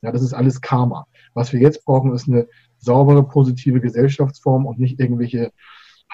Ja, 0.00 0.12
das 0.12 0.22
ist 0.22 0.32
alles 0.32 0.60
Karma. 0.60 1.06
Was 1.34 1.52
wir 1.52 1.60
jetzt 1.60 1.84
brauchen, 1.84 2.14
ist 2.14 2.28
eine 2.28 2.46
saubere, 2.78 3.24
positive 3.24 3.80
Gesellschaftsform 3.80 4.64
und 4.66 4.78
nicht 4.78 5.00
irgendwelche 5.00 5.52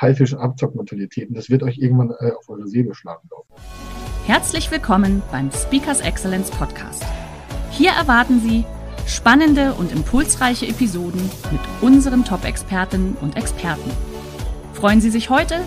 Haifisch- 0.01 0.33
und 0.33 0.41
Abzockmentalitäten. 0.41 1.35
Das 1.35 1.51
wird 1.51 1.63
euch 1.63 1.77
irgendwann 1.79 2.11
äh, 2.19 2.33
auf 2.33 2.49
eure 2.49 2.67
Seele 2.67 2.95
schlagen, 2.95 3.29
glaube 3.29 3.45
ich. 3.55 4.29
Herzlich 4.29 4.71
willkommen 4.71 5.23
beim 5.31 5.51
Speakers 5.51 6.01
Excellence 6.01 6.51
Podcast. 6.51 7.05
Hier 7.71 7.91
erwarten 7.91 8.41
Sie 8.41 8.65
spannende 9.07 9.75
und 9.75 9.93
impulsreiche 9.93 10.67
Episoden 10.67 11.21
mit 11.53 11.61
unseren 11.83 12.25
Top-Expertinnen 12.25 13.19
und 13.21 13.37
Experten. 13.37 13.91
Freuen 14.73 15.03
Sie 15.03 15.11
sich 15.11 15.29
heute 15.29 15.61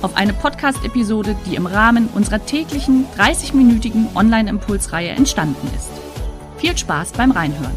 auf 0.00 0.16
eine 0.16 0.32
Podcast-Episode, 0.32 1.34
die 1.46 1.56
im 1.56 1.66
Rahmen 1.66 2.08
unserer 2.14 2.46
täglichen 2.46 3.06
30-minütigen 3.18 4.14
Online-Impulsreihe 4.14 5.08
entstanden 5.08 5.66
ist. 5.74 6.03
Viel 6.64 6.78
Spaß 6.78 7.12
beim 7.12 7.30
Reinhören. 7.30 7.76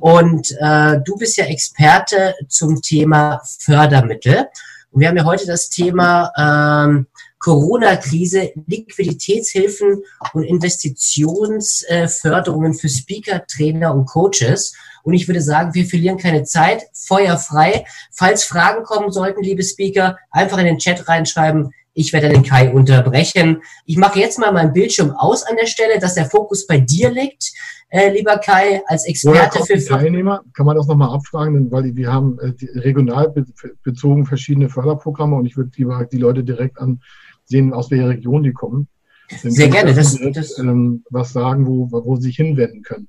Und 0.00 0.50
äh, 0.58 0.98
du 1.04 1.14
bist 1.14 1.36
ja 1.36 1.44
Experte 1.44 2.34
zum 2.48 2.82
Thema 2.82 3.40
Fördermittel. 3.60 4.48
Und 4.90 5.00
wir 5.00 5.06
haben 5.06 5.16
ja 5.16 5.24
heute 5.24 5.46
das 5.46 5.68
Thema 5.68 6.32
ähm, 6.36 7.06
Corona-Krise, 7.38 8.50
Liquiditätshilfen 8.66 10.02
und 10.32 10.42
Investitionsförderungen 10.42 12.74
für 12.74 12.88
Speaker, 12.88 13.46
Trainer 13.46 13.94
und 13.94 14.06
Coaches. 14.06 14.74
Und 15.04 15.14
ich 15.14 15.28
würde 15.28 15.42
sagen, 15.42 15.74
wir 15.74 15.86
verlieren 15.86 16.18
keine 16.18 16.42
Zeit, 16.42 16.82
feuerfrei. 16.92 17.84
Falls 18.10 18.42
Fragen 18.42 18.82
kommen 18.82 19.12
sollten, 19.12 19.44
liebe 19.44 19.62
Speaker, 19.62 20.18
einfach 20.32 20.58
in 20.58 20.66
den 20.66 20.78
Chat 20.78 21.06
reinschreiben. 21.06 21.72
Ich 21.92 22.12
werde 22.12 22.28
den 22.28 22.42
Kai 22.42 22.72
unterbrechen. 22.72 23.62
Ich 23.84 23.96
mache 23.96 24.20
jetzt 24.20 24.38
mal 24.38 24.52
meinen 24.52 24.72
Bildschirm 24.72 25.10
aus 25.10 25.42
an 25.42 25.56
der 25.56 25.66
Stelle, 25.66 25.98
dass 25.98 26.14
der 26.14 26.26
Fokus 26.26 26.66
bei 26.66 26.78
dir 26.78 27.10
liegt, 27.10 27.52
äh, 27.88 28.12
lieber 28.12 28.38
Kai, 28.38 28.82
als 28.86 29.06
Experte 29.06 29.64
für 29.64 29.84
Teilnehmer. 29.84 30.42
Kann 30.54 30.66
man 30.66 30.76
das 30.76 30.86
nochmal 30.86 31.12
abfragen, 31.12 31.70
weil 31.70 31.96
wir 31.96 32.12
haben 32.12 32.38
äh, 32.38 32.52
regional 32.78 33.34
bezogen 33.82 34.24
verschiedene 34.24 34.68
Förderprogramme 34.68 35.36
und 35.36 35.46
ich 35.46 35.56
würde 35.56 35.70
lieber 35.76 36.04
die 36.04 36.18
Leute 36.18 36.44
direkt 36.44 36.78
ansehen, 36.78 37.72
aus 37.72 37.90
welcher 37.90 38.08
Region 38.08 38.44
die 38.44 38.52
kommen. 38.52 38.88
Sehr 39.42 39.68
gerne. 39.68 39.94
Das, 39.94 40.14
direkt, 40.14 40.36
das 40.36 40.58
ähm, 40.58 41.04
was 41.10 41.32
sagen, 41.32 41.66
wo, 41.66 41.90
wo 41.90 42.16
sie 42.16 42.22
sich 42.22 42.36
hinwenden 42.36 42.82
können. 42.82 43.08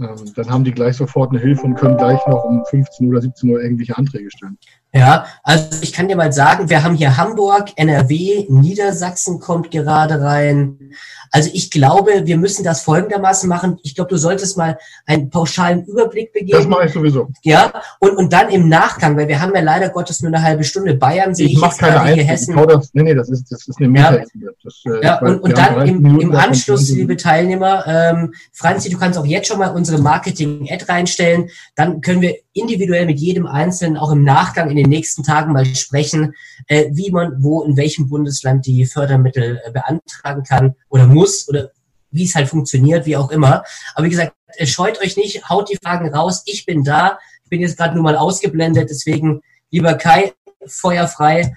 Ähm, 0.00 0.32
dann 0.34 0.50
haben 0.50 0.64
die 0.64 0.72
gleich 0.72 0.96
sofort 0.96 1.30
eine 1.30 1.40
Hilfe 1.40 1.62
und 1.62 1.74
können 1.74 1.96
gleich 1.96 2.24
noch 2.26 2.44
um 2.44 2.64
15 2.64 3.08
oder 3.08 3.20
17 3.20 3.50
Uhr 3.50 3.60
irgendwelche 3.60 3.96
Anträge 3.96 4.30
stellen. 4.30 4.58
Ja, 4.94 5.26
also 5.42 5.66
ich 5.82 5.92
kann 5.92 6.08
dir 6.08 6.16
mal 6.16 6.32
sagen, 6.32 6.70
wir 6.70 6.82
haben 6.82 6.94
hier 6.94 7.18
Hamburg, 7.18 7.72
NRW, 7.76 8.46
Niedersachsen 8.48 9.38
kommt 9.38 9.70
gerade 9.70 10.22
rein. 10.22 10.92
Also 11.30 11.50
ich 11.52 11.70
glaube, 11.70 12.22
wir 12.24 12.38
müssen 12.38 12.64
das 12.64 12.80
folgendermaßen 12.80 13.50
machen. 13.50 13.78
Ich 13.82 13.94
glaube, 13.94 14.08
du 14.08 14.16
solltest 14.16 14.56
mal 14.56 14.78
einen 15.04 15.28
pauschalen 15.28 15.84
Überblick 15.84 16.32
begeben. 16.32 16.56
Das 16.56 16.66
mache 16.66 16.86
ich 16.86 16.92
sowieso. 16.92 17.28
Ja, 17.42 17.70
und, 18.00 18.16
und 18.16 18.32
dann 18.32 18.48
im 18.48 18.70
Nachgang, 18.70 19.14
weil 19.18 19.28
wir 19.28 19.42
haben 19.42 19.54
ja 19.54 19.60
leider 19.60 19.90
Gottes 19.90 20.22
nur 20.22 20.32
eine 20.32 20.42
halbe 20.42 20.64
Stunde. 20.64 20.94
Bayern 20.94 21.34
sehe 21.34 21.48
ich, 21.48 21.52
ich 21.54 21.60
mache 21.60 21.76
keine 21.76 22.00
Einzel 22.00 22.24
Hessen. 22.24 22.56
Das, 22.56 22.90
nee, 22.94 23.02
nee, 23.02 23.14
das 23.14 23.28
ist, 23.28 23.52
das 23.52 23.68
ist 23.68 23.78
eine 23.78 23.88
Meta 23.88 24.16
ja, 24.16 24.24
das, 24.64 24.82
äh, 24.86 25.04
ja 25.04 25.18
und, 25.20 25.40
und 25.40 25.58
dann 25.58 25.86
im, 25.86 26.18
im 26.18 26.34
Anschluss, 26.34 26.88
liebe 26.88 27.18
Teilnehmer, 27.18 27.86
ähm, 27.86 28.32
Franzi, 28.54 28.88
du 28.88 28.98
kannst 28.98 29.18
auch 29.18 29.26
jetzt 29.26 29.48
schon 29.48 29.58
mal 29.58 29.68
unsere 29.88 30.02
Marketing-Ad 30.02 30.84
reinstellen. 30.86 31.50
Dann 31.74 32.00
können 32.00 32.20
wir 32.20 32.36
individuell 32.52 33.06
mit 33.06 33.18
jedem 33.18 33.46
Einzelnen 33.46 33.96
auch 33.96 34.12
im 34.12 34.22
Nachgang 34.22 34.70
in 34.70 34.76
den 34.76 34.88
nächsten 34.88 35.22
Tagen 35.22 35.52
mal 35.52 35.64
sprechen, 35.64 36.34
äh, 36.66 36.86
wie 36.92 37.10
man 37.10 37.42
wo 37.42 37.62
in 37.62 37.76
welchem 37.76 38.08
Bundesland 38.08 38.66
die 38.66 38.84
Fördermittel 38.84 39.60
äh, 39.64 39.70
beantragen 39.70 40.42
kann 40.44 40.74
oder 40.88 41.06
muss 41.06 41.48
oder 41.48 41.70
wie 42.10 42.24
es 42.24 42.34
halt 42.34 42.48
funktioniert, 42.48 43.06
wie 43.06 43.16
auch 43.16 43.30
immer. 43.30 43.64
Aber 43.94 44.04
wie 44.06 44.10
gesagt, 44.10 44.34
äh, 44.56 44.66
scheut 44.66 45.00
euch 45.00 45.16
nicht, 45.16 45.48
haut 45.48 45.70
die 45.70 45.78
Fragen 45.82 46.12
raus. 46.14 46.42
Ich 46.46 46.66
bin 46.66 46.84
da. 46.84 47.18
Ich 47.44 47.50
bin 47.50 47.60
jetzt 47.60 47.78
gerade 47.78 47.94
nur 47.94 48.04
mal 48.04 48.16
ausgeblendet. 48.16 48.90
Deswegen, 48.90 49.40
lieber 49.70 49.94
Kai, 49.94 50.32
feuerfrei 50.66 51.54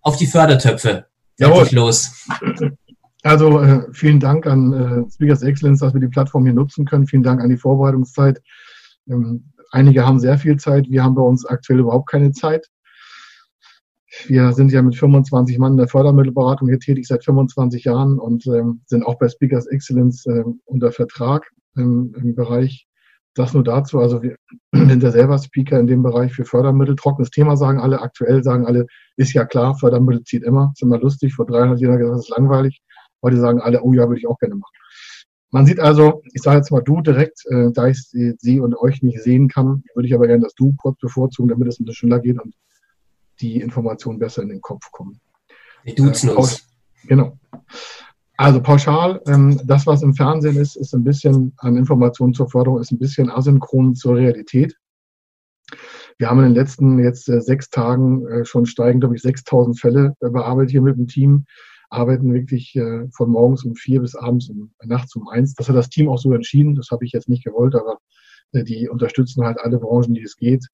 auf 0.00 0.16
die 0.16 0.26
Fördertöpfe. 0.26 1.06
Jawohl. 1.38 1.68
los. 1.72 2.10
Also 3.26 3.60
äh, 3.60 3.82
vielen 3.92 4.20
Dank 4.20 4.46
an 4.46 4.72
äh, 4.72 5.10
Speakers 5.10 5.42
Excellence, 5.42 5.80
dass 5.80 5.92
wir 5.92 6.00
die 6.00 6.06
Plattform 6.06 6.44
hier 6.44 6.54
nutzen 6.54 6.84
können. 6.84 7.08
Vielen 7.08 7.24
Dank 7.24 7.40
an 7.42 7.50
die 7.50 7.56
Vorbereitungszeit. 7.56 8.40
Ähm, 9.10 9.52
einige 9.72 10.06
haben 10.06 10.20
sehr 10.20 10.38
viel 10.38 10.56
Zeit. 10.58 10.88
Wir 10.88 11.02
haben 11.02 11.16
bei 11.16 11.22
uns 11.22 11.44
aktuell 11.44 11.80
überhaupt 11.80 12.08
keine 12.08 12.30
Zeit. 12.30 12.68
Wir 14.28 14.52
sind 14.52 14.70
ja 14.70 14.80
mit 14.80 14.94
25 14.94 15.58
Mann 15.58 15.72
in 15.72 15.78
der 15.78 15.88
Fördermittelberatung 15.88 16.68
hier 16.68 16.78
tätig 16.78 17.08
seit 17.08 17.24
25 17.24 17.82
Jahren 17.82 18.20
und 18.20 18.46
ähm, 18.46 18.82
sind 18.86 19.04
auch 19.04 19.18
bei 19.18 19.28
Speakers 19.28 19.66
Excellence 19.66 20.24
äh, 20.26 20.44
unter 20.64 20.92
Vertrag 20.92 21.50
im, 21.74 22.14
im 22.16 22.36
Bereich. 22.36 22.86
Das 23.34 23.54
nur 23.54 23.64
dazu. 23.64 23.98
Also 23.98 24.22
wir 24.22 24.36
sind 24.72 25.02
ja 25.02 25.10
selber 25.10 25.36
Speaker 25.38 25.80
in 25.80 25.88
dem 25.88 26.04
Bereich 26.04 26.32
für 26.32 26.44
Fördermittel. 26.44 26.94
Trockenes 26.94 27.30
Thema 27.30 27.56
sagen 27.56 27.80
alle, 27.80 28.02
aktuell 28.02 28.44
sagen 28.44 28.66
alle, 28.66 28.86
ist 29.16 29.32
ja 29.32 29.44
klar, 29.44 29.76
Fördermittel 29.76 30.22
zieht 30.22 30.44
immer. 30.44 30.70
Ist 30.74 30.82
immer 30.82 31.00
lustig. 31.00 31.34
Vor 31.34 31.46
300 31.46 31.80
Jahren 31.80 31.98
gesagt, 31.98 32.18
das 32.18 32.28
ist 32.28 32.36
langweilig. 32.36 32.82
Heute 33.26 33.40
sagen 33.40 33.60
alle, 33.60 33.82
oh 33.82 33.92
ja, 33.92 34.06
würde 34.06 34.20
ich 34.20 34.28
auch 34.28 34.38
gerne 34.38 34.54
machen. 34.54 34.72
Man 35.50 35.66
sieht 35.66 35.80
also, 35.80 36.22
ich 36.32 36.42
sage 36.42 36.58
jetzt 36.58 36.70
mal 36.70 36.80
du 36.80 37.00
direkt, 37.00 37.44
äh, 37.46 37.72
da 37.72 37.88
ich 37.88 38.00
sie 38.02 38.60
und 38.60 38.76
euch 38.76 39.02
nicht 39.02 39.20
sehen 39.20 39.48
kann, 39.48 39.82
würde 39.94 40.06
ich 40.06 40.14
aber 40.14 40.28
gerne 40.28 40.44
das 40.44 40.54
du 40.54 40.74
kurz 40.76 40.96
bevorzugen, 41.00 41.48
damit 41.48 41.66
es 41.66 41.80
ein 41.80 41.84
bisschen 41.84 42.08
schneller 42.08 42.20
geht 42.20 42.40
und 42.40 42.54
die 43.40 43.60
Informationen 43.60 44.20
besser 44.20 44.42
in 44.42 44.48
den 44.48 44.60
Kopf 44.60 44.92
kommen. 44.92 45.20
Wir 45.82 45.96
duzen 45.96 46.30
äh, 46.30 46.32
uns. 46.34 46.68
Genau. 47.08 47.36
Also 48.36 48.60
pauschal, 48.60 49.20
ähm, 49.26 49.60
das, 49.64 49.88
was 49.88 50.02
im 50.02 50.14
Fernsehen 50.14 50.56
ist, 50.56 50.76
ist 50.76 50.94
ein 50.94 51.02
bisschen 51.02 51.54
an 51.56 51.76
Informationen 51.76 52.32
zur 52.32 52.48
Förderung, 52.48 52.80
ist 52.80 52.92
ein 52.92 52.98
bisschen 52.98 53.28
asynchron 53.28 53.96
zur 53.96 54.16
Realität. 54.16 54.76
Wir 56.18 56.30
haben 56.30 56.38
in 56.38 56.46
den 56.46 56.54
letzten 56.54 56.98
jetzt 56.98 57.28
äh, 57.28 57.40
sechs 57.40 57.70
Tagen 57.70 58.26
äh, 58.26 58.44
schon 58.44 58.66
steigend, 58.66 59.02
glaube 59.02 59.16
ich, 59.16 59.22
6000 59.22 59.80
Fälle 59.80 60.14
äh, 60.20 60.30
bearbeitet 60.30 60.70
hier 60.70 60.82
mit 60.82 60.96
dem 60.96 61.08
Team, 61.08 61.46
arbeiten 61.90 62.32
wirklich 62.32 62.74
äh, 62.76 63.08
von 63.12 63.30
morgens 63.30 63.64
um 63.64 63.74
vier 63.74 64.00
bis 64.00 64.14
abends 64.14 64.48
um 64.48 64.72
nachts 64.84 65.14
um 65.16 65.28
eins. 65.28 65.54
Das 65.54 65.68
hat 65.68 65.76
das 65.76 65.88
Team 65.88 66.08
auch 66.08 66.18
so 66.18 66.32
entschieden, 66.32 66.74
das 66.74 66.90
habe 66.90 67.04
ich 67.04 67.12
jetzt 67.12 67.28
nicht 67.28 67.44
gewollt, 67.44 67.74
aber 67.74 67.98
äh, 68.52 68.64
die 68.64 68.88
unterstützen 68.88 69.44
halt 69.44 69.58
alle 69.60 69.78
Branchen, 69.78 70.14
die 70.14 70.22
es 70.22 70.36
geht. 70.36 70.66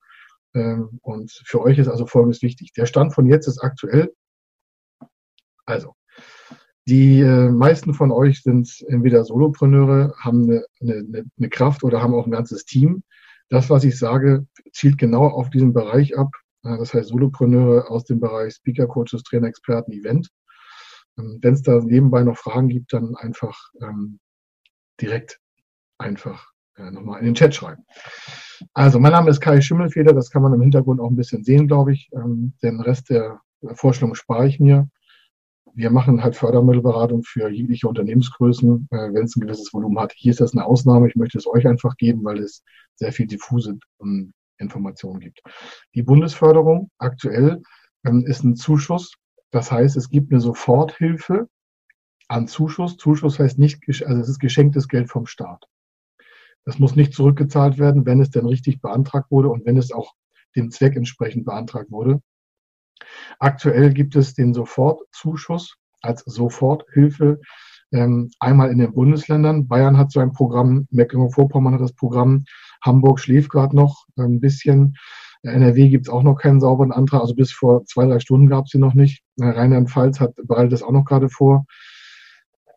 Ähm, 0.55 0.99
und 1.03 1.33
für 1.45 1.61
euch 1.63 1.79
ist 1.79 1.89
also 1.89 2.07
Folgendes 2.07 2.43
wichtig. 2.43 2.73
Der 2.75 2.87
Stand 2.87 3.15
von 3.15 3.27
jetzt 3.27 3.47
ist 3.47 3.63
aktuell. 3.63 4.13
Also, 5.65 5.95
die 6.89 7.21
äh, 7.21 7.49
meisten 7.51 7.95
von 7.95 8.11
euch 8.11 8.43
sind 8.43 8.85
entweder 8.89 9.25
Solopreneure, 9.25 10.15
haben 10.19 10.45
eine, 10.45 10.65
eine, 10.81 11.25
eine 11.39 11.49
Kraft 11.49 11.85
oder 11.85 12.03
haben 12.03 12.15
auch 12.15 12.27
ein 12.27 12.33
ganzes 12.33 12.65
Team. 12.65 13.03
Das, 13.49 13.71
was 13.71 13.85
ich 13.85 13.99
sage, 13.99 14.47
zielt 14.73 14.99
genau 14.99 15.27
auf 15.27 15.51
diesen 15.51 15.73
Bereich 15.73 16.17
ab. 16.17 16.31
Das 16.63 16.95
heißt 16.95 17.09
Solopreneure 17.09 17.91
aus 17.91 18.05
dem 18.05 18.21
Bereich 18.21 18.55
Speaker, 18.55 18.87
Coaches, 18.87 19.23
Trainer, 19.25 19.49
Experten, 19.49 19.93
Event. 19.93 20.29
Ähm, 21.19 21.39
Wenn 21.41 21.55
es 21.55 21.63
da 21.63 21.79
nebenbei 21.81 22.23
noch 22.23 22.37
Fragen 22.37 22.69
gibt, 22.69 22.93
dann 22.93 23.15
einfach 23.17 23.59
ähm, 23.81 24.19
direkt 25.01 25.41
einfach 25.99 26.53
äh, 26.77 26.91
nochmal 26.91 27.21
in 27.21 27.27
den 27.27 27.35
Chat 27.35 27.55
schreiben. 27.55 27.85
Also, 28.75 28.99
mein 28.99 29.13
Name 29.13 29.31
ist 29.31 29.41
Kai 29.41 29.61
Schimmelfeder, 29.61 30.13
das 30.13 30.31
kann 30.31 30.43
man 30.43 30.55
im 30.55 30.63
Hintergrund 30.63 31.01
auch 31.01 31.11
ein 31.11 31.17
bisschen 31.17 31.45
sehen, 31.45 31.67
glaube 31.67 31.93
ich. 31.93 32.11
Ähm, 32.13 32.55
den 32.63 32.81
Rest 32.81 33.11
der 33.11 33.41
Vorstellung 33.75 34.15
spare 34.15 34.47
ich 34.47 34.61
mir. 34.61 34.89
Wir 35.75 35.91
machen 35.91 36.23
halt 36.23 36.37
Fördermittelberatung 36.37 37.23
für 37.23 37.49
jegliche 37.49 37.89
Unternehmensgrößen, 37.89 38.89
äh, 38.91 39.13
wenn 39.13 39.25
es 39.25 39.37
ein 39.37 39.41
gewisses 39.41 39.73
Volumen 39.73 39.99
hat. 39.99 40.13
Hier 40.15 40.31
ist 40.31 40.41
das 40.41 40.53
eine 40.53 40.67
Ausnahme. 40.67 41.09
Ich 41.09 41.17
möchte 41.17 41.39
es 41.39 41.47
euch 41.47 41.67
einfach 41.67 41.97
geben, 41.97 42.25
weil 42.25 42.39
es 42.41 42.63
sehr 42.97 43.13
viel 43.13 43.27
diffuse 43.27 43.79
ähm, 44.03 44.33
Informationen 44.59 45.21
gibt. 45.21 45.41
Die 45.95 46.03
Bundesförderung 46.03 46.91
aktuell 46.99 47.63
ähm, 48.05 48.25
ist 48.27 48.45
ein 48.45 48.57
Zuschuss. 48.57 49.15
Das 49.53 49.71
heißt, 49.71 49.97
es 49.97 50.11
gibt 50.11 50.33
eine 50.33 50.41
Soforthilfe 50.41 51.49
an 52.29 52.49
Zuschuss. 52.49 52.97
Zuschuss 52.97 53.39
heißt 53.39 53.59
nicht, 53.59 53.85
also 54.05 54.21
es 54.21 54.29
ist 54.29 54.41
geschenktes 54.41 54.89
Geld 54.89 55.11
vom 55.11 55.27
Staat. 55.27 55.69
Das 56.65 56.79
muss 56.79 56.97
nicht 56.97 57.15
zurückgezahlt 57.15 57.79
werden, 57.79 58.07
wenn 58.07 58.21
es 58.21 58.31
denn 58.31 58.47
richtig 58.47 58.81
beantragt 58.81 59.31
wurde 59.31 59.51
und 59.51 59.65
wenn 59.67 59.77
es 59.77 59.93
auch 59.93 60.15
dem 60.57 60.71
Zweck 60.71 60.97
entsprechend 60.97 61.45
beantragt 61.45 61.91
wurde. 61.91 62.21
Aktuell 63.39 63.93
gibt 63.93 64.17
es 64.17 64.35
den 64.35 64.55
Sofortzuschuss 64.55 65.77
als 66.01 66.23
Soforthilfe 66.25 67.41
Ähm, 67.95 68.31
einmal 68.41 68.71
in 68.71 68.79
den 68.79 68.95
Bundesländern. 68.95 69.69
Bayern 69.69 69.99
hat 69.99 70.13
so 70.13 70.21
ein 70.21 70.33
Programm, 70.33 70.87
Mecklenburg-Vorpommern 70.91 71.75
hat 71.75 71.83
das 71.83 71.93
Programm, 71.93 72.45
Hamburg 72.83 73.21
schläft 73.21 73.51
gerade 73.51 73.77
noch 73.77 74.07
ein 74.17 74.41
bisschen. 74.41 74.97
NRW 75.43 75.89
gibt 75.89 76.07
es 76.07 76.13
auch 76.13 76.23
noch 76.23 76.37
keinen 76.37 76.61
sauberen 76.61 76.93
Antrag, 76.93 77.21
also 77.21 77.35
bis 77.35 77.53
vor 77.53 77.85
zwei, 77.85 78.07
drei 78.07 78.21
Stunden 78.21 78.49
gab 78.49 78.67
es 78.67 78.71
sie 78.71 78.79
noch 78.79 78.95
nicht. 78.95 79.23
Rheinland-Pfalz 79.41 80.21
hat 80.21 80.35
bereitet 80.37 80.73
das 80.73 80.83
auch 80.83 80.93
noch 80.93 81.05
gerade 81.05 81.29
vor. 81.29 81.67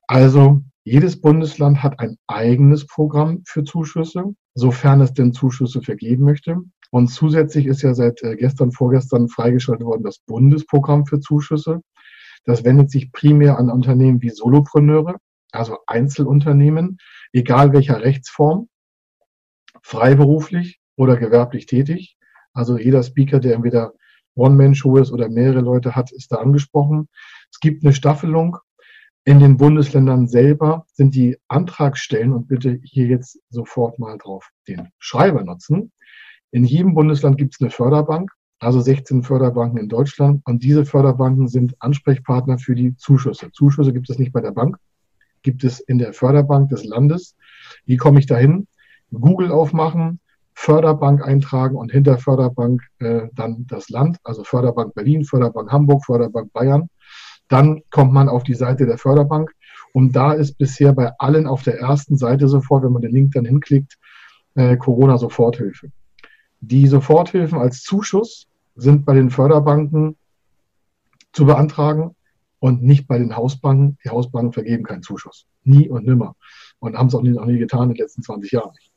Also 0.08 0.62
jedes 0.84 1.20
Bundesland 1.20 1.82
hat 1.82 2.00
ein 2.00 2.18
eigenes 2.28 2.86
Programm 2.86 3.42
für 3.46 3.64
Zuschüsse, 3.64 4.36
sofern 4.54 5.02
es 5.02 5.14
denn 5.14 5.34
Zuschüsse 5.34 5.82
vergeben 5.82 6.24
möchte. 6.26 6.58
Und 6.92 7.08
zusätzlich 7.08 7.66
ist 7.66 7.82
ja 7.82 7.94
seit 7.94 8.22
äh, 8.24 8.36
gestern, 8.36 8.72
vorgestern 8.72 9.28
freigeschaltet 9.28 9.86
worden 9.86 10.04
das 10.04 10.20
Bundesprogramm 10.20 11.06
für 11.06 11.20
Zuschüsse. 11.20 11.82
Das 12.46 12.64
wendet 12.64 12.92
sich 12.92 13.12
primär 13.12 13.58
an 13.58 13.72
Unternehmen 13.72 14.22
wie 14.22 14.30
Solopreneure, 14.30 15.18
also 15.52 15.80
Einzelunternehmen, 15.88 17.00
egal 17.34 17.74
welcher 17.74 18.02
Rechtsform, 18.02 18.70
freiberuflich 19.82 20.80
oder 20.96 21.18
gewerblich 21.18 21.66
tätig. 21.66 22.16
Also 22.56 22.80
jeder 22.80 23.04
Speaker, 23.04 23.40
der 23.40 23.54
entweder 23.56 23.94
One-Man-Show 24.36 24.98
ist 24.98 25.12
oder 25.12 25.30
mehrere 25.30 25.62
Leute 25.62 25.96
hat, 25.96 26.12
ist 26.12 26.32
da 26.32 26.38
angesprochen. 26.38 27.08
Es 27.52 27.60
gibt 27.60 27.84
eine 27.84 27.94
Staffelung. 27.94 28.58
In 29.24 29.40
den 29.40 29.58
Bundesländern 29.58 30.28
selber 30.28 30.86
sind 30.94 31.16
die 31.16 31.38
Antragsstellen 31.48 32.32
und 32.32 32.48
bitte 32.48 32.80
hier 32.84 33.08
jetzt 33.08 33.40
sofort 33.50 33.98
mal 33.98 34.18
drauf 34.18 34.50
den 34.68 34.90
Schreiber 35.00 35.44
nutzen. 35.44 35.92
In 36.52 36.64
jedem 36.64 36.94
Bundesland 36.94 37.38
gibt 37.38 37.56
es 37.56 37.62
eine 37.62 37.72
Förderbank, 37.72 38.32
also 38.60 38.80
16 38.80 39.24
Förderbanken 39.24 39.80
in 39.80 39.90
Deutschland. 39.90 40.42
Und 40.46 40.64
diese 40.64 40.86
Förderbanken 40.86 41.48
sind 41.48 41.76
Ansprechpartner 41.80 42.60
für 42.60 42.76
die 42.76 42.96
Zuschüsse. 42.98 43.52
Zuschüsse 43.52 43.94
gibt 43.94 44.10
es 44.10 44.20
nicht 44.20 44.32
bei 44.32 44.42
der 44.42 44.52
Bank, 44.52 44.78
gibt 45.42 45.64
es 45.64 45.80
in 45.80 45.98
der 45.98 46.14
Förderbank 46.14 46.70
des 46.70 46.86
Landes. 46.86 47.36
Wie 47.86 47.98
komme 47.98 48.20
ich 48.20 48.28
dahin? 48.28 48.68
Google 49.12 49.52
aufmachen, 49.52 50.20
Förderbank 50.56 51.22
eintragen 51.22 51.76
und 51.76 51.92
hinter 51.92 52.18
Förderbank 52.18 52.82
äh, 53.00 53.28
dann 53.34 53.68
das 53.68 53.90
Land, 53.90 54.18
also 54.24 54.44
Förderbank 54.44 54.96
Berlin, 54.96 55.26
Förderbank 55.26 55.72
Hamburg, 55.72 56.06
Förderbank 56.06 56.52
Bayern. 56.54 56.90
Dann 57.50 57.82
kommt 57.92 58.14
man 58.14 58.30
auf 58.30 58.44
die 58.44 58.56
Seite 58.56 58.86
der 58.86 58.98
Förderbank 58.98 59.52
und 59.94 60.16
da 60.16 60.34
ist 60.34 60.58
bisher 60.58 60.94
bei 60.94 61.12
allen 61.20 61.46
auf 61.46 61.64
der 61.64 61.80
ersten 61.80 62.18
Seite 62.18 62.48
sofort, 62.48 62.84
wenn 62.84 62.94
man 62.94 63.02
den 63.02 63.12
Link 63.12 63.34
dann 63.34 63.46
hinklickt, 63.46 63.98
äh, 64.56 64.78
Corona-Soforthilfe. 64.78 65.92
Die 66.62 66.88
Soforthilfen 66.88 67.60
als 67.60 67.84
Zuschuss 67.84 68.48
sind 68.76 69.06
bei 69.06 69.14
den 69.14 69.30
Förderbanken 69.30 70.16
zu 71.34 71.46
beantragen 71.46 72.16
und 72.60 72.82
nicht 72.82 73.08
bei 73.08 73.20
den 73.20 73.36
Hausbanken. 73.36 73.98
Die 74.04 74.10
Hausbanken 74.10 74.54
vergeben 74.54 74.84
keinen 74.84 75.04
Zuschuss. 75.04 75.46
Nie 75.64 75.90
und 75.90 76.06
nimmer. 76.06 76.36
Und 76.80 76.98
haben 76.98 77.08
es 77.08 77.16
auch 77.16 77.22
nie, 77.22 77.38
auch 77.38 77.46
nie 77.46 77.60
getan 77.60 77.90
in 77.90 77.96
den 77.96 77.98
letzten 77.98 78.24
20 78.24 78.52
Jahren 78.52 78.72
nicht. 78.72 78.92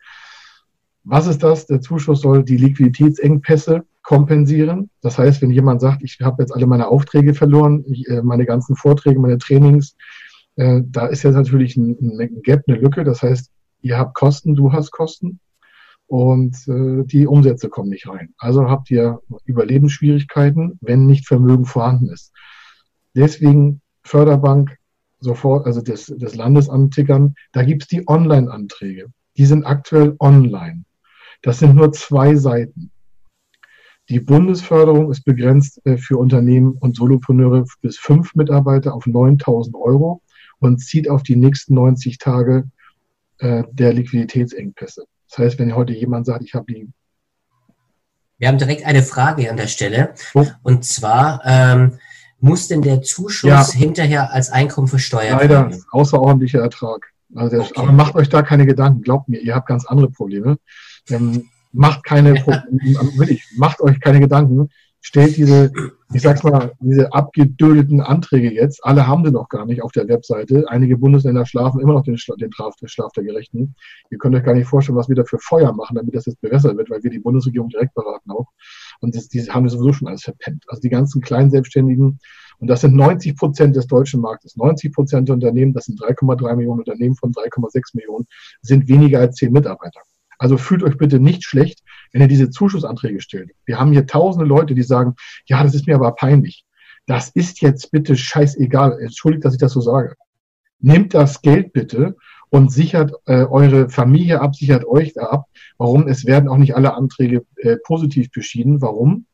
Was 1.05 1.27
ist 1.27 1.43
das? 1.43 1.67
Der 1.67 1.81
Zuschuss 1.81 2.21
soll 2.21 2.45
die 2.45 2.57
Liquiditätsengpässe 2.57 3.85
kompensieren. 4.03 4.91
Das 5.01 5.19
heißt, 5.19 5.43
wenn 5.43 5.51
jemand 5.51 5.81
sagt, 5.81 6.03
ich 6.03 6.19
habe 6.23 6.43
jetzt 6.43 6.53
alle 6.53 6.67
meine 6.67 6.89
Aufträge 6.89 7.35
verloren, 7.35 7.85
äh, 8.09 8.23
meine 8.23 8.47
ganzen 8.47 8.77
Vorträge, 8.77 9.21
meine 9.21 9.39
Trainings, 9.39 9.97
äh, 10.57 10.83
da 10.85 11.07
ist 11.07 11.23
jetzt 11.23 11.35
natürlich 11.35 11.77
ein, 11.77 11.97
ein 12.01 12.43
Gap, 12.43 12.63
eine 12.67 12.79
Lücke. 12.79 13.05
Das 13.05 13.23
heißt, 13.23 13.51
ihr 13.83 13.99
habt 13.99 14.15
Kosten, 14.15 14.55
du 14.55 14.73
hast 14.73 14.91
Kosten 14.91 15.41
und 16.07 16.57
äh, 16.69 17.05
die 17.05 17.27
Umsätze 17.27 17.69
kommen 17.69 17.91
nicht 17.91 18.09
rein. 18.09 18.35
Also 18.39 18.69
habt 18.69 18.91
ihr 18.91 19.21
Überlebensschwierigkeiten, 19.45 20.79
wenn 20.81 21.07
nicht 21.07 21.27
Vermögen 21.27 21.67
vorhanden 21.67 22.09
ist. 22.09 22.33
Deswegen 23.15 23.81
Förderbank 24.03 24.79
sofort, 25.21 25.67
also 25.67 25.81
des, 25.81 26.07
des 26.07 26.35
Landes 26.35 26.69
antickern, 26.69 27.35
da 27.53 27.63
gibt's 27.63 27.89
die 27.89 28.09
Online-Anträge. 28.09 29.07
Die 29.37 29.45
sind 29.45 29.65
aktuell 29.65 30.17
online. 30.19 30.85
Das 31.43 31.59
sind 31.59 31.75
nur 31.75 31.93
zwei 31.93 32.35
Seiten. 32.35 32.91
Die 34.09 34.21
Bundesförderung 34.21 35.11
ist 35.11 35.25
begrenzt 35.25 35.81
äh, 35.85 35.99
für 35.99 36.17
Unternehmen 36.17 36.73
und 36.73 36.97
Solopreneure 36.97 37.65
bis 37.83 37.99
fünf 37.99 38.35
Mitarbeiter 38.35 38.95
auf 38.95 39.07
9000 39.07 39.77
Euro 39.77 40.23
und 40.61 40.79
zieht 40.79 41.11
auf 41.11 41.23
die 41.23 41.37
nächsten 41.37 41.75
90 41.75 42.19
Tage 42.19 42.65
äh, 43.39 43.65
der 43.71 43.93
Liquiditätsengpässe. 43.93 45.05
Das 45.29 45.39
heißt, 45.39 45.59
wenn 45.59 45.75
heute 45.75 45.93
jemand 45.93 46.27
sagt, 46.27 46.43
ich 46.43 46.55
habe 46.55 46.73
die. 46.73 46.89
Wir 48.39 48.49
haben 48.49 48.59
direkt 48.59 48.87
eine 48.87 49.03
Frage 49.03 49.51
an 49.51 49.57
der 49.57 49.67
Stelle. 49.67 50.15
Oh. 50.35 50.47
Und 50.63 50.85
zwar, 50.85 51.43
ähm, 51.45 51.99
muss 52.41 52.69
denn 52.69 52.83
der 52.83 53.03
Zuschuss 53.03 53.51
ja. 53.51 53.67
hinterher 53.73 54.33
als 54.33 54.51
Einkommen 54.51 54.89
versteuert 54.89 55.41
Leider, 55.41 55.55
werden? 55.55 55.71
Leider, 55.73 55.85
außerordentlicher 55.91 56.61
Ertrag. 56.61 57.13
Also 57.35 57.57
der, 57.57 57.61
okay. 57.67 57.73
Aber 57.81 57.93
macht 57.93 58.15
euch 58.15 58.29
da 58.29 58.43
keine 58.43 58.65
Gedanken, 58.65 59.03
glaubt 59.03 59.29
mir, 59.29 59.41
ihr 59.41 59.55
habt 59.55 59.67
ganz 59.67 59.85
andere 59.87 60.11
Probleme. 60.11 60.59
Ähm, 61.11 61.49
macht 61.73 62.05
keine, 62.05 62.35
ja. 62.47 62.65
wirklich, 63.17 63.45
macht 63.57 63.81
euch 63.81 64.01
keine 64.01 64.21
Gedanken 64.21 64.69
stellt 65.01 65.37
diese, 65.37 65.73
ich 66.13 66.23
sag's 66.23 66.43
mal, 66.43 66.73
diese 66.81 67.13
abgedödelten 67.13 68.01
Anträge 68.01 68.53
jetzt, 68.53 68.85
alle 68.85 69.07
haben 69.07 69.25
sie 69.25 69.31
noch 69.31 69.49
gar 69.49 69.65
nicht 69.65 69.83
auf 69.83 69.93
der 69.93 70.09
Webseite. 70.09 70.65
Einige 70.69 70.97
Bundesländer 70.99 71.47
schlafen 71.47 71.81
immer 71.81 71.95
noch 71.95 72.03
den, 72.03 72.19
den, 72.41 72.53
Schlaf, 72.53 72.77
den 72.77 72.89
Schlaf 72.89 73.13
der 73.13 73.25
Gerechten. 73.25 73.75
Ihr 74.11 74.19
könnt 74.19 74.35
euch 74.35 74.45
gar 74.45 74.55
nicht 74.55 74.67
vorstellen, 74.67 74.99
was 74.99 75.09
wir 75.09 75.17
da 75.17 75.25
für 75.25 75.39
Feuer 75.39 75.73
machen, 75.73 75.97
damit 75.97 76.15
das 76.15 76.27
jetzt 76.27 76.41
bewässert 76.41 76.77
wird, 76.77 76.91
weil 76.91 77.03
wir 77.03 77.11
die 77.11 77.21
Bundesregierung 77.21 77.69
direkt 77.69 77.95
beraten 77.95 78.31
auch. 78.31 78.49
Und 79.01 79.15
das, 79.15 79.29
die 79.29 79.41
haben 79.49 79.65
das 79.65 79.75
sowieso 79.75 79.93
schon 79.93 80.09
alles 80.09 80.23
verpennt. 80.23 80.65
Also 80.69 80.81
die 80.81 80.91
ganzen 80.91 81.21
kleinen 81.21 81.51
Selbstständigen, 81.51 82.19
und 82.61 82.67
das 82.67 82.81
sind 82.81 82.97
90 82.97 83.37
Prozent 83.37 83.77
des 83.77 83.87
deutschen 83.87 84.21
Marktes. 84.21 84.57
90 84.57 84.93
Prozent 84.93 85.29
der 85.29 85.35
Unternehmen, 85.35 85.73
das 85.73 85.85
sind 85.85 86.01
3,3 86.03 86.57
Millionen 86.57 86.81
Unternehmen 86.81 87.15
von 87.15 87.33
3,6 87.33 87.91
Millionen, 87.95 88.27
sind 88.63 88.89
weniger 88.89 89.21
als 89.21 89.37
10 89.37 89.53
Mitarbeiter. 89.53 90.01
Also 90.39 90.57
fühlt 90.57 90.83
euch 90.83 90.97
bitte 90.97 91.19
nicht 91.19 91.45
schlecht, 91.45 91.83
wenn 92.13 92.23
ihr 92.23 92.29
diese 92.29 92.51
Zuschussanträge 92.51 93.21
stellt. 93.21 93.51
Wir 93.67 93.79
haben 93.79 93.93
hier 93.93 94.07
tausende 94.07 94.47
Leute, 94.47 94.75
die 94.75 94.83
sagen, 94.83 95.15
ja, 95.47 95.63
das 95.63 95.75
ist 95.75 95.87
mir 95.87 95.97
aber 95.97 96.13
peinlich. 96.13 96.65
Das 97.07 97.31
ist 97.31 97.61
jetzt 97.61 97.91
bitte 97.91 98.17
scheißegal. 98.17 99.01
Entschuldigt, 99.01 99.45
dass 99.45 99.55
ich 99.55 99.61
das 99.61 99.73
so 99.73 99.81
sage. 99.81 100.15
Nehmt 100.79 101.15
das 101.15 101.43
Geld 101.43 101.73
bitte 101.73 102.17
und 102.51 102.73
sichert 102.73 103.13
äh, 103.27 103.45
eure 103.45 103.91
Familie 103.91 104.41
ab, 104.41 104.55
sichert 104.55 104.85
euch 104.85 105.13
da 105.15 105.25
ab. 105.25 105.47
Warum? 105.77 106.07
Es 106.07 106.25
werden 106.25 106.49
auch 106.49 106.57
nicht 106.57 106.77
alle 106.77 106.95
Anträge 106.95 107.45
äh, 107.57 107.77
positiv 107.85 108.31
beschieden. 108.31 108.81
Warum? 108.81 109.27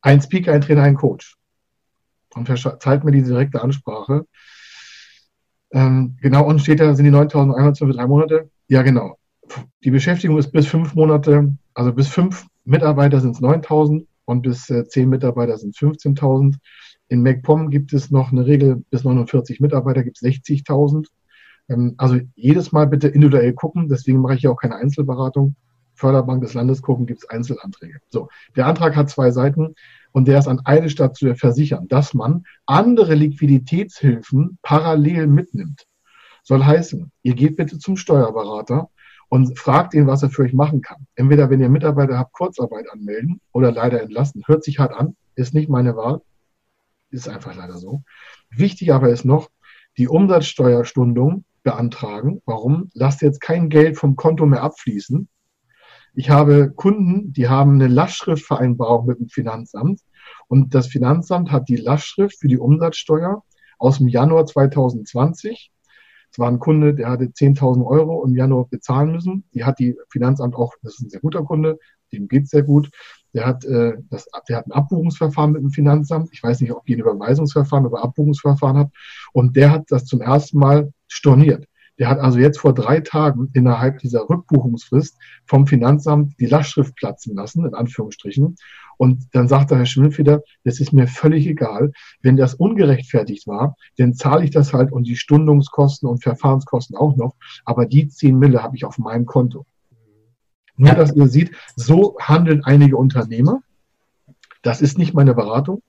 Ein 0.00 0.20
Speaker, 0.20 0.52
ein 0.52 0.60
Trainer, 0.60 0.82
ein 0.82 0.96
Coach. 0.96 1.36
Und 2.34 2.46
verzeiht 2.46 3.04
mir 3.04 3.12
diese 3.12 3.32
direkte 3.32 3.62
Ansprache. 3.62 4.26
Ähm, 5.72 6.16
genau, 6.20 6.46
und 6.46 6.60
steht 6.60 6.80
da, 6.80 6.94
sind 6.94 7.06
die 7.06 7.10
9.100 7.10 7.78
für 7.78 7.92
drei 7.92 8.06
Monate? 8.06 8.50
Ja, 8.68 8.82
genau. 8.82 9.18
Die 9.84 9.90
Beschäftigung 9.90 10.38
ist 10.38 10.52
bis 10.52 10.66
fünf 10.66 10.94
Monate, 10.94 11.56
also 11.74 11.92
bis 11.92 12.08
fünf 12.08 12.46
Mitarbeiter 12.64 13.20
sind 13.20 13.36
es 13.36 13.40
9000 13.40 14.06
und 14.24 14.42
bis 14.42 14.68
äh, 14.70 14.86
zehn 14.86 15.08
Mitarbeiter 15.08 15.56
sind 15.56 15.74
es 15.74 15.80
15.000. 15.80 16.56
In 17.08 17.22
MacPom 17.22 17.70
gibt 17.70 17.92
es 17.92 18.10
noch 18.10 18.32
eine 18.32 18.46
Regel, 18.46 18.84
bis 18.90 19.04
49 19.04 19.60
Mitarbeiter 19.60 20.02
gibt 20.02 20.20
es 20.20 20.22
60.000. 20.22 21.06
Ähm, 21.68 21.94
also 21.98 22.18
jedes 22.34 22.72
Mal 22.72 22.86
bitte 22.86 23.08
individuell 23.08 23.52
gucken, 23.52 23.88
deswegen 23.88 24.20
mache 24.20 24.34
ich 24.34 24.42
ja 24.42 24.50
auch 24.50 24.60
keine 24.60 24.76
Einzelberatung. 24.76 25.54
Förderbank 25.94 26.42
des 26.42 26.52
Landes 26.52 26.82
gucken, 26.82 27.06
gibt 27.06 27.22
es 27.22 27.30
Einzelanträge. 27.30 28.00
So, 28.10 28.28
der 28.54 28.66
Antrag 28.66 28.96
hat 28.96 29.08
zwei 29.08 29.30
Seiten 29.30 29.74
und 30.12 30.28
der 30.28 30.38
ist 30.38 30.48
an 30.48 30.60
eine 30.64 30.90
Stadt 30.90 31.16
zu 31.16 31.34
versichern, 31.34 31.88
dass 31.88 32.12
man 32.12 32.44
andere 32.66 33.14
Liquiditätshilfen 33.14 34.58
parallel 34.62 35.26
mitnimmt. 35.26 35.86
Soll 36.42 36.64
heißen, 36.64 37.10
ihr 37.22 37.34
geht 37.34 37.56
bitte 37.56 37.78
zum 37.78 37.96
Steuerberater 37.96 38.90
und 39.28 39.58
fragt 39.58 39.94
ihn, 39.94 40.06
was 40.06 40.22
er 40.22 40.30
für 40.30 40.42
euch 40.42 40.52
machen 40.52 40.82
kann. 40.82 41.06
Entweder, 41.14 41.50
wenn 41.50 41.60
ihr 41.60 41.68
Mitarbeiter 41.68 42.18
habt, 42.18 42.32
Kurzarbeit 42.32 42.90
anmelden 42.90 43.40
oder 43.52 43.72
leider 43.72 44.00
entlassen. 44.00 44.42
Hört 44.46 44.64
sich 44.64 44.78
hart 44.78 44.92
an, 44.92 45.16
ist 45.34 45.54
nicht 45.54 45.68
meine 45.68 45.96
Wahl. 45.96 46.22
Ist 47.10 47.28
einfach 47.28 47.54
leider 47.54 47.78
so. 47.78 48.02
Wichtig 48.50 48.92
aber 48.92 49.10
ist 49.10 49.24
noch, 49.24 49.50
die 49.98 50.08
Umsatzsteuerstundung 50.08 51.44
beantragen. 51.62 52.42
Warum? 52.44 52.90
Lasst 52.94 53.22
jetzt 53.22 53.40
kein 53.40 53.68
Geld 53.68 53.98
vom 53.98 54.16
Konto 54.16 54.46
mehr 54.46 54.62
abfließen. 54.62 55.28
Ich 56.14 56.30
habe 56.30 56.72
Kunden, 56.74 57.32
die 57.32 57.48
haben 57.48 57.74
eine 57.74 57.88
Lastschriftvereinbarung 57.88 59.06
mit 59.06 59.18
dem 59.18 59.28
Finanzamt 59.28 60.00
und 60.48 60.74
das 60.74 60.86
Finanzamt 60.86 61.50
hat 61.50 61.68
die 61.68 61.76
Lastschrift 61.76 62.38
für 62.40 62.48
die 62.48 62.58
Umsatzsteuer 62.58 63.42
aus 63.78 63.98
dem 63.98 64.08
Januar 64.08 64.46
2020 64.46 65.70
es 66.36 66.40
war 66.40 66.50
ein 66.50 66.58
Kunde, 66.58 66.94
der 66.94 67.08
hatte 67.08 67.24
10.000 67.24 67.86
Euro 67.86 68.22
im 68.22 68.36
Januar 68.36 68.68
bezahlen 68.68 69.10
müssen. 69.10 69.44
Die 69.54 69.64
hat 69.64 69.78
die 69.78 69.96
Finanzamt 70.10 70.54
auch, 70.54 70.74
das 70.82 70.96
ist 70.96 71.00
ein 71.00 71.08
sehr 71.08 71.20
guter 71.20 71.42
Kunde, 71.42 71.78
dem 72.12 72.28
geht 72.28 72.46
sehr 72.46 72.62
gut. 72.62 72.90
Der 73.32 73.46
hat, 73.46 73.64
äh, 73.64 73.94
das, 74.10 74.28
der 74.46 74.58
hat 74.58 74.66
ein 74.66 74.72
Abbuchungsverfahren 74.72 75.52
mit 75.52 75.62
dem 75.62 75.70
Finanzamt. 75.70 76.28
Ich 76.32 76.42
weiß 76.42 76.60
nicht, 76.60 76.72
ob 76.72 76.84
die 76.84 76.94
ein 76.94 77.00
Überweisungsverfahren 77.00 77.86
oder 77.86 78.04
Abbuchungsverfahren 78.04 78.76
hat. 78.76 78.90
Und 79.32 79.56
der 79.56 79.70
hat 79.70 79.84
das 79.88 80.04
zum 80.04 80.20
ersten 80.20 80.58
Mal 80.58 80.92
storniert. 81.08 81.64
Der 81.98 82.08
hat 82.08 82.18
also 82.18 82.38
jetzt 82.38 82.58
vor 82.58 82.74
drei 82.74 83.00
Tagen 83.00 83.50
innerhalb 83.54 83.98
dieser 83.98 84.28
Rückbuchungsfrist 84.28 85.16
vom 85.46 85.66
Finanzamt 85.66 86.38
die 86.38 86.46
Lastschrift 86.46 86.94
platzen 86.94 87.34
lassen, 87.34 87.64
in 87.64 87.74
Anführungsstrichen. 87.74 88.56
Und 88.98 89.24
dann 89.32 89.48
sagt 89.48 89.70
der 89.70 89.78
Herr 89.78 89.86
Schimmelfeder, 89.86 90.42
das 90.64 90.80
ist 90.80 90.92
mir 90.92 91.06
völlig 91.06 91.46
egal. 91.46 91.92
Wenn 92.22 92.36
das 92.36 92.54
ungerechtfertigt 92.54 93.46
war, 93.46 93.76
dann 93.96 94.14
zahle 94.14 94.44
ich 94.44 94.50
das 94.50 94.72
halt 94.72 94.92
und 94.92 95.04
die 95.04 95.16
Stundungskosten 95.16 96.08
und 96.08 96.22
Verfahrenskosten 96.22 96.96
auch 96.96 97.16
noch. 97.16 97.34
Aber 97.64 97.86
die 97.86 98.08
zehn 98.08 98.38
Mille 98.38 98.62
habe 98.62 98.76
ich 98.76 98.84
auf 98.84 98.98
meinem 98.98 99.26
Konto. 99.26 99.66
Nur, 100.76 100.94
dass 100.94 101.14
ihr 101.14 101.28
seht, 101.28 101.52
so 101.74 102.16
handeln 102.20 102.62
einige 102.64 102.96
Unternehmer. 102.96 103.60
Das 104.62 104.82
ist 104.82 104.98
nicht 104.98 105.14
meine 105.14 105.34
Beratung. 105.34 105.82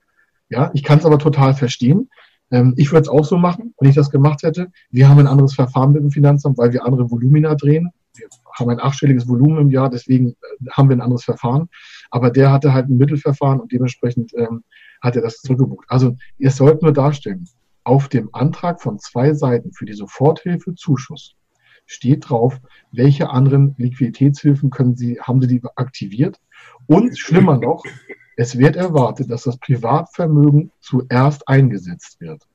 Ja, 0.50 0.72
ich 0.74 0.84
kann 0.84 1.00
es 1.00 1.06
aber 1.06 1.20
total 1.20 1.54
verstehen. 1.54 2.10
Ähm, 2.52 2.74
ich 2.78 2.92
würde 2.92 3.04
es 3.04 3.10
auch 3.10 3.26
so 3.26 3.38
machen, 3.38 3.74
wenn 3.80 3.90
ich 3.90 3.96
das 3.96 4.10
gemacht 4.10 4.44
hätte. 4.44 4.72
Wir 4.90 5.10
haben 5.10 5.20
ein 5.20 5.28
anderes 5.28 5.54
Verfahren 5.54 5.92
mit 5.92 6.04
dem 6.04 6.12
Finanzamt, 6.12 6.58
weil 6.58 6.74
wir 6.74 6.86
andere 6.86 7.10
Volumina 7.10 7.56
drehen. 7.56 7.92
Wir 8.16 8.28
haben 8.58 8.70
ein 8.70 8.80
achtstelliges 8.80 9.28
Volumen 9.28 9.60
im 9.60 9.70
Jahr, 9.70 9.90
deswegen 9.90 10.30
äh, 10.30 10.36
haben 10.72 10.90
wir 10.90 10.96
ein 10.96 11.02
anderes 11.02 11.24
Verfahren. 11.24 11.70
Aber 12.10 12.32
der 12.32 12.52
hatte 12.52 12.74
halt 12.74 12.90
ein 12.90 12.98
Mittelverfahren 12.98 13.60
und 13.60 13.72
dementsprechend 13.72 14.34
ähm, 14.36 14.64
hat 15.02 15.16
er 15.16 15.22
das 15.22 15.42
zurückgebucht. 15.42 15.86
Also 15.90 16.16
ihr 16.38 16.52
sollt 16.52 16.82
nur 16.82 16.94
darstellen, 16.94 17.48
auf 17.84 18.10
dem 18.10 18.30
Antrag 18.34 18.82
von 18.82 19.00
zwei 19.00 19.34
Seiten 19.34 19.72
für 19.72 19.86
die 19.86 19.94
Soforthilfe 19.94 20.76
Zuschuss 20.76 21.36
steht 21.86 22.30
drauf, 22.30 22.60
welche 22.92 23.30
anderen 23.30 23.74
Liquiditätshilfen 23.78 24.70
können 24.70 24.96
Sie, 24.96 25.20
haben 25.22 25.42
Sie 25.42 25.48
die 25.48 25.62
aktiviert? 25.76 26.40
Und 26.86 27.18
schlimmer 27.18 27.58
noch, 27.58 27.84
es 28.38 28.58
wird 28.58 28.76
erwartet, 28.76 29.30
dass 29.32 29.44
das 29.44 29.58
Privatvermögen 29.58 30.72
zuerst 30.80 31.48
eingesetzt 31.50 32.22
wird. 32.22 32.48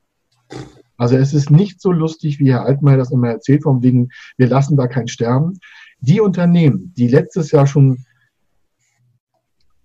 Also 0.97 1.17
es 1.17 1.33
ist 1.33 1.51
nicht 1.51 1.81
so 1.81 1.91
lustig, 1.91 2.39
wie 2.39 2.51
Herr 2.51 2.65
Altmaier 2.65 2.97
das 2.97 3.11
immer 3.11 3.29
erzählt, 3.29 3.63
von 3.63 3.83
wegen, 3.83 4.09
wir 4.37 4.47
lassen 4.47 4.77
da 4.77 4.87
kein 4.87 5.09
Sterben. 5.09 5.59
Die 5.99 6.21
Unternehmen, 6.21 6.93
die 6.95 7.09
letztes 7.09 7.51
Jahr 7.51 7.67
schon 7.67 8.05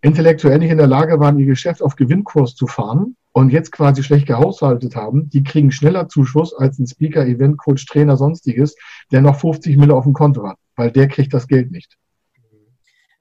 intellektuell 0.00 0.60
nicht 0.60 0.70
in 0.70 0.78
der 0.78 0.86
Lage 0.86 1.18
waren, 1.18 1.38
ihr 1.38 1.46
Geschäft 1.46 1.82
auf 1.82 1.96
Gewinnkurs 1.96 2.54
zu 2.54 2.68
fahren 2.68 3.16
und 3.32 3.50
jetzt 3.50 3.72
quasi 3.72 4.04
schlecht 4.04 4.26
gehaushaltet 4.26 4.94
haben, 4.94 5.28
die 5.30 5.42
kriegen 5.42 5.72
schneller 5.72 6.08
Zuschuss 6.08 6.54
als 6.54 6.78
ein 6.78 6.86
Speaker, 6.86 7.26
Event, 7.26 7.58
Coach, 7.58 7.86
Trainer, 7.86 8.16
sonstiges, 8.16 8.76
der 9.10 9.20
noch 9.20 9.40
50 9.40 9.76
Mille 9.76 9.94
auf 9.94 10.04
dem 10.04 10.12
Konto 10.12 10.46
hat, 10.46 10.58
weil 10.76 10.92
der 10.92 11.08
kriegt 11.08 11.34
das 11.34 11.48
Geld 11.48 11.72
nicht. 11.72 11.98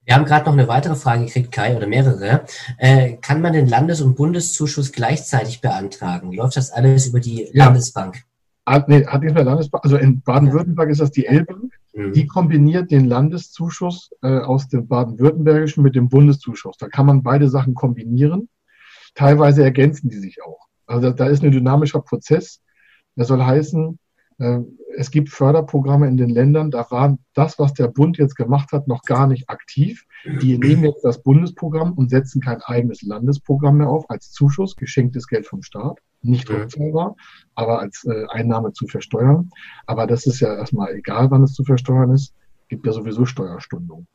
Wir 0.08 0.16
haben 0.16 0.24
gerade 0.24 0.46
noch 0.46 0.54
eine 0.54 0.70
weitere 0.70 0.96
Frage 0.96 1.26
gekriegt, 1.26 1.52
Kai, 1.52 1.76
oder 1.76 1.86
mehrere. 1.86 2.46
Äh, 2.78 3.18
kann 3.18 3.42
man 3.42 3.52
den 3.52 3.68
Landes- 3.68 4.00
und 4.00 4.16
Bundeszuschuss 4.16 4.94
gleichzeitig 4.94 5.60
beantragen? 5.60 6.32
Läuft 6.32 6.56
das 6.56 6.72
alles 6.72 7.08
über 7.08 7.20
die 7.20 7.50
ja. 7.52 7.66
Landesbank? 7.66 8.24
Ah, 8.64 8.86
nee, 8.88 9.06
hat 9.06 9.22
nicht 9.22 9.36
mehr 9.36 9.44
Landesbank. 9.44 9.84
Also 9.84 9.98
in 9.98 10.22
Baden-Württemberg 10.22 10.90
ist 10.92 11.02
das 11.02 11.12
die 11.12 11.26
L-Bank. 11.26 11.74
Mhm. 11.94 12.14
Die 12.14 12.26
kombiniert 12.26 12.90
den 12.90 13.04
Landeszuschuss 13.04 14.12
äh, 14.22 14.40
aus 14.40 14.70
dem 14.70 14.88
Baden-Württembergischen 14.88 15.84
mit 15.84 15.98
dem 15.98 16.08
Bundeszuschuss. 16.08 16.78
Da 16.78 16.88
kann 16.88 17.06
man 17.06 17.22
beide 17.22 17.50
Sachen 17.50 17.74
kombinieren. 17.74 18.48
Teilweise 19.14 19.66
ergänzen 19.66 20.10
die 20.10 20.20
sich 20.20 20.42
auch. 20.42 20.68
Also 20.86 21.02
da, 21.02 21.12
da 21.12 21.26
ist 21.26 21.44
ein 21.44 21.52
dynamischer 21.52 22.00
Prozess. 22.00 22.62
Das 23.18 23.28
soll 23.28 23.44
heißen, 23.44 24.00
es 24.40 25.10
gibt 25.10 25.30
Förderprogramme 25.30 26.08
in 26.08 26.18
den 26.18 26.30
Ländern, 26.30 26.70
da 26.70 26.86
war 26.92 27.18
das, 27.34 27.58
was 27.58 27.74
der 27.74 27.88
Bund 27.88 28.18
jetzt 28.18 28.36
gemacht 28.36 28.72
hat, 28.72 28.88
noch 28.88 29.02
gar 29.04 29.28
nicht 29.28 29.50
aktiv. 29.50 30.06
Die 30.42 30.58
nehmen 30.58 30.84
jetzt 30.84 31.04
das 31.04 31.24
Bundesprogramm 31.24 31.94
und 31.94 32.10
setzen 32.10 32.42
kein 32.42 32.62
eigenes 32.62 33.02
Landesprogramm 33.02 33.78
mehr 33.78 33.90
auf 33.90 34.10
als 34.10 34.32
Zuschuss, 34.32 34.76
geschenktes 34.76 35.28
Geld 35.28 35.48
vom 35.48 35.64
Staat, 35.64 36.00
nicht 36.22 36.50
rückzahlbar, 36.50 37.16
aber 37.56 37.80
als 37.80 38.06
äh, 38.06 38.26
Einnahme 38.30 38.74
zu 38.74 38.88
versteuern. 38.88 39.50
Aber 39.86 40.06
das 40.06 40.28
ist 40.28 40.40
ja 40.40 40.54
erstmal 40.56 40.94
egal, 40.94 41.32
wann 41.32 41.44
es 41.44 41.54
zu 41.54 41.64
versteuern 41.64 42.12
ist, 42.12 42.34
gibt 42.68 42.86
ja 42.86 42.92
sowieso 42.92 43.26
Steuerstundung. 43.26 44.08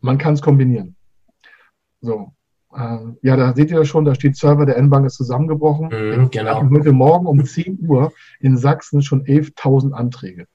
Man 0.00 0.18
kann 0.18 0.34
es 0.34 0.42
kombinieren. 0.42 0.94
So, 2.00 2.14
ähm, 2.14 2.37
ja, 2.70 3.36
da 3.36 3.54
seht 3.54 3.70
ihr 3.70 3.78
das 3.78 3.88
schon, 3.88 4.04
da 4.04 4.14
steht 4.14 4.36
Server 4.36 4.66
der 4.66 4.76
N-Bank 4.76 5.06
ist 5.06 5.14
zusammengebrochen. 5.14 5.86
Mhm, 5.86 6.30
genau. 6.30 6.62
Wir 6.62 6.78
heute 6.78 6.92
Morgen 6.92 7.26
um 7.26 7.44
10 7.44 7.78
Uhr 7.86 8.12
in 8.40 8.56
Sachsen 8.56 9.02
schon 9.02 9.24
11.000 9.24 9.92
Anträge. 9.92 10.46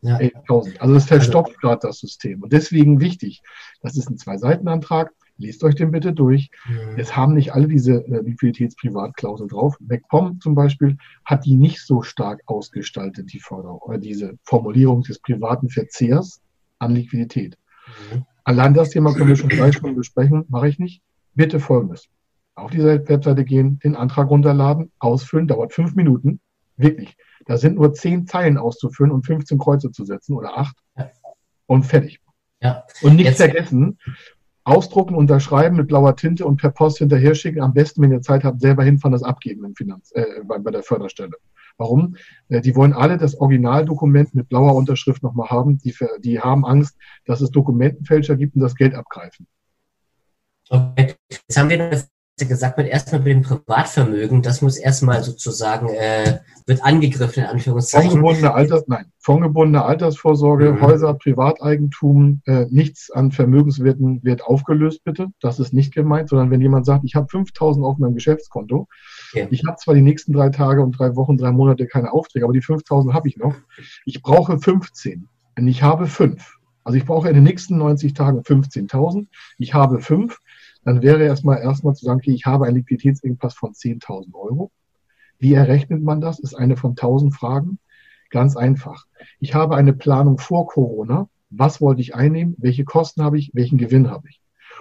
Ja. 0.00 0.18
11.000. 0.18 0.78
Also 0.78 0.94
es 0.94 1.06
verstopft 1.06 1.56
also, 1.56 1.60
gerade 1.60 1.80
das 1.82 1.98
System. 1.98 2.42
Und 2.42 2.52
deswegen 2.52 3.00
wichtig, 3.00 3.42
das 3.82 3.96
ist 3.96 4.08
ein 4.08 4.18
Zwei-Seiten-Antrag. 4.18 5.12
Lest 5.40 5.62
euch 5.62 5.76
den 5.76 5.92
bitte 5.92 6.12
durch. 6.12 6.50
Mhm. 6.66 6.98
Jetzt 6.98 7.16
haben 7.16 7.34
nicht 7.34 7.54
alle 7.54 7.68
diese 7.68 8.04
äh, 8.06 8.22
Liquiditätsprivatklausel 8.22 9.46
drauf. 9.46 9.76
MacPom 9.80 10.40
zum 10.40 10.56
Beispiel 10.56 10.96
hat 11.24 11.44
die 11.44 11.54
nicht 11.54 11.80
so 11.80 12.02
stark 12.02 12.42
ausgestaltet, 12.46 13.32
die 13.32 13.38
Forderung 13.38 13.78
oder 13.78 13.98
diese 13.98 14.36
Formulierung 14.42 15.02
des 15.02 15.20
privaten 15.20 15.68
Verzehrs 15.68 16.40
an 16.80 16.94
Liquidität. 16.94 17.56
Mhm. 18.12 18.24
Allein 18.48 18.72
das 18.72 18.88
Thema 18.88 19.12
können 19.12 19.28
wir 19.28 19.36
schon 19.36 19.50
drei 19.50 19.72
Stunden 19.72 19.94
besprechen, 19.94 20.46
mache 20.48 20.70
ich 20.70 20.78
nicht. 20.78 21.02
Bitte 21.34 21.60
folgendes. 21.60 22.08
Auf 22.54 22.70
diese 22.70 23.06
Webseite 23.06 23.44
gehen, 23.44 23.78
den 23.80 23.94
Antrag 23.94 24.30
runterladen, 24.30 24.90
ausfüllen, 24.98 25.46
dauert 25.46 25.74
fünf 25.74 25.94
Minuten. 25.94 26.40
Wirklich. 26.78 27.18
Da 27.44 27.58
sind 27.58 27.74
nur 27.74 27.92
zehn 27.92 28.26
Zeilen 28.26 28.56
auszufüllen 28.56 29.12
und 29.12 29.26
15 29.26 29.58
Kreuze 29.58 29.90
zu 29.90 30.06
setzen 30.06 30.32
oder 30.32 30.56
acht. 30.56 30.78
Und 31.66 31.82
fertig. 31.82 32.22
Ja. 32.62 32.84
Und 33.02 33.16
nicht 33.16 33.26
Jetzt. 33.26 33.36
vergessen, 33.36 33.98
ausdrucken, 34.68 35.14
unterschreiben 35.14 35.76
mit 35.76 35.88
blauer 35.88 36.14
Tinte 36.16 36.44
und 36.44 36.58
per 36.58 36.70
Post 36.70 36.98
hinterher 36.98 37.34
schicken. 37.34 37.60
Am 37.62 37.72
besten, 37.72 38.02
wenn 38.02 38.12
ihr 38.12 38.22
Zeit 38.22 38.44
habt, 38.44 38.60
selber 38.60 38.84
hinfahren, 38.84 39.12
das 39.12 39.22
abgeben 39.22 39.64
im 39.64 39.74
Finanz, 39.74 40.12
äh, 40.12 40.24
bei, 40.44 40.58
bei 40.58 40.70
der 40.70 40.82
Förderstelle. 40.82 41.32
Warum? 41.78 42.16
Äh, 42.48 42.60
die 42.60 42.76
wollen 42.76 42.92
alle 42.92 43.16
das 43.16 43.40
Originaldokument 43.40 44.34
mit 44.34 44.48
blauer 44.48 44.74
Unterschrift 44.74 45.22
nochmal 45.22 45.48
haben. 45.48 45.78
Die, 45.78 45.94
die 46.20 46.40
haben 46.40 46.66
Angst, 46.66 46.96
dass 47.24 47.40
es 47.40 47.50
Dokumentenfälscher 47.50 48.36
gibt 48.36 48.56
und 48.56 48.60
das 48.60 48.74
Geld 48.74 48.94
abgreifen. 48.94 49.46
Okay. 50.68 51.14
Jetzt 51.30 51.56
haben 51.56 51.70
wir 51.70 51.78
gesagt 52.46 52.76
wird, 52.76 52.88
erstmal 52.88 53.20
mit 53.20 53.28
dem 53.28 53.42
Privatvermögen, 53.42 54.42
das 54.42 54.62
muss 54.62 54.76
erstmal 54.76 55.22
sozusagen, 55.22 55.88
äh, 55.88 56.38
wird 56.66 56.84
angegriffen, 56.84 57.42
in 57.42 57.48
Anführungszeichen. 57.48 58.10
Fondgebundene 58.10 58.54
Alters, 58.54 58.84
nein, 58.86 59.06
fondgebundene 59.18 59.84
Altersvorsorge, 59.84 60.72
mhm. 60.72 60.80
Häuser, 60.80 61.14
Privateigentum, 61.14 62.42
äh, 62.46 62.66
nichts 62.70 63.10
an 63.10 63.32
Vermögenswerten 63.32 64.22
wird 64.22 64.42
aufgelöst, 64.44 65.02
bitte. 65.04 65.28
Das 65.40 65.58
ist 65.58 65.72
nicht 65.72 65.94
gemeint, 65.94 66.28
sondern 66.28 66.50
wenn 66.50 66.60
jemand 66.60 66.86
sagt, 66.86 67.04
ich 67.04 67.14
habe 67.14 67.26
5000 67.28 67.84
auf 67.84 67.98
meinem 67.98 68.14
Geschäftskonto, 68.14 68.86
okay. 69.32 69.48
ich 69.50 69.64
habe 69.66 69.76
zwar 69.78 69.94
die 69.94 70.02
nächsten 70.02 70.32
drei 70.32 70.50
Tage 70.50 70.82
und 70.82 70.98
drei 70.98 71.16
Wochen, 71.16 71.36
drei 71.36 71.52
Monate 71.52 71.86
keine 71.86 72.12
Aufträge, 72.12 72.44
aber 72.44 72.52
die 72.52 72.62
5000 72.62 73.14
habe 73.14 73.28
ich 73.28 73.36
noch. 73.36 73.54
Ich 74.04 74.22
brauche 74.22 74.58
15 74.58 75.28
und 75.56 75.68
ich 75.68 75.82
habe 75.82 76.06
fünf. 76.06 76.58
Also 76.84 76.96
ich 76.96 77.04
brauche 77.04 77.28
in 77.28 77.34
den 77.34 77.44
nächsten 77.44 77.76
90 77.76 78.14
Tagen 78.14 78.40
15.000. 78.40 79.26
Ich 79.58 79.74
habe 79.74 80.00
fünf 80.00 80.38
dann 80.84 81.02
wäre 81.02 81.24
erstmal 81.24 81.58
erstmal 81.60 81.94
zu 81.94 82.04
sagen, 82.04 82.20
okay, 82.20 82.32
ich 82.32 82.46
habe 82.46 82.66
einen 82.66 82.76
Liquiditätsengpass 82.76 83.54
von 83.54 83.72
10.000 83.72 84.34
Euro. 84.34 84.70
Wie 85.38 85.54
errechnet 85.54 86.02
man 86.02 86.20
das? 86.20 86.38
Ist 86.38 86.54
eine 86.54 86.76
von 86.76 86.90
1000 86.92 87.34
Fragen. 87.34 87.78
Ganz 88.30 88.56
einfach. 88.56 89.06
Ich 89.40 89.54
habe 89.54 89.76
eine 89.76 89.92
Planung 89.92 90.38
vor 90.38 90.66
Corona. 90.66 91.28
Was 91.50 91.80
wollte 91.80 92.00
ich 92.00 92.14
einnehmen? 92.14 92.54
Welche 92.58 92.84
Kosten 92.84 93.22
habe 93.22 93.38
ich? 93.38 93.50
Welchen 93.54 93.78
Gewinn 93.78 94.10
habe 94.10 94.28
ich? 94.28 94.40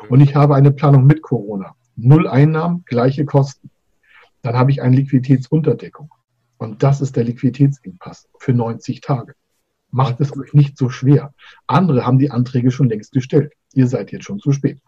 Und 0.09 0.21
ich 0.21 0.35
habe 0.35 0.55
eine 0.55 0.71
Planung 0.71 1.05
mit 1.05 1.21
Corona. 1.21 1.75
Null 1.95 2.27
Einnahmen, 2.27 2.83
gleiche 2.85 3.25
Kosten. 3.25 3.69
Dann 4.41 4.55
habe 4.55 4.71
ich 4.71 4.81
eine 4.81 4.95
Liquiditätsunterdeckung. 4.95 6.11
Und 6.57 6.83
das 6.83 7.01
ist 7.01 7.15
der 7.15 7.23
Liquiditätsengpass 7.23 8.27
für 8.39 8.53
90 8.53 9.01
Tage. 9.01 9.33
Macht 9.91 10.19
es 10.19 10.35
euch 10.37 10.53
nicht 10.53 10.77
so 10.77 10.89
schwer. 10.89 11.33
Andere 11.65 12.05
haben 12.05 12.19
die 12.19 12.31
Anträge 12.31 12.71
schon 12.71 12.89
längst 12.89 13.13
gestellt. 13.13 13.53
Ihr 13.73 13.87
seid 13.87 14.11
jetzt 14.11 14.25
schon 14.25 14.39
zu 14.39 14.51
spät. 14.51 14.81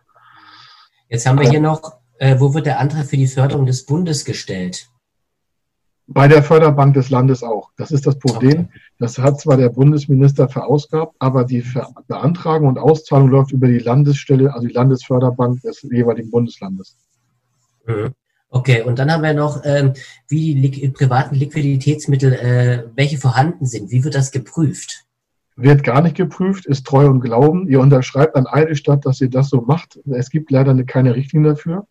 Jetzt 1.09 1.25
haben 1.25 1.39
wir 1.39 1.49
hier 1.49 1.59
noch, 1.59 1.97
äh, 2.19 2.39
wo 2.39 2.53
wird 2.53 2.67
der 2.67 2.79
Antrag 2.79 3.05
für 3.05 3.17
die 3.17 3.27
Förderung 3.27 3.65
des 3.65 3.85
Bundes 3.85 4.25
gestellt? 4.25 4.89
Bei 6.05 6.27
der 6.27 6.41
Förderbank 6.41 6.93
des 6.93 7.09
Landes 7.09 7.43
auch. 7.43 7.69
Das 7.77 7.91
ist 7.91 8.07
das 8.07 8.17
Problem. 8.17 8.67
Okay. 8.69 8.79
Das 8.99 9.17
hat 9.17 9.39
zwar 9.39 9.57
der 9.57 9.69
Bundesminister 9.69 10.49
verausgabt, 10.49 11.15
aber 11.19 11.45
die 11.45 11.63
Beantragung 12.07 12.67
und 12.67 12.79
Auszahlung 12.79 13.29
läuft 13.29 13.51
über 13.51 13.67
die 13.67 13.79
Landesstelle, 13.79 14.53
also 14.53 14.67
die 14.67 14.73
Landesförderbank 14.73 15.61
des 15.61 15.81
jeweiligen 15.83 16.31
Bundeslandes. 16.31 16.97
Mhm. 17.85 18.13
Okay, 18.51 18.81
und 18.81 18.97
dann 18.97 19.11
haben 19.11 19.21
wir 19.21 19.35
noch, 19.35 19.61
ähm, 19.63 19.93
wie 20.27 20.55
die 20.55 20.61
li 20.61 20.89
privaten 20.89 21.35
Liquiditätsmittel, 21.35 22.33
äh, 22.33 22.83
welche 22.95 23.19
vorhanden 23.19 23.67
sind. 23.67 23.91
Wie 23.91 24.03
wird 24.03 24.15
das 24.15 24.31
geprüft? 24.31 25.05
Wird 25.61 25.83
gar 25.83 26.01
nicht 26.01 26.15
geprüft, 26.15 26.65
ist 26.65 26.85
treu 26.87 27.07
und 27.07 27.19
glauben. 27.19 27.67
Ihr 27.67 27.81
unterschreibt 27.81 28.35
an 28.35 28.47
eine 28.47 28.75
Stadt, 28.75 29.05
dass 29.05 29.19
ihr 29.19 29.29
das 29.29 29.49
so 29.49 29.61
macht. 29.61 29.99
Es 30.09 30.29
gibt 30.29 30.51
leider 30.51 30.81
keine 30.85 31.15
Richtlinie 31.15 31.51
dafür. 31.51 31.85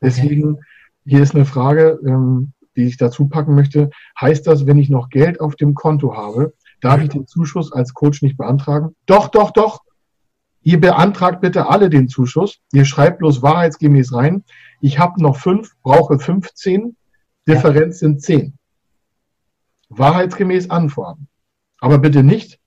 Deswegen, 0.00 0.54
okay. 0.54 0.62
hier 1.04 1.22
ist 1.22 1.34
eine 1.34 1.44
Frage, 1.44 2.00
ähm, 2.04 2.52
die 2.76 2.84
ich 2.84 2.96
dazu 2.96 3.28
packen 3.28 3.54
möchte. 3.54 3.90
Heißt 4.18 4.46
das, 4.46 4.66
wenn 4.66 4.78
ich 4.78 4.88
noch 4.88 5.10
Geld 5.10 5.40
auf 5.40 5.56
dem 5.56 5.74
Konto 5.74 6.16
habe, 6.16 6.54
darf 6.80 7.02
ich 7.02 7.10
den 7.10 7.26
Zuschuss 7.26 7.72
als 7.72 7.92
Coach 7.92 8.22
nicht 8.22 8.38
beantragen? 8.38 8.96
Doch, 9.04 9.28
doch, 9.28 9.50
doch. 9.50 9.80
Ihr 10.62 10.80
beantragt 10.80 11.42
bitte 11.42 11.68
alle 11.68 11.90
den 11.90 12.08
Zuschuss. 12.08 12.60
Ihr 12.72 12.86
schreibt 12.86 13.18
bloß 13.18 13.42
wahrheitsgemäß 13.42 14.14
rein. 14.14 14.44
Ich 14.80 14.98
habe 14.98 15.22
noch 15.22 15.36
fünf, 15.36 15.74
brauche 15.82 16.18
15. 16.18 16.96
Differenz 17.46 17.98
sind 17.98 18.22
zehn. 18.22 18.54
wahrheitsgemäß 19.90 20.70
antworten. 20.70 21.28
Aber 21.80 21.98
bitte 21.98 22.22
nicht 22.22 22.59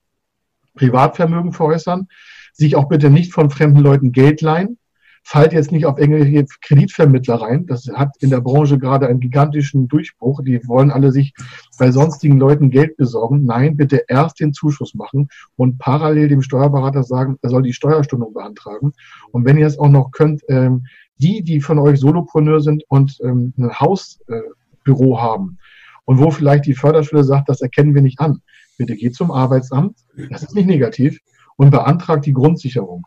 Privatvermögen 0.74 1.52
veräußern, 1.52 2.08
sich 2.52 2.76
auch 2.76 2.88
bitte 2.88 3.10
nicht 3.10 3.32
von 3.32 3.50
fremden 3.50 3.80
Leuten 3.80 4.12
Geld 4.12 4.40
leihen, 4.40 4.78
fallt 5.24 5.54
jetzt 5.54 5.72
nicht 5.72 5.86
auf 5.86 5.98
irgendwelche 5.98 6.44
Kreditvermittler 6.60 7.36
rein. 7.36 7.66
Das 7.66 7.88
hat 7.92 8.10
in 8.20 8.30
der 8.30 8.42
Branche 8.42 8.78
gerade 8.78 9.08
einen 9.08 9.20
gigantischen 9.20 9.88
Durchbruch. 9.88 10.42
Die 10.44 10.60
wollen 10.68 10.90
alle 10.90 11.12
sich 11.12 11.32
bei 11.78 11.90
sonstigen 11.90 12.38
Leuten 12.38 12.70
Geld 12.70 12.96
besorgen. 12.98 13.44
Nein, 13.44 13.76
bitte 13.76 14.04
erst 14.06 14.38
den 14.40 14.52
Zuschuss 14.52 14.94
machen 14.94 15.28
und 15.56 15.78
parallel 15.78 16.28
dem 16.28 16.42
Steuerberater 16.42 17.02
sagen, 17.02 17.38
er 17.40 17.48
soll 17.48 17.62
die 17.62 17.72
Steuerstundung 17.72 18.34
beantragen. 18.34 18.92
Und 19.32 19.46
wenn 19.46 19.56
ihr 19.56 19.66
es 19.66 19.78
auch 19.78 19.88
noch 19.88 20.10
könnt, 20.10 20.42
ähm, 20.48 20.84
die, 21.16 21.42
die 21.42 21.60
von 21.60 21.78
euch 21.78 21.98
Solopreneur 21.98 22.60
sind 22.60 22.84
und 22.88 23.18
ähm, 23.22 23.54
ein 23.56 23.80
Hausbüro 23.80 25.20
haben 25.20 25.58
und 26.04 26.18
wo 26.18 26.30
vielleicht 26.30 26.66
die 26.66 26.74
Förderschule 26.74 27.24
sagt, 27.24 27.48
das 27.48 27.62
erkennen 27.62 27.94
wir 27.94 28.02
nicht 28.02 28.20
an, 28.20 28.42
bitte 28.76 28.96
geht 28.96 29.14
zum 29.14 29.30
Arbeitsamt, 29.30 29.98
das 30.30 30.42
ist 30.42 30.54
nicht 30.54 30.66
negativ, 30.66 31.18
und 31.56 31.70
beantragt 31.70 32.26
die 32.26 32.32
Grundsicherung. 32.32 33.06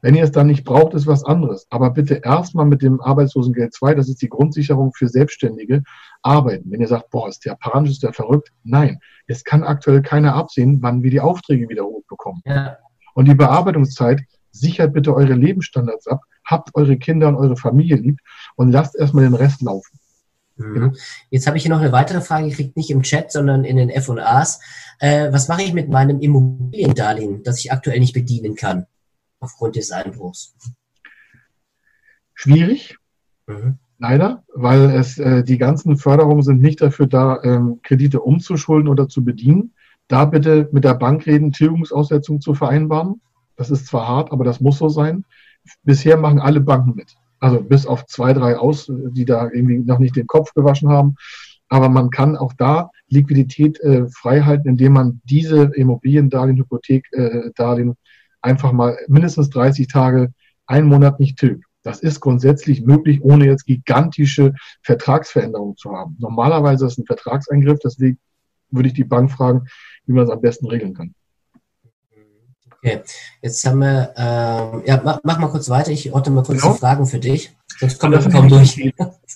Wenn 0.00 0.14
ihr 0.14 0.22
es 0.22 0.30
dann 0.30 0.46
nicht 0.46 0.64
braucht, 0.64 0.94
ist 0.94 1.06
was 1.06 1.24
anderes. 1.24 1.66
Aber 1.70 1.90
bitte 1.90 2.20
erstmal 2.24 2.66
mit 2.66 2.82
dem 2.82 3.00
Arbeitslosengeld 3.00 3.74
2, 3.74 3.94
das 3.94 4.08
ist 4.08 4.22
die 4.22 4.28
Grundsicherung 4.28 4.92
für 4.94 5.08
Selbstständige, 5.08 5.82
arbeiten. 6.22 6.70
Wenn 6.70 6.80
ihr 6.80 6.86
sagt, 6.86 7.10
boah, 7.10 7.28
ist 7.28 7.44
der 7.44 7.56
panisch, 7.56 7.90
ist 7.90 8.02
der 8.04 8.12
verrückt. 8.12 8.52
Nein, 8.62 9.00
es 9.26 9.42
kann 9.42 9.64
aktuell 9.64 10.02
keiner 10.02 10.34
absehen, 10.34 10.78
wann 10.82 11.02
wir 11.02 11.10
die 11.10 11.20
Aufträge 11.20 11.68
wieder 11.68 11.84
hochbekommen. 11.84 12.42
Ja. 12.44 12.76
Und 13.14 13.26
die 13.26 13.34
Bearbeitungszeit 13.34 14.22
sichert 14.52 14.92
bitte 14.92 15.14
eure 15.14 15.34
Lebensstandards 15.34 16.06
ab, 16.06 16.22
habt 16.44 16.70
eure 16.74 16.96
Kinder 16.96 17.28
und 17.28 17.36
eure 17.36 17.56
Familie 17.56 17.96
lieb 17.96 18.20
und 18.56 18.70
lasst 18.70 18.96
erstmal 18.96 19.24
den 19.24 19.34
Rest 19.34 19.62
laufen. 19.62 19.97
Mhm. 20.58 20.96
Jetzt 21.30 21.46
habe 21.46 21.56
ich 21.56 21.62
hier 21.62 21.70
noch 21.70 21.80
eine 21.80 21.92
weitere 21.92 22.20
Frage 22.20 22.48
gekriegt, 22.48 22.76
nicht 22.76 22.90
im 22.90 23.02
Chat, 23.02 23.32
sondern 23.32 23.64
in 23.64 23.76
den 23.76 23.90
F&As. 23.90 24.60
Äh, 24.98 25.32
was 25.32 25.48
mache 25.48 25.62
ich 25.62 25.72
mit 25.72 25.88
meinem 25.88 26.20
Immobiliendarlehen, 26.20 27.42
das 27.42 27.58
ich 27.60 27.72
aktuell 27.72 28.00
nicht 28.00 28.12
bedienen 28.12 28.56
kann, 28.56 28.86
aufgrund 29.40 29.76
des 29.76 29.92
Einbruchs? 29.92 30.54
Schwierig, 32.34 32.96
mhm. 33.46 33.78
leider, 33.98 34.44
weil 34.54 34.90
es 34.90 35.18
äh, 35.18 35.42
die 35.44 35.58
ganzen 35.58 35.96
Förderungen 35.96 36.42
sind 36.42 36.60
nicht 36.60 36.80
dafür 36.80 37.06
da, 37.06 37.40
ähm, 37.42 37.80
Kredite 37.82 38.20
umzuschulden 38.20 38.88
oder 38.88 39.08
zu 39.08 39.24
bedienen. 39.24 39.74
Da 40.08 40.24
bitte 40.24 40.68
mit 40.72 40.84
der 40.84 40.94
Bank 40.94 41.26
reden, 41.26 41.52
Tilgungsaussetzung 41.52 42.40
zu 42.40 42.54
vereinbaren. 42.54 43.20
Das 43.56 43.70
ist 43.70 43.86
zwar 43.86 44.08
hart, 44.08 44.32
aber 44.32 44.44
das 44.44 44.60
muss 44.60 44.78
so 44.78 44.88
sein. 44.88 45.24
Bisher 45.82 46.16
machen 46.16 46.38
alle 46.38 46.60
Banken 46.60 46.94
mit. 46.94 47.16
Also 47.40 47.60
bis 47.60 47.86
auf 47.86 48.06
zwei, 48.06 48.32
drei 48.32 48.56
aus, 48.56 48.90
die 48.90 49.24
da 49.24 49.48
irgendwie 49.50 49.78
noch 49.78 49.98
nicht 49.98 50.16
den 50.16 50.26
Kopf 50.26 50.52
gewaschen 50.54 50.88
haben. 50.88 51.16
Aber 51.68 51.88
man 51.88 52.10
kann 52.10 52.36
auch 52.36 52.52
da 52.54 52.90
Liquidität 53.08 53.78
äh, 53.80 54.06
freihalten, 54.08 54.70
indem 54.70 54.94
man 54.94 55.20
diese 55.24 55.70
Immobiliendarlehen, 55.74 56.58
Hypothekdarlehen 56.58 57.90
äh, 57.90 57.94
einfach 58.40 58.72
mal 58.72 58.96
mindestens 59.08 59.50
30 59.50 59.88
Tage, 59.88 60.32
einen 60.66 60.88
Monat 60.88 61.20
nicht 61.20 61.38
tilgt. 61.38 61.64
Das 61.82 62.00
ist 62.00 62.20
grundsätzlich 62.20 62.82
möglich, 62.82 63.22
ohne 63.22 63.46
jetzt 63.46 63.66
gigantische 63.66 64.54
Vertragsveränderungen 64.82 65.76
zu 65.76 65.92
haben. 65.92 66.16
Normalerweise 66.18 66.86
ist 66.86 66.92
es 66.92 66.98
ein 66.98 67.06
Vertragseingriff, 67.06 67.78
deswegen 67.82 68.18
würde 68.70 68.88
ich 68.88 68.94
die 68.94 69.04
Bank 69.04 69.30
fragen, 69.30 69.66
wie 70.06 70.12
man 70.12 70.24
es 70.24 70.30
am 70.30 70.40
besten 70.40 70.66
regeln 70.66 70.94
kann. 70.94 71.14
Okay, 72.80 73.00
jetzt 73.42 73.66
haben 73.66 73.80
wir, 73.80 74.14
ähm, 74.16 74.82
ja, 74.86 75.00
mach, 75.04 75.18
mach, 75.24 75.38
mal 75.38 75.48
kurz 75.48 75.68
weiter. 75.68 75.90
Ich 75.90 76.12
orte 76.12 76.30
mal 76.30 76.44
kurz 76.44 76.60
genau. 76.62 76.74
die 76.74 76.78
Fragen 76.78 77.06
für 77.06 77.18
dich. 77.18 77.56
Sonst 77.78 77.98
kommt 77.98 78.14
das 78.14 78.28
kaum 78.30 78.48
durch. 78.48 78.94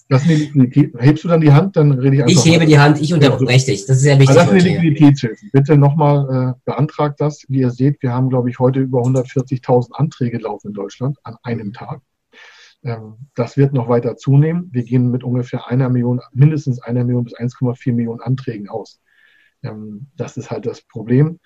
Das 0.08 0.22
ist 0.22 0.28
eine 0.28 0.38
Liquidität. 0.38 0.94
Hebst 0.98 1.24
du 1.24 1.28
dann 1.28 1.40
die 1.40 1.52
Hand, 1.52 1.76
dann 1.76 1.90
rede 1.92 2.16
ich 2.16 2.22
einfach. 2.22 2.36
Ich 2.36 2.44
hebe 2.44 2.58
mal. 2.58 2.66
die 2.66 2.78
Hand, 2.78 3.00
ich 3.00 3.12
unterbreche 3.12 3.66
dich. 3.66 3.86
Das 3.86 3.96
ist 3.96 4.02
sehr 4.02 4.18
wichtig. 4.20 4.36
das 4.36 4.46
ist 4.46 4.50
eine 4.50 4.60
Liquiditätshilfe. 4.60 5.46
Bitte 5.52 5.76
nochmal 5.76 6.54
äh, 6.54 6.60
beantragt 6.64 7.20
das. 7.20 7.44
Wie 7.48 7.60
ihr 7.60 7.70
seht, 7.70 8.00
wir 8.02 8.12
haben, 8.12 8.28
glaube 8.28 8.48
ich, 8.48 8.60
heute 8.60 8.78
über 8.78 9.00
140.000 9.00 9.92
Anträge 9.92 10.38
laufen 10.38 10.68
in 10.68 10.74
Deutschland 10.74 11.18
an 11.24 11.36
einem 11.42 11.72
Tag. 11.72 12.00
Ähm, 12.84 13.14
das 13.34 13.56
wird 13.56 13.72
noch 13.72 13.88
weiter 13.88 14.16
zunehmen. 14.16 14.68
Wir 14.72 14.84
gehen 14.84 15.10
mit 15.10 15.24
ungefähr 15.24 15.68
einer 15.68 15.88
Million, 15.88 16.20
mindestens 16.32 16.80
einer 16.80 17.02
Million 17.04 17.24
bis 17.24 17.34
1,4 17.34 17.92
Millionen 17.92 18.20
Anträgen 18.20 18.68
aus. 18.68 19.00
Ähm, 19.64 20.08
das 20.16 20.36
ist 20.36 20.50
halt 20.50 20.66
das 20.66 20.82
Problem 20.82 21.40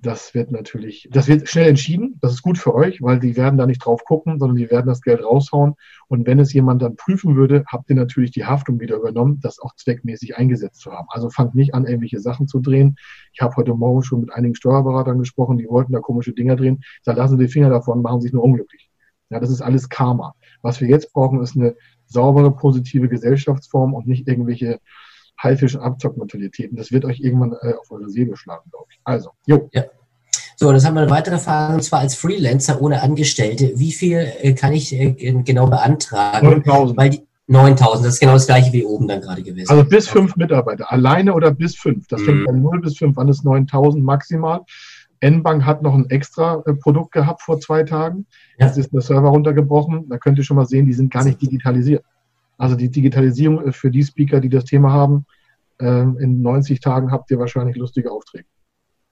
das 0.00 0.32
wird 0.32 0.52
natürlich, 0.52 1.08
das 1.10 1.26
wird 1.26 1.48
schnell 1.48 1.68
entschieden. 1.68 2.18
Das 2.20 2.32
ist 2.32 2.42
gut 2.42 2.56
für 2.56 2.74
euch, 2.74 3.02
weil 3.02 3.18
die 3.18 3.36
werden 3.36 3.58
da 3.58 3.66
nicht 3.66 3.84
drauf 3.84 4.04
gucken, 4.04 4.38
sondern 4.38 4.56
die 4.56 4.70
werden 4.70 4.86
das 4.86 5.02
Geld 5.02 5.24
raushauen. 5.24 5.74
Und 6.06 6.26
wenn 6.26 6.38
es 6.38 6.52
jemand 6.52 6.82
dann 6.82 6.96
prüfen 6.96 7.34
würde, 7.34 7.64
habt 7.66 7.90
ihr 7.90 7.96
natürlich 7.96 8.30
die 8.30 8.44
Haftung 8.44 8.78
wieder 8.78 8.96
übernommen, 8.96 9.40
das 9.40 9.58
auch 9.58 9.74
zweckmäßig 9.74 10.36
eingesetzt 10.36 10.80
zu 10.80 10.92
haben. 10.92 11.08
Also 11.10 11.30
fangt 11.30 11.54
nicht 11.54 11.74
an, 11.74 11.84
irgendwelche 11.84 12.20
Sachen 12.20 12.46
zu 12.46 12.60
drehen. 12.60 12.96
Ich 13.32 13.40
habe 13.40 13.56
heute 13.56 13.74
Morgen 13.74 14.02
schon 14.02 14.20
mit 14.20 14.32
einigen 14.32 14.54
Steuerberatern 14.54 15.18
gesprochen, 15.18 15.58
die 15.58 15.66
wollten 15.68 15.92
da 15.92 15.98
komische 15.98 16.32
Dinger 16.32 16.54
drehen. 16.54 16.80
Da 17.04 17.12
lassen 17.12 17.36
sie 17.36 17.46
die 17.46 17.52
Finger 17.52 17.70
davon, 17.70 18.00
machen 18.00 18.20
sich 18.20 18.32
nur 18.32 18.44
unglücklich. 18.44 18.90
Ja, 19.30 19.40
das 19.40 19.50
ist 19.50 19.62
alles 19.62 19.88
Karma. 19.88 20.34
Was 20.62 20.80
wir 20.80 20.88
jetzt 20.88 21.12
brauchen, 21.12 21.42
ist 21.42 21.56
eine 21.56 21.74
saubere, 22.06 22.54
positive 22.54 23.08
Gesellschaftsform 23.08 23.94
und 23.94 24.06
nicht 24.06 24.28
irgendwelche 24.28 24.80
Haifisch- 25.42 25.76
und 25.76 25.82
Abzockmentalitäten. 25.82 26.76
Das 26.76 26.90
wird 26.90 27.04
euch 27.04 27.20
irgendwann 27.20 27.52
äh, 27.60 27.74
auf 27.74 27.90
eure 27.90 28.08
Seele 28.08 28.36
schlagen, 28.36 28.70
glaube 28.70 28.86
ich. 28.90 29.00
Also, 29.04 29.30
jo. 29.46 29.68
Ja. 29.72 29.84
So, 30.60 30.72
das 30.72 30.84
haben 30.84 30.94
wir 30.94 31.02
eine 31.02 31.10
weitere 31.10 31.38
Frage, 31.38 31.74
und 31.74 31.84
zwar 31.84 32.00
als 32.00 32.16
Freelancer 32.16 32.82
ohne 32.82 33.00
Angestellte. 33.00 33.74
Wie 33.76 33.92
viel 33.92 34.26
äh, 34.40 34.54
kann 34.54 34.72
ich 34.72 34.92
äh, 34.92 35.12
genau 35.44 35.68
beantragen? 35.68 36.48
9000. 36.48 36.98
Weil 36.98 37.10
die 37.10 37.22
9000, 37.46 38.04
das 38.04 38.14
ist 38.14 38.20
genau 38.20 38.32
das 38.32 38.48
gleiche 38.48 38.72
wie 38.72 38.84
oben 38.84 39.06
dann 39.06 39.20
gerade 39.20 39.44
gewesen. 39.44 39.70
Also 39.70 39.84
bis 39.84 40.08
fünf 40.08 40.34
Mitarbeiter, 40.34 40.90
alleine 40.90 41.32
oder 41.32 41.52
bis 41.52 41.76
fünf. 41.76 42.08
Das 42.08 42.22
mhm. 42.22 42.24
fängt 42.24 42.46
bei 42.46 42.52
0 42.54 42.80
bis 42.80 42.98
5 42.98 43.16
an, 43.18 43.28
ist 43.28 43.44
9000 43.44 44.02
maximal. 44.02 44.62
N-Bank 45.20 45.64
hat 45.64 45.82
noch 45.82 45.94
ein 45.94 46.10
extra 46.10 46.60
äh, 46.66 46.74
Produkt 46.74 47.12
gehabt 47.12 47.40
vor 47.40 47.60
zwei 47.60 47.84
Tagen. 47.84 48.26
Ja. 48.58 48.66
Jetzt 48.66 48.78
ist 48.78 48.92
der 48.92 49.00
Server 49.00 49.28
runtergebrochen. 49.28 50.08
Da 50.08 50.18
könnt 50.18 50.38
ihr 50.38 50.44
schon 50.44 50.56
mal 50.56 50.66
sehen, 50.66 50.86
die 50.86 50.92
sind 50.92 51.12
gar 51.12 51.22
nicht 51.22 51.40
digitalisiert. 51.40 52.04
Also 52.56 52.74
die 52.74 52.90
Digitalisierung 52.90 53.72
für 53.72 53.92
die 53.92 54.02
Speaker, 54.02 54.40
die 54.40 54.48
das 54.48 54.64
Thema 54.64 54.92
haben, 54.92 55.24
in 55.80 56.42
90 56.42 56.80
Tagen 56.80 57.12
habt 57.12 57.30
ihr 57.30 57.38
wahrscheinlich 57.38 57.76
lustige 57.76 58.10
Aufträge. 58.10 58.46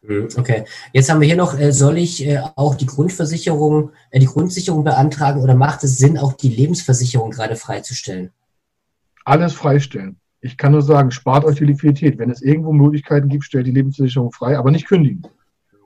Mhm, 0.03 0.29
okay, 0.37 0.65
jetzt 0.93 1.11
haben 1.11 1.21
wir 1.21 1.27
hier 1.27 1.37
noch, 1.37 1.59
äh, 1.59 1.73
soll 1.73 1.99
ich 1.99 2.27
äh, 2.27 2.41
auch 2.55 2.75
die 2.75 2.87
Grundversicherung, 2.87 3.91
die 4.15 4.27
Grundsicherung 4.27 4.85
beantragen 4.85 5.41
oder 5.41 5.55
macht 5.55 5.85
es 5.85 5.99
Sinn, 5.99 6.19
auch 6.19 6.35
die 6.35 6.49
Lebensversicherung 6.49 7.31
gerade 7.31 7.57
freizustellen? 7.57 8.31
Alles 9.25 9.55
freistellen. 9.55 10.21
Ich 10.41 10.57
kann 10.57 10.73
nur 10.73 10.83
sagen, 10.83 11.11
spart 11.11 11.45
euch 11.45 11.57
die 11.57 11.65
Liquidität. 11.65 12.19
Wenn 12.19 12.31
es 12.31 12.43
irgendwo 12.43 12.73
Möglichkeiten 12.73 13.29
gibt, 13.29 13.45
stellt 13.45 13.67
die 13.67 13.73
Lebensversicherung 13.73 14.31
frei, 14.31 14.57
aber 14.57 14.71
nicht 14.71 14.87
kündigen. 14.87 15.23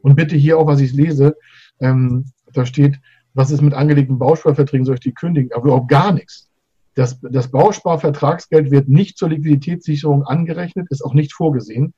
Und 0.03 0.16
bitte 0.16 0.37
hier 0.37 0.59
auch, 0.59 0.66
was 0.66 0.81
ich 0.81 0.92
lese, 0.92 1.37
ähm, 1.81 2.27
da 2.53 2.66
steht, 2.66 3.01
was 3.33 3.51
ist 3.51 3.62
mit 3.62 3.75
angelegten 3.75 4.18
Bausparverträgen, 4.18 4.85
soll 4.85 4.96
ich 4.96 5.01
die 5.01 5.14
kündigen? 5.14 5.53
Aber 5.53 5.66
überhaupt 5.66 5.88
gar 5.88 6.12
nichts. 6.12 6.51
Das, 6.94 7.18
das 7.23 7.51
Bausparvertragsgeld 7.51 8.70
wird 8.70 8.88
nicht 8.88 9.16
zur 9.16 9.31
Liquiditätssicherung 9.31 10.25
angerechnet, 10.25 10.88
ist 10.90 11.03
auch 11.03 11.14
nicht 11.14 11.33
vorgesehen. 11.33 11.94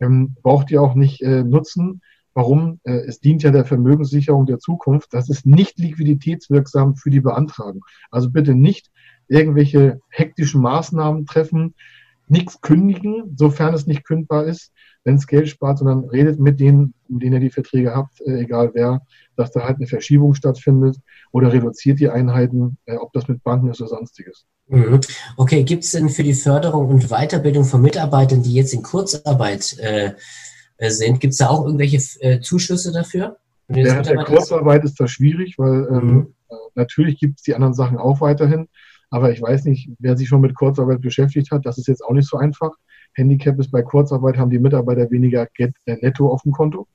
Ähm, 0.00 0.36
braucht 0.42 0.70
ihr 0.70 0.82
auch 0.82 0.94
nicht 0.94 1.22
äh, 1.22 1.42
nutzen. 1.42 2.02
Warum? 2.34 2.80
Äh, 2.84 3.06
es 3.06 3.20
dient 3.20 3.42
ja 3.42 3.50
der 3.50 3.64
Vermögenssicherung 3.64 4.46
der 4.46 4.58
Zukunft. 4.58 5.14
Das 5.14 5.30
ist 5.30 5.46
nicht 5.46 5.78
liquiditätswirksam 5.78 6.96
für 6.96 7.10
die 7.10 7.20
Beantragung. 7.20 7.84
Also 8.10 8.30
bitte 8.30 8.54
nicht 8.54 8.90
irgendwelche 9.28 10.00
hektischen 10.10 10.60
Maßnahmen 10.60 11.26
treffen, 11.26 11.74
nichts 12.28 12.60
kündigen, 12.60 13.34
sofern 13.36 13.74
es 13.74 13.86
nicht 13.86 14.04
kündbar 14.04 14.44
ist, 14.44 14.72
wenn 15.04 15.16
es 15.16 15.26
Geld 15.26 15.48
spart, 15.48 15.78
sondern 15.78 16.04
redet 16.04 16.40
mit 16.40 16.58
denen, 16.58 16.94
mit 17.08 17.22
denen 17.22 17.34
ihr 17.34 17.40
die 17.40 17.50
Verträge 17.50 17.94
habt, 17.94 18.20
äh, 18.22 18.40
egal 18.40 18.70
wer, 18.74 19.02
dass 19.36 19.52
da 19.52 19.62
halt 19.62 19.76
eine 19.76 19.86
Verschiebung 19.86 20.34
stattfindet 20.34 20.96
oder 21.30 21.52
reduziert 21.52 22.00
die 22.00 22.08
Einheiten, 22.08 22.78
äh, 22.86 22.96
ob 22.96 23.12
das 23.12 23.28
mit 23.28 23.42
Banken 23.44 23.70
ist 23.70 23.80
oder 23.80 23.90
sonstiges. 23.90 24.46
Mhm. 24.68 25.00
Okay, 25.36 25.62
gibt 25.62 25.84
es 25.84 25.92
denn 25.92 26.08
für 26.08 26.24
die 26.24 26.34
Förderung 26.34 26.88
und 26.88 27.08
Weiterbildung 27.08 27.64
von 27.64 27.82
Mitarbeitern, 27.82 28.42
die 28.42 28.54
jetzt 28.54 28.74
in 28.74 28.82
Kurzarbeit 28.82 29.78
äh, 29.78 30.14
äh 30.78 30.90
sind, 30.90 31.20
gibt 31.20 31.32
es 31.32 31.38
da 31.38 31.48
auch 31.48 31.64
irgendwelche 31.64 31.98
äh, 32.20 32.40
Zuschüsse 32.40 32.92
dafür? 32.92 33.36
Während 33.68 34.06
der 34.06 34.24
Kurzarbeit 34.24 34.84
ist 34.84 34.98
das 34.98 35.10
schwierig, 35.10 35.54
weil 35.58 35.86
ähm, 35.90 36.14
mhm. 36.14 36.34
äh, 36.50 36.54
natürlich 36.74 37.18
gibt 37.20 37.38
es 37.38 37.42
die 37.44 37.54
anderen 37.54 37.74
Sachen 37.74 37.96
auch 37.98 38.20
weiterhin. 38.20 38.68
Aber 39.10 39.30
ich 39.30 39.40
weiß 39.40 39.64
nicht, 39.64 39.90
wer 39.98 40.16
sich 40.16 40.28
schon 40.28 40.40
mit 40.40 40.54
Kurzarbeit 40.54 41.00
beschäftigt 41.00 41.50
hat, 41.50 41.64
das 41.64 41.78
ist 41.78 41.88
jetzt 41.88 42.04
auch 42.04 42.12
nicht 42.12 42.28
so 42.28 42.36
einfach. 42.36 42.72
Handicap 43.14 43.58
ist 43.58 43.70
bei 43.70 43.82
Kurzarbeit, 43.82 44.36
haben 44.36 44.50
die 44.50 44.58
Mitarbeiter 44.58 45.10
weniger 45.10 45.46
Get, 45.54 45.74
äh, 45.86 45.96
netto 46.00 46.28
auf 46.28 46.42
dem 46.42 46.52
Konto. 46.52 46.86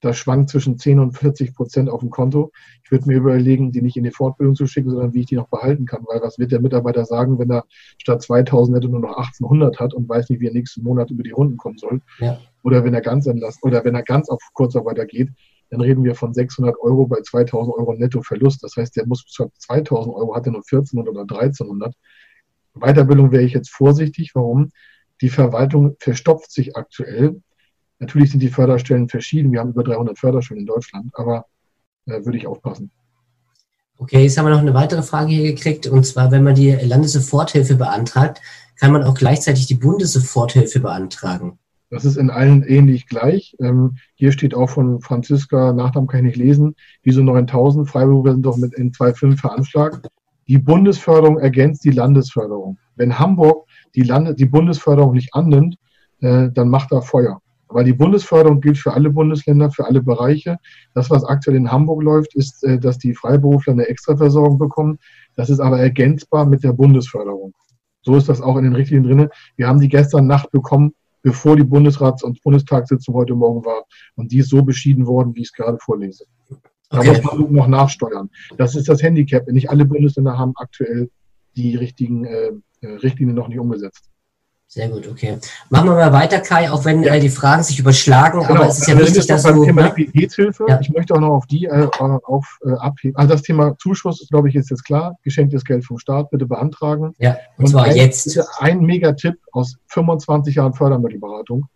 Das 0.00 0.16
schwankt 0.16 0.50
zwischen 0.50 0.78
10 0.78 0.98
und 0.98 1.12
40 1.12 1.54
Prozent 1.54 1.88
auf 1.88 2.00
dem 2.00 2.10
Konto. 2.10 2.50
Ich 2.84 2.90
würde 2.90 3.06
mir 3.06 3.18
überlegen, 3.18 3.70
die 3.70 3.82
nicht 3.82 3.96
in 3.96 4.02
die 4.02 4.10
Fortbildung 4.10 4.56
zu 4.56 4.66
schicken, 4.66 4.90
sondern 4.90 5.14
wie 5.14 5.20
ich 5.20 5.26
die 5.26 5.36
noch 5.36 5.48
behalten 5.48 5.86
kann. 5.86 6.04
Weil 6.08 6.20
was 6.20 6.40
wird 6.40 6.50
der 6.50 6.60
Mitarbeiter 6.60 7.04
sagen, 7.04 7.38
wenn 7.38 7.50
er 7.50 7.64
statt 7.98 8.20
2000 8.20 8.74
netto 8.74 8.88
nur 8.88 9.00
noch 9.00 9.16
1800 9.16 9.78
hat 9.78 9.94
und 9.94 10.08
weiß 10.08 10.28
nicht, 10.28 10.40
wie 10.40 10.48
er 10.48 10.52
nächsten 10.52 10.82
Monat 10.82 11.10
über 11.12 11.22
die 11.22 11.30
Runden 11.30 11.56
kommen 11.56 11.78
soll? 11.78 12.02
Ja. 12.18 12.38
Oder 12.64 12.84
wenn 12.84 12.94
er 12.94 13.00
ganz 13.00 13.26
entlassen, 13.26 13.60
oder 13.62 13.84
wenn 13.84 13.94
er 13.94 14.02
ganz 14.02 14.28
auf 14.28 14.40
Kurzarbeiter 14.54 15.06
geht, 15.06 15.28
dann 15.72 15.80
reden 15.80 16.04
wir 16.04 16.14
von 16.14 16.34
600 16.34 16.78
Euro 16.80 17.06
bei 17.06 17.22
2000 17.22 17.74
Euro 17.74 17.94
Nettoverlust. 17.94 18.62
Das 18.62 18.76
heißt, 18.76 18.94
der 18.94 19.06
muss 19.06 19.24
statt 19.26 19.50
2000 19.56 20.14
Euro 20.14 20.36
hat 20.36 20.44
er 20.44 20.52
nur 20.52 20.60
1400 20.60 21.14
oder 21.14 21.22
1300. 21.22 21.94
Weiterbildung 22.74 23.32
wäre 23.32 23.42
ich 23.42 23.54
jetzt 23.54 23.70
vorsichtig. 23.70 24.32
Warum? 24.34 24.70
Die 25.22 25.30
Verwaltung 25.30 25.96
verstopft 25.98 26.52
sich 26.52 26.76
aktuell. 26.76 27.40
Natürlich 28.00 28.32
sind 28.32 28.40
die 28.40 28.50
Förderstellen 28.50 29.08
verschieden. 29.08 29.50
Wir 29.50 29.60
haben 29.60 29.70
über 29.70 29.82
300 29.82 30.18
Förderstellen 30.18 30.60
in 30.60 30.66
Deutschland, 30.66 31.10
aber 31.14 31.46
äh, 32.04 32.22
würde 32.22 32.36
ich 32.36 32.46
aufpassen. 32.46 32.90
Okay, 33.96 34.24
jetzt 34.24 34.36
haben 34.36 34.44
wir 34.44 34.50
noch 34.50 34.58
eine 34.58 34.74
weitere 34.74 35.02
Frage 35.02 35.30
hier 35.30 35.54
gekriegt. 35.54 35.86
Und 35.86 36.04
zwar, 36.04 36.30
wenn 36.32 36.44
man 36.44 36.54
die 36.54 36.72
Landessoforthilfe 36.72 37.76
beantragt, 37.76 38.42
kann 38.78 38.92
man 38.92 39.04
auch 39.04 39.14
gleichzeitig 39.14 39.68
die 39.68 39.76
Bundessoforthilfe 39.76 40.80
beantragen. 40.80 41.58
Das 41.92 42.06
ist 42.06 42.16
in 42.16 42.30
allen 42.30 42.62
ähnlich 42.62 43.06
gleich. 43.06 43.54
Ähm, 43.60 43.96
hier 44.14 44.32
steht 44.32 44.54
auch 44.54 44.70
von 44.70 45.02
Franziska, 45.02 45.74
Nachnamen 45.74 46.08
kann 46.08 46.20
ich 46.20 46.38
nicht 46.38 46.38
lesen, 46.38 46.74
diese 47.04 47.22
9000 47.22 47.86
Freiberufler 47.86 48.32
sind 48.32 48.46
doch 48.46 48.56
mit 48.56 48.74
N25 48.74 49.36
veranschlagt. 49.38 50.08
Die 50.48 50.56
Bundesförderung 50.56 51.38
ergänzt 51.38 51.84
die 51.84 51.90
Landesförderung. 51.90 52.78
Wenn 52.96 53.18
Hamburg 53.18 53.66
die, 53.94 54.04
Lande, 54.04 54.34
die 54.34 54.46
Bundesförderung 54.46 55.12
nicht 55.12 55.34
annimmt, 55.34 55.76
äh, 56.20 56.48
dann 56.50 56.70
macht 56.70 56.92
er 56.92 57.02
Feuer. 57.02 57.42
Weil 57.68 57.84
die 57.84 57.92
Bundesförderung 57.92 58.62
gilt 58.62 58.78
für 58.78 58.94
alle 58.94 59.10
Bundesländer, 59.10 59.70
für 59.70 59.84
alle 59.84 60.00
Bereiche. 60.00 60.56
Das, 60.94 61.10
was 61.10 61.24
aktuell 61.24 61.58
in 61.58 61.70
Hamburg 61.70 62.02
läuft, 62.02 62.34
ist, 62.34 62.64
äh, 62.64 62.78
dass 62.78 62.96
die 62.96 63.14
Freiberufler 63.14 63.74
eine 63.74 63.88
Extraversorgung 63.88 64.58
bekommen. 64.58 64.98
Das 65.36 65.50
ist 65.50 65.60
aber 65.60 65.78
ergänzbar 65.78 66.46
mit 66.46 66.64
der 66.64 66.72
Bundesförderung. 66.72 67.52
So 68.00 68.16
ist 68.16 68.30
das 68.30 68.40
auch 68.40 68.56
in 68.56 68.64
den 68.64 68.74
Richtlinien 68.74 69.18
drin. 69.18 69.28
Wir 69.56 69.68
haben 69.68 69.78
die 69.78 69.90
gestern 69.90 70.26
Nacht 70.26 70.50
bekommen, 70.52 70.94
bevor 71.22 71.56
die 71.56 71.64
Bundesrats- 71.64 72.22
und 72.22 72.42
Bundestagssitzung 72.42 73.14
heute 73.14 73.34
Morgen 73.34 73.64
war. 73.64 73.84
Und 74.16 74.32
die 74.32 74.38
ist 74.38 74.50
so 74.50 74.62
beschieden 74.62 75.06
worden, 75.06 75.34
wie 75.34 75.40
ich 75.40 75.48
es 75.48 75.52
gerade 75.52 75.78
vorlese. 75.80 76.26
Da 76.90 76.98
okay. 76.98 77.08
muss 77.08 77.22
man 77.22 77.52
noch 77.52 77.68
nachsteuern. 77.68 78.28
Das 78.58 78.74
ist 78.74 78.88
das 78.88 79.02
Handicap. 79.02 79.46
Nicht 79.48 79.70
alle 79.70 79.84
Bundesländer 79.84 80.36
haben 80.36 80.52
aktuell 80.56 81.10
die 81.56 81.76
richtigen 81.76 82.24
äh, 82.24 82.52
äh 82.80 82.94
Richtlinien 82.96 83.36
noch 83.36 83.48
nicht 83.48 83.58
umgesetzt. 83.58 84.11
Sehr 84.74 84.88
gut, 84.88 85.06
okay. 85.06 85.36
Machen 85.68 85.90
wir 85.90 85.96
mal 85.96 86.14
weiter, 86.14 86.40
Kai, 86.40 86.70
auch 86.70 86.86
wenn 86.86 87.02
ja. 87.02 87.12
äh, 87.12 87.20
die 87.20 87.28
Fragen 87.28 87.62
sich 87.62 87.78
überschlagen, 87.78 88.40
genau. 88.40 88.54
aber 88.54 88.68
es 88.68 88.78
ist 88.78 88.88
ja 88.88 88.94
also 88.94 89.06
wichtig, 89.06 89.26
dass 89.26 89.42
du... 89.42 89.66
Thema 89.66 89.82
ne? 89.82 89.88
Liquiditätshilfe, 89.88 90.64
ja. 90.66 90.80
ich 90.80 90.88
möchte 90.88 91.14
auch 91.14 91.20
noch 91.20 91.32
auf 91.32 91.46
die 91.46 91.66
äh, 91.66 91.88
auf, 91.98 92.58
äh, 92.64 92.72
abheben. 92.76 93.14
Also 93.14 93.34
das 93.34 93.42
Thema 93.42 93.76
Zuschuss, 93.76 94.26
glaube 94.30 94.48
ich, 94.48 94.54
ist 94.54 94.70
jetzt 94.70 94.86
klar. 94.86 95.18
Geschenktes 95.24 95.66
Geld 95.66 95.84
vom 95.84 95.98
Staat, 95.98 96.30
bitte 96.30 96.46
beantragen. 96.46 97.12
Ja, 97.18 97.32
und, 97.58 97.64
und 97.64 97.66
zwar 97.66 97.84
ein, 97.84 97.96
jetzt. 97.96 98.40
Ein 98.60 98.80
Megatipp 98.80 99.34
aus 99.52 99.76
25 99.88 100.54
Jahren 100.54 100.72
Fördermittelberatung. 100.72 101.66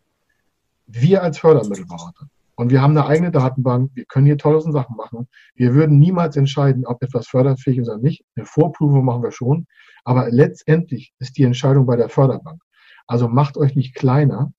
Wir 0.86 1.22
als 1.22 1.36
Fördermittelberater, 1.36 2.28
und 2.54 2.70
wir 2.70 2.80
haben 2.80 2.96
eine 2.96 3.06
eigene 3.06 3.30
Datenbank, 3.30 3.90
wir 3.92 4.06
können 4.06 4.24
hier 4.24 4.38
tausend 4.38 4.72
Sachen 4.72 4.96
machen. 4.96 5.28
Wir 5.54 5.74
würden 5.74 5.98
niemals 5.98 6.38
entscheiden, 6.38 6.86
ob 6.86 7.02
etwas 7.02 7.26
förderfähig 7.26 7.76
ist 7.76 7.90
oder 7.90 7.98
nicht. 7.98 8.24
Eine 8.36 8.46
Vorprüfung 8.46 9.04
machen 9.04 9.22
wir 9.22 9.32
schon. 9.32 9.66
Aber 10.04 10.30
letztendlich 10.30 11.12
ist 11.18 11.36
die 11.36 11.42
Entscheidung 11.42 11.84
bei 11.84 11.96
der 11.96 12.08
Förderbank. 12.08 12.62
Also 13.06 13.28
macht 13.28 13.56
euch 13.56 13.76
nicht 13.76 13.94
kleiner, 13.94 14.52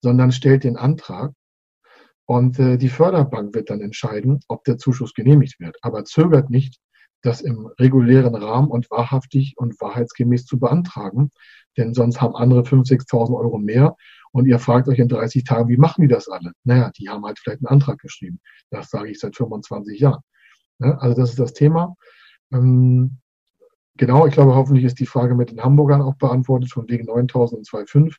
sondern 0.00 0.32
stellt 0.32 0.64
den 0.64 0.76
Antrag 0.76 1.32
und 2.26 2.58
äh, 2.58 2.76
die 2.78 2.88
Förderbank 2.88 3.54
wird 3.54 3.70
dann 3.70 3.80
entscheiden, 3.80 4.40
ob 4.48 4.64
der 4.64 4.78
Zuschuss 4.78 5.14
genehmigt 5.14 5.60
wird. 5.60 5.76
Aber 5.82 6.04
zögert 6.04 6.50
nicht, 6.50 6.78
das 7.22 7.40
im 7.40 7.66
regulären 7.78 8.34
Rahmen 8.34 8.68
und 8.68 8.90
wahrhaftig 8.90 9.54
und 9.56 9.80
wahrheitsgemäß 9.80 10.44
zu 10.44 10.58
beantragen, 10.58 11.30
denn 11.76 11.94
sonst 11.94 12.20
haben 12.20 12.34
andere 12.34 12.62
5.000, 12.62 13.06
6.000 13.08 13.38
Euro 13.38 13.58
mehr 13.58 13.96
und 14.32 14.46
ihr 14.46 14.58
fragt 14.58 14.88
euch 14.88 14.98
in 14.98 15.08
30 15.08 15.44
Tagen, 15.44 15.68
wie 15.68 15.76
machen 15.76 16.02
die 16.02 16.08
das 16.08 16.28
alle? 16.28 16.52
Naja, 16.64 16.90
die 16.98 17.08
haben 17.08 17.24
halt 17.24 17.38
vielleicht 17.38 17.60
einen 17.60 17.68
Antrag 17.68 17.98
geschrieben. 17.98 18.40
Das 18.70 18.90
sage 18.90 19.10
ich 19.10 19.20
seit 19.20 19.36
25 19.36 20.00
Jahren. 20.00 20.22
Ja, 20.80 20.98
also 20.98 21.20
das 21.20 21.30
ist 21.30 21.38
das 21.38 21.52
Thema. 21.52 21.94
Ähm, 22.52 23.18
Genau, 23.96 24.26
ich 24.26 24.32
glaube, 24.32 24.54
hoffentlich 24.54 24.84
ist 24.84 25.00
die 25.00 25.06
Frage 25.06 25.34
mit 25.34 25.50
den 25.50 25.62
Hamburgern 25.62 26.02
auch 26.02 26.16
beantwortet, 26.16 26.70
von 26.72 26.88
wegen 26.88 27.06
9000 27.06 27.58
und 27.58 27.66
2,5. 27.66 28.16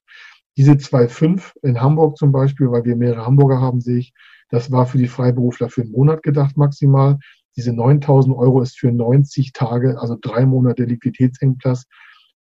Diese 0.55 0.73
2,5 0.73 1.53
in 1.63 1.81
Hamburg 1.81 2.17
zum 2.17 2.31
Beispiel, 2.31 2.69
weil 2.69 2.85
wir 2.85 2.95
mehrere 2.95 3.25
Hamburger 3.25 3.59
haben, 3.59 3.81
sehe 3.81 3.97
ich, 3.97 4.13
das 4.49 4.71
war 4.71 4.85
für 4.85 4.99
die 4.99 5.07
Freiberufler 5.07 5.69
für 5.69 5.81
einen 5.81 5.91
Monat 5.91 6.21
gedacht 6.21 6.57
maximal. 6.57 7.17
Diese 7.55 7.73
9000 7.73 8.35
Euro 8.35 8.61
ist 8.61 8.77
für 8.77 8.91
90 8.91 9.51
Tage, 9.53 9.99
also 9.99 10.15
drei 10.21 10.45
Monate 10.45 10.83
Liquiditätsengpass 10.83 11.85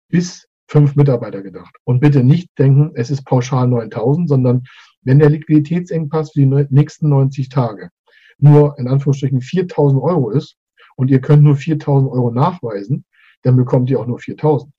bis 0.08 0.48
fünf 0.70 0.96
Mitarbeiter 0.96 1.42
gedacht. 1.42 1.76
Und 1.84 2.00
bitte 2.00 2.24
nicht 2.24 2.58
denken, 2.58 2.92
es 2.96 3.10
ist 3.10 3.26
pauschal 3.26 3.68
9000, 3.68 4.30
sondern 4.30 4.63
wenn 5.02 5.20
der 5.20 5.30
Liquiditätsengpass 5.30 6.32
für 6.32 6.40
die 6.40 6.66
nächsten 6.70 7.10
90 7.10 7.50
Tage 7.50 7.90
nur 8.38 8.78
in 8.78 8.88
Anführungsstrichen 8.88 9.42
4000 9.42 10.02
Euro 10.02 10.30
ist 10.30 10.58
und 10.96 11.10
ihr 11.10 11.20
könnt 11.20 11.44
nur 11.44 11.56
4000 11.56 12.12
Euro 12.12 12.32
nachweisen, 12.32 13.06
dann 13.43 13.56
bekommt 13.56 13.89
ihr 13.89 14.00
auch 14.00 14.08
nur 14.08 14.19
4000. 14.19 14.71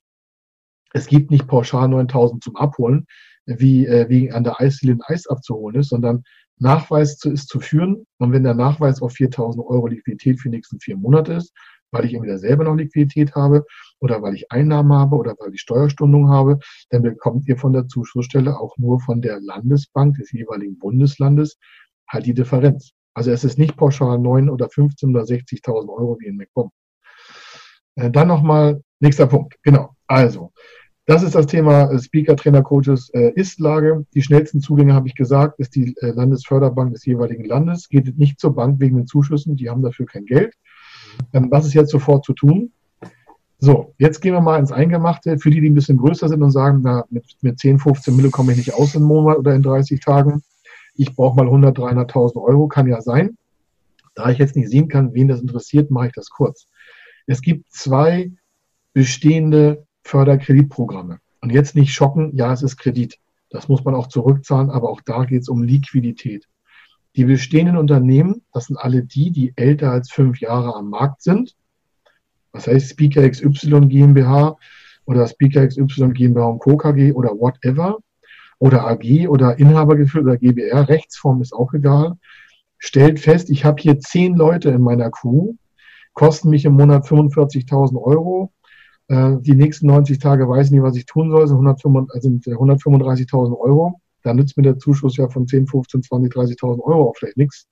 Es 0.93 1.07
gibt 1.07 1.31
nicht 1.31 1.47
pauschal 1.47 1.87
9000 1.87 2.43
zum 2.43 2.55
Abholen, 2.55 3.05
wie, 3.45 3.85
äh, 3.85 4.09
wie 4.09 4.31
an 4.31 4.43
der 4.43 4.59
Eisdiele 4.59 4.93
ein 4.93 5.01
Eis 5.03 5.27
abzuholen 5.27 5.79
ist, 5.79 5.89
sondern 5.89 6.23
Nachweis 6.57 7.17
zu, 7.17 7.31
ist 7.31 7.47
zu 7.47 7.59
führen. 7.59 8.05
Und 8.17 8.31
wenn 8.31 8.43
der 8.43 8.53
Nachweis 8.53 9.01
auf 9.01 9.13
4000 9.13 9.65
Euro 9.65 9.87
Liquidität 9.87 10.39
für 10.39 10.49
die 10.49 10.57
nächsten 10.57 10.79
vier 10.79 10.97
Monate 10.97 11.33
ist, 11.33 11.53
weil 11.91 12.05
ich 12.05 12.13
entweder 12.13 12.37
selber 12.37 12.65
noch 12.65 12.75
Liquidität 12.75 13.33
habe 13.35 13.65
oder 13.99 14.21
weil 14.21 14.35
ich 14.35 14.51
Einnahmen 14.51 14.93
habe 14.93 15.15
oder 15.15 15.35
weil 15.39 15.53
ich 15.53 15.61
Steuerstundung 15.61 16.29
habe, 16.29 16.59
dann 16.89 17.01
bekommt 17.01 17.47
ihr 17.47 17.57
von 17.57 17.73
der 17.73 17.87
Zuschussstelle 17.87 18.59
auch 18.59 18.77
nur 18.77 18.99
von 18.99 19.21
der 19.21 19.39
Landesbank 19.39 20.17
des 20.17 20.31
jeweiligen 20.31 20.77
Bundeslandes 20.77 21.57
halt 22.07 22.25
die 22.25 22.33
Differenz. 22.33 22.91
Also 23.13 23.31
es 23.31 23.43
ist 23.43 23.57
nicht 23.57 23.75
pauschal 23.75 24.19
9 24.19 24.49
oder 24.49 24.69
15 24.69 25.09
oder 25.09 25.23
60.000 25.23 25.89
Euro 25.89 26.17
wie 26.19 26.27
in 26.27 26.37
McBomb. 26.37 26.71
Äh, 27.99 28.11
dann 28.11 28.27
nochmal, 28.29 28.81
nächster 28.99 29.27
Punkt, 29.27 29.55
genau. 29.61 29.95
Also, 30.07 30.51
das 31.05 31.23
ist 31.23 31.35
das 31.35 31.47
Thema 31.47 31.91
äh, 31.91 31.99
Speaker, 31.99 32.35
Trainer, 32.35 32.61
Coaches, 32.61 33.09
äh, 33.13 33.31
Ist-Lage. 33.35 34.05
Die 34.13 34.21
schnellsten 34.21 34.61
Zugänge, 34.61 34.93
habe 34.93 35.07
ich 35.07 35.15
gesagt, 35.15 35.59
ist 35.59 35.75
die 35.75 35.95
äh, 36.01 36.11
Landesförderbank 36.11 36.93
des 36.93 37.05
jeweiligen 37.05 37.43
Landes. 37.45 37.89
Geht 37.89 38.17
nicht 38.17 38.39
zur 38.39 38.55
Bank 38.55 38.79
wegen 38.79 38.95
den 38.95 39.07
Zuschüssen, 39.07 39.55
die 39.55 39.69
haben 39.69 39.81
dafür 39.81 40.05
kein 40.05 40.25
Geld. 40.25 40.53
Ähm, 41.33 41.47
was 41.51 41.65
ist 41.65 41.73
jetzt 41.73 41.91
sofort 41.91 42.23
zu 42.23 42.33
tun? 42.33 42.71
So, 43.57 43.93
jetzt 43.97 44.21
gehen 44.21 44.33
wir 44.33 44.39
mal 44.39 44.59
ins 44.59 44.71
Eingemachte. 44.71 45.37
Für 45.37 45.49
die, 45.49 45.59
die 45.59 45.69
ein 45.69 45.75
bisschen 45.75 45.97
größer 45.97 46.29
sind 46.29 46.41
und 46.41 46.51
sagen, 46.51 46.79
na, 46.83 47.03
mit, 47.09 47.25
mit 47.41 47.59
10, 47.59 47.79
15 47.79 48.15
Mille 48.15 48.29
komme 48.29 48.53
ich 48.53 48.57
nicht 48.59 48.73
aus 48.73 48.95
im 48.95 49.03
Monat 49.03 49.37
oder 49.39 49.53
in 49.53 49.63
30 49.63 49.99
Tagen. 49.99 50.41
Ich 50.95 51.13
brauche 51.15 51.35
mal 51.35 51.45
100, 51.45 51.77
300.000 51.77 52.41
Euro, 52.41 52.69
kann 52.69 52.87
ja 52.87 53.01
sein. 53.01 53.35
Da 54.15 54.29
ich 54.29 54.37
jetzt 54.37 54.55
nicht 54.55 54.69
sehen 54.69 54.87
kann, 54.87 55.13
wen 55.13 55.27
das 55.27 55.41
interessiert, 55.41 55.91
mache 55.91 56.07
ich 56.07 56.13
das 56.13 56.29
kurz. 56.29 56.67
Es 57.29 57.43
gibt 57.43 57.71
zwei 57.71 58.31
bestehende 58.93 59.85
Förderkreditprogramme. 60.01 61.19
Und 61.41 61.51
jetzt 61.51 61.75
nicht 61.75 61.93
schocken, 61.93 62.35
ja, 62.35 62.51
es 62.51 62.63
ist 62.63 62.77
Kredit. 62.77 63.19
Das 63.51 63.67
muss 63.67 63.83
man 63.83 63.93
auch 63.93 64.07
zurückzahlen, 64.07 64.71
aber 64.71 64.89
auch 64.89 65.01
da 65.01 65.25
geht 65.25 65.43
es 65.43 65.47
um 65.47 65.61
Liquidität. 65.61 66.47
Die 67.15 67.25
bestehenden 67.25 67.77
Unternehmen, 67.77 68.41
das 68.51 68.65
sind 68.65 68.77
alle 68.77 69.03
die, 69.03 69.29
die 69.29 69.53
älter 69.55 69.91
als 69.91 70.09
fünf 70.09 70.39
Jahre 70.39 70.73
am 70.75 70.89
Markt 70.89 71.21
sind. 71.21 71.55
Das 72.51 72.65
heißt 72.65 72.89
Speaker 72.89 73.29
XY 73.29 73.81
GmbH 73.81 74.57
oder 75.05 75.27
Speaker 75.27 75.67
XY 75.67 76.13
GmbH 76.13 76.45
und 76.47 76.59
Co. 76.59 76.77
KG 76.77 77.11
oder 77.11 77.29
whatever 77.29 77.99
oder 78.57 78.87
AG 78.87 79.27
oder 79.27 79.59
Inhabergefühl 79.59 80.23
oder 80.23 80.37
GBR, 80.37 80.89
Rechtsform 80.89 81.43
ist 81.43 81.53
auch 81.53 81.73
egal. 81.75 82.17
Stellt 82.79 83.19
fest, 83.19 83.51
ich 83.51 83.65
habe 83.65 83.79
hier 83.79 83.99
zehn 83.99 84.35
Leute 84.35 84.71
in 84.71 84.81
meiner 84.81 85.11
Crew, 85.11 85.53
kosten 86.19 86.49
mich 86.49 86.65
im 86.65 86.73
Monat 86.73 87.05
45.000 87.05 87.97
Euro. 87.97 88.51
Äh, 89.07 89.37
die 89.39 89.55
nächsten 89.55 89.87
90 89.87 90.19
Tage 90.19 90.49
weiß 90.49 90.65
ich 90.65 90.71
nicht, 90.73 90.81
was 90.81 90.97
ich 90.97 91.05
tun 91.05 91.31
soll, 91.31 91.47
sind, 91.47 91.65
also 91.65 92.19
sind 92.19 92.45
135.000 92.45 93.57
Euro. 93.57 94.01
Da 94.23 94.33
nützt 94.33 94.57
mir 94.57 94.63
der 94.63 94.77
Zuschuss 94.77 95.15
ja 95.15 95.29
von 95.29 95.47
10, 95.47 95.67
15, 95.67 96.03
20, 96.03 96.33
30.000 96.33 96.83
Euro 96.83 97.07
auch 97.07 97.15
vielleicht 97.17 97.37
nichts. 97.37 97.69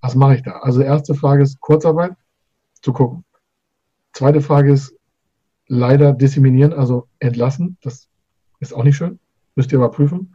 Was 0.00 0.14
mache 0.14 0.36
ich 0.36 0.42
da? 0.42 0.52
Also 0.52 0.80
erste 0.80 1.14
Frage 1.14 1.42
ist 1.42 1.60
Kurzarbeit, 1.60 2.12
zu 2.80 2.94
gucken. 2.94 3.26
Zweite 4.14 4.40
Frage 4.40 4.72
ist 4.72 4.96
leider 5.68 6.14
disseminieren, 6.14 6.72
also 6.72 7.08
entlassen. 7.18 7.76
Das 7.82 8.08
ist 8.58 8.72
auch 8.72 8.84
nicht 8.84 8.96
schön. 8.96 9.18
Müsst 9.54 9.70
ihr 9.70 9.78
aber 9.78 9.90
prüfen. 9.90 10.34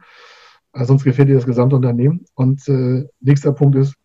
sonst 0.74 1.02
gefällt 1.02 1.28
ihr 1.28 1.34
das 1.34 1.46
gesamte 1.46 1.74
Unternehmen. 1.74 2.24
Und 2.34 2.68
äh, 2.68 3.04
nächster 3.20 3.50
Punkt 3.50 3.74
ist 3.74 3.96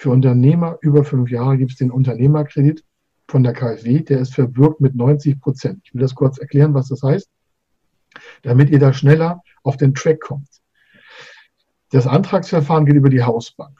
für 0.00 0.08
Unternehmer 0.08 0.78
über 0.80 1.04
fünf 1.04 1.30
Jahre 1.30 1.58
gibt 1.58 1.72
es 1.72 1.76
den 1.76 1.90
Unternehmerkredit 1.90 2.82
von 3.28 3.42
der 3.42 3.52
KfW, 3.52 4.00
der 4.00 4.20
ist 4.20 4.34
verbürgt 4.34 4.80
mit 4.80 4.94
90 4.94 5.38
Prozent. 5.38 5.82
Ich 5.84 5.92
will 5.92 6.00
das 6.00 6.14
kurz 6.14 6.38
erklären, 6.38 6.72
was 6.72 6.88
das 6.88 7.02
heißt, 7.02 7.28
damit 8.40 8.70
ihr 8.70 8.78
da 8.78 8.94
schneller 8.94 9.42
auf 9.62 9.76
den 9.76 9.92
Track 9.92 10.22
kommt. 10.22 10.48
Das 11.90 12.06
Antragsverfahren 12.06 12.86
geht 12.86 12.94
über 12.94 13.10
die 13.10 13.22
Hausbank. 13.22 13.76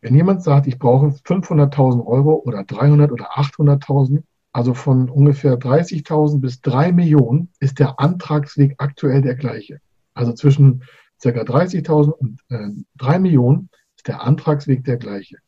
Wenn 0.00 0.16
jemand 0.16 0.42
sagt, 0.42 0.66
ich 0.66 0.80
brauche 0.80 1.10
500.000 1.10 2.04
Euro 2.04 2.42
oder 2.44 2.64
300 2.64 3.12
oder 3.12 3.38
800.000, 3.38 4.24
also 4.50 4.74
von 4.74 5.08
ungefähr 5.10 5.56
30.000 5.60 6.40
bis 6.40 6.60
3 6.60 6.90
Millionen, 6.90 7.52
ist 7.60 7.78
der 7.78 8.00
Antragsweg 8.00 8.74
aktuell 8.78 9.22
der 9.22 9.36
gleiche. 9.36 9.80
Also 10.12 10.32
zwischen 10.32 10.82
ca. 11.22 11.28
30.000 11.28 12.10
und 12.10 12.40
äh, 12.48 12.70
3 12.96 13.20
Millionen 13.20 13.70
der 14.06 14.22
Antragsweg 14.22 14.84
der 14.84 14.96
gleiche. 14.96 15.38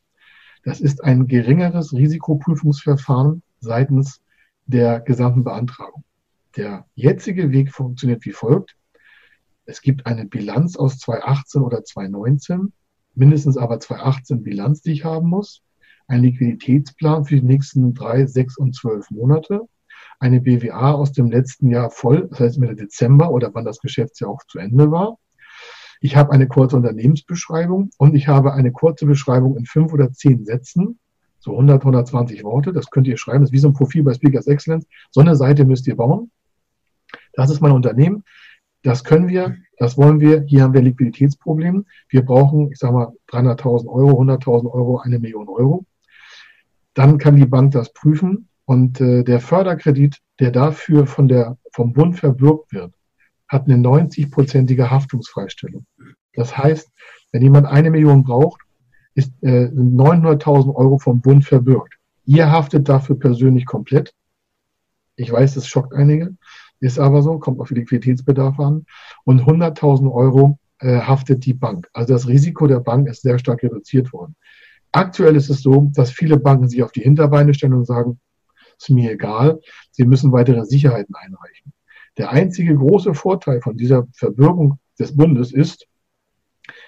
Das 0.63 0.81
ist 0.81 1.03
ein 1.03 1.27
geringeres 1.27 1.93
Risikoprüfungsverfahren 1.93 3.41
seitens 3.59 4.21
der 4.65 4.99
gesamten 4.99 5.43
Beantragung. 5.43 6.03
Der 6.55 6.85
jetzige 6.95 7.51
Weg 7.51 7.71
funktioniert 7.71 8.25
wie 8.25 8.31
folgt. 8.31 8.75
Es 9.65 9.81
gibt 9.81 10.05
eine 10.05 10.25
Bilanz 10.25 10.75
aus 10.75 10.97
2018 10.97 11.61
oder 11.61 11.83
2019, 11.83 12.73
mindestens 13.15 13.57
aber 13.57 13.79
2018 13.79 14.43
Bilanz, 14.43 14.81
die 14.81 14.91
ich 14.91 15.05
haben 15.05 15.29
muss, 15.29 15.61
ein 16.07 16.21
Liquiditätsplan 16.21 17.25
für 17.25 17.35
die 17.35 17.45
nächsten 17.45 17.93
drei, 17.93 18.25
sechs 18.25 18.57
und 18.57 18.75
zwölf 18.75 19.09
Monate, 19.11 19.61
eine 20.19 20.41
BWA 20.41 20.93
aus 20.93 21.11
dem 21.11 21.29
letzten 21.29 21.69
Jahr 21.69 21.89
voll, 21.89 22.27
das 22.29 22.39
heißt 22.39 22.59
Mitte 22.59 22.75
Dezember 22.75 23.29
oder 23.31 23.53
wann 23.53 23.65
das 23.65 23.79
Geschäftsjahr 23.79 24.31
auch 24.31 24.43
zu 24.47 24.59
Ende 24.59 24.89
war. 24.89 25.17
Ich 26.01 26.15
habe 26.15 26.31
eine 26.31 26.47
kurze 26.47 26.75
Unternehmensbeschreibung 26.75 27.89
und 27.97 28.15
ich 28.15 28.27
habe 28.27 28.53
eine 28.53 28.71
kurze 28.71 29.05
Beschreibung 29.05 29.57
in 29.57 29.65
fünf 29.65 29.93
oder 29.93 30.11
zehn 30.11 30.45
Sätzen, 30.45 30.99
so 31.39 31.51
100, 31.51 31.81
120 31.81 32.43
Worte. 32.43 32.73
Das 32.73 32.89
könnt 32.89 33.07
ihr 33.07 33.17
schreiben. 33.17 33.41
Das 33.41 33.49
ist 33.49 33.53
wie 33.53 33.59
so 33.59 33.69
ein 33.69 33.73
Profil 33.73 34.03
bei 34.03 34.13
Speakers 34.13 34.47
Excellence. 34.47 34.85
So 35.11 35.21
eine 35.21 35.35
Seite 35.35 35.65
müsst 35.65 35.87
ihr 35.87 35.95
bauen. 35.95 36.31
Das 37.33 37.49
ist 37.49 37.61
mein 37.61 37.71
Unternehmen. 37.71 38.23
Das 38.83 39.03
können 39.03 39.27
wir, 39.27 39.57
das 39.77 39.97
wollen 39.97 40.19
wir. 40.19 40.43
Hier 40.43 40.63
haben 40.63 40.73
wir 40.73 40.81
Liquiditätsprobleme. 40.81 41.83
Wir 42.09 42.21
brauchen, 42.23 42.71
ich 42.71 42.77
sage 42.77 42.93
mal, 42.93 43.13
300.000 43.29 43.87
Euro, 43.87 44.21
100.000 44.21 44.71
Euro, 44.71 44.99
eine 44.99 45.19
Million 45.19 45.47
Euro. 45.49 45.85
Dann 46.93 47.17
kann 47.17 47.35
die 47.35 47.45
Bank 47.45 47.71
das 47.71 47.93
prüfen 47.93 48.47
und 48.65 48.99
äh, 49.01 49.23
der 49.23 49.39
Förderkredit, 49.39 50.19
der 50.39 50.51
dafür 50.51 51.05
von 51.05 51.27
der, 51.27 51.57
vom 51.71 51.93
Bund 51.93 52.17
verbürgt 52.17 52.73
wird, 52.73 52.93
hat 53.47 53.65
eine 53.65 53.75
90-prozentige 53.75 54.89
Haftungsfreistellung. 54.89 55.85
Das 56.33 56.57
heißt, 56.57 56.89
wenn 57.31 57.41
jemand 57.41 57.67
eine 57.67 57.89
Million 57.89 58.23
braucht, 58.23 58.61
ist 59.15 59.31
äh, 59.41 59.65
900.000 59.65 60.75
Euro 60.75 60.99
vom 60.99 61.21
Bund 61.21 61.43
verbürgt. 61.43 61.95
Ihr 62.25 62.51
haftet 62.51 62.87
dafür 62.87 63.17
persönlich 63.17 63.65
komplett. 63.65 64.13
Ich 65.15 65.31
weiß, 65.31 65.55
das 65.55 65.67
schockt 65.67 65.93
einige, 65.93 66.35
ist 66.79 66.99
aber 66.99 67.23
so, 67.23 67.39
kommt 67.39 67.59
auf 67.59 67.71
Liquiditätsbedarf 67.71 68.59
an. 68.59 68.85
Und 69.23 69.41
100.000 69.41 70.11
Euro 70.11 70.59
äh, 70.79 70.99
haftet 70.99 71.45
die 71.45 71.55
Bank. 71.55 71.89
Also 71.93 72.13
das 72.13 72.27
Risiko 72.27 72.67
der 72.67 72.79
Bank 72.79 73.07
ist 73.07 73.23
sehr 73.23 73.39
stark 73.39 73.63
reduziert 73.63 74.13
worden. 74.13 74.35
Aktuell 74.91 75.35
ist 75.35 75.49
es 75.49 75.61
so, 75.61 75.89
dass 75.93 76.11
viele 76.11 76.37
Banken 76.37 76.69
sich 76.69 76.83
auf 76.83 76.91
die 76.91 77.01
Hinterbeine 77.01 77.53
stellen 77.53 77.73
und 77.73 77.85
sagen, 77.85 78.19
ist 78.79 78.89
mir 78.89 79.11
egal, 79.11 79.59
sie 79.91 80.05
müssen 80.05 80.31
weitere 80.31 80.63
Sicherheiten 80.65 81.15
einreichen. 81.15 81.73
Der 82.17 82.31
einzige 82.31 82.75
große 82.75 83.13
Vorteil 83.13 83.61
von 83.61 83.77
dieser 83.77 84.07
Verbürgung 84.13 84.79
des 84.99 85.15
Bundes 85.15 85.53
ist, 85.53 85.87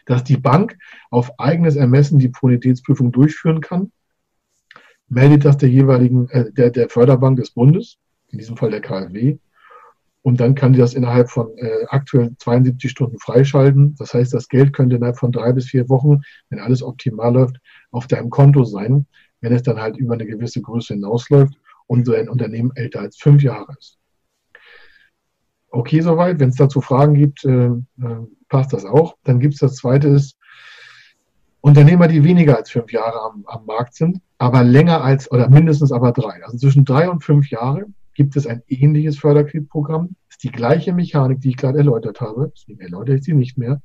dass 0.06 0.24
die 0.24 0.38
Bank 0.38 0.78
auf 1.12 1.40
eigenes 1.40 1.76
Ermessen 1.76 2.20
die 2.20 2.30
Bonitätsprüfung 2.30 3.12
durchführen 3.12 3.62
kann, 3.62 3.92
meldet 5.08 5.46
das 5.46 5.58
der 5.58 5.70
jeweiligen, 5.70 6.30
äh, 6.30 6.52
der, 6.52 6.72
der 6.72 6.90
Förderbank 6.90 7.38
des 7.38 7.52
Bundes, 7.52 7.98
in 8.30 8.40
diesem 8.40 8.58
Fall 8.58 8.72
der 8.72 8.82
KfW, 8.82 9.38
und 10.22 10.40
dann 10.40 10.56
kann 10.56 10.74
die 10.74 10.80
das 10.80 10.94
innerhalb 10.94 11.30
von 11.30 11.58
äh, 11.58 11.86
aktuell 11.88 12.36
72 12.38 12.92
Stunden 12.92 13.20
freischalten. 13.20 13.96
Das 13.96 14.14
heißt, 14.14 14.34
das 14.34 14.50
Geld 14.50 14.74
könnte 14.74 14.98
innerhalb 14.98 15.18
von 15.18 15.32
drei 15.32 15.54
bis 15.54 15.68
vier 15.68 15.88
Wochen, 15.90 16.22
wenn 16.50 16.60
alles 16.60 16.84
optimal 16.84 17.34
läuft, 17.34 17.58
auf 17.92 18.08
deinem 18.08 18.30
Konto 18.30 18.66
sein, 18.66 19.08
wenn 19.42 19.54
es 19.54 19.64
dann 19.64 19.80
halt 19.80 19.98
über 19.98 20.16
eine 20.16 20.26
gewisse 20.26 20.62
Größe 20.62 20.96
hinausläuft 20.96 21.54
und 21.88 22.06
so 22.06 22.14
ein 22.14 22.30
Unternehmen 22.30 22.72
älter 22.76 23.00
als 23.00 23.18
fünf 23.18 23.42
Jahre 23.42 23.74
ist. 23.80 23.99
Okay, 25.72 26.02
soweit. 26.02 26.40
Wenn 26.40 26.50
es 26.50 26.56
dazu 26.56 26.82
Fragen 26.82 27.14
gibt, 27.14 27.46
äh, 27.46 27.68
äh, 27.68 27.82
passt 28.48 28.74
das 28.74 28.86
auch. 28.86 29.18
Dann 29.24 29.40
gibt 29.40 29.54
es 29.56 29.60
das 29.60 29.76
zweite 29.76 30.08
ist, 30.08 30.38
Unternehmer, 31.62 32.08
die 32.08 32.24
weniger 32.24 32.56
als 32.58 32.72
fünf 32.72 32.92
Jahre 32.92 33.22
am, 33.22 33.44
am 33.46 33.66
Markt 33.66 33.94
sind, 33.94 34.22
aber 34.38 34.64
länger 34.64 35.04
als 35.04 35.30
oder 35.30 35.50
mindestens 35.50 35.92
aber 35.92 36.14
drei. 36.14 36.44
Also 36.44 36.58
zwischen 36.58 36.86
drei 36.86 37.10
und 37.10 37.24
fünf 37.24 37.50
Jahre 37.50 37.86
gibt 38.14 38.36
es 38.38 38.48
ein 38.48 38.64
ähnliches 38.68 39.20
Förderkreditprogramm. 39.20 40.16
Ist 40.30 40.44
die 40.44 40.52
gleiche 40.52 40.94
Mechanik, 40.94 41.42
die 41.42 41.50
ich 41.50 41.58
gerade 41.58 41.80
erläutert 41.80 42.22
habe. 42.22 42.52
Deswegen 42.56 42.80
erläutere 42.80 43.18
ich 43.18 43.24
sie 43.24 43.34
nicht 43.34 43.58
mehr. 43.58 43.82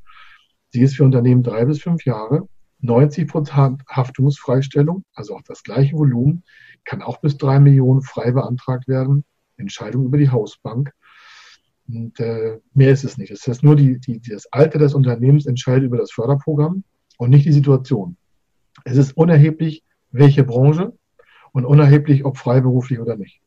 Sie 0.70 0.82
ist 0.82 0.96
für 0.96 1.04
Unternehmen 1.04 1.42
drei 1.42 1.64
bis 1.64 1.82
fünf 1.82 2.04
Jahre. 2.04 2.48
90 2.80 3.28
Prozent 3.28 3.82
Haftungsfreistellung, 3.88 5.04
also 5.14 5.36
auch 5.36 5.42
das 5.46 5.62
gleiche 5.62 5.96
Volumen, 5.96 6.44
kann 6.84 7.02
auch 7.02 7.20
bis 7.20 7.38
drei 7.38 7.58
Millionen 7.58 8.02
frei 8.02 8.30
beantragt 8.32 8.88
werden. 8.88 9.24
Entscheidung 9.56 10.04
über 10.04 10.18
die 10.18 10.30
Hausbank. 10.30 10.92
Und 11.88 12.18
äh, 12.20 12.60
mehr 12.72 12.90
ist 12.90 13.04
es 13.04 13.18
nicht. 13.18 13.30
Es 13.30 13.46
ist 13.46 13.62
nur 13.62 13.76
die, 13.76 13.98
die, 13.98 14.20
das 14.20 14.46
Alter 14.52 14.78
des 14.78 14.94
Unternehmens 14.94 15.46
entscheidet 15.46 15.84
über 15.84 15.98
das 15.98 16.12
Förderprogramm 16.12 16.84
und 17.18 17.30
nicht 17.30 17.46
die 17.46 17.52
Situation. 17.52 18.16
Es 18.84 18.96
ist 18.96 19.16
unerheblich, 19.16 19.84
welche 20.10 20.44
Branche 20.44 20.92
und 21.52 21.64
unerheblich, 21.64 22.24
ob 22.24 22.38
freiberuflich 22.38 23.00
oder 23.00 23.16
nicht. 23.16 23.40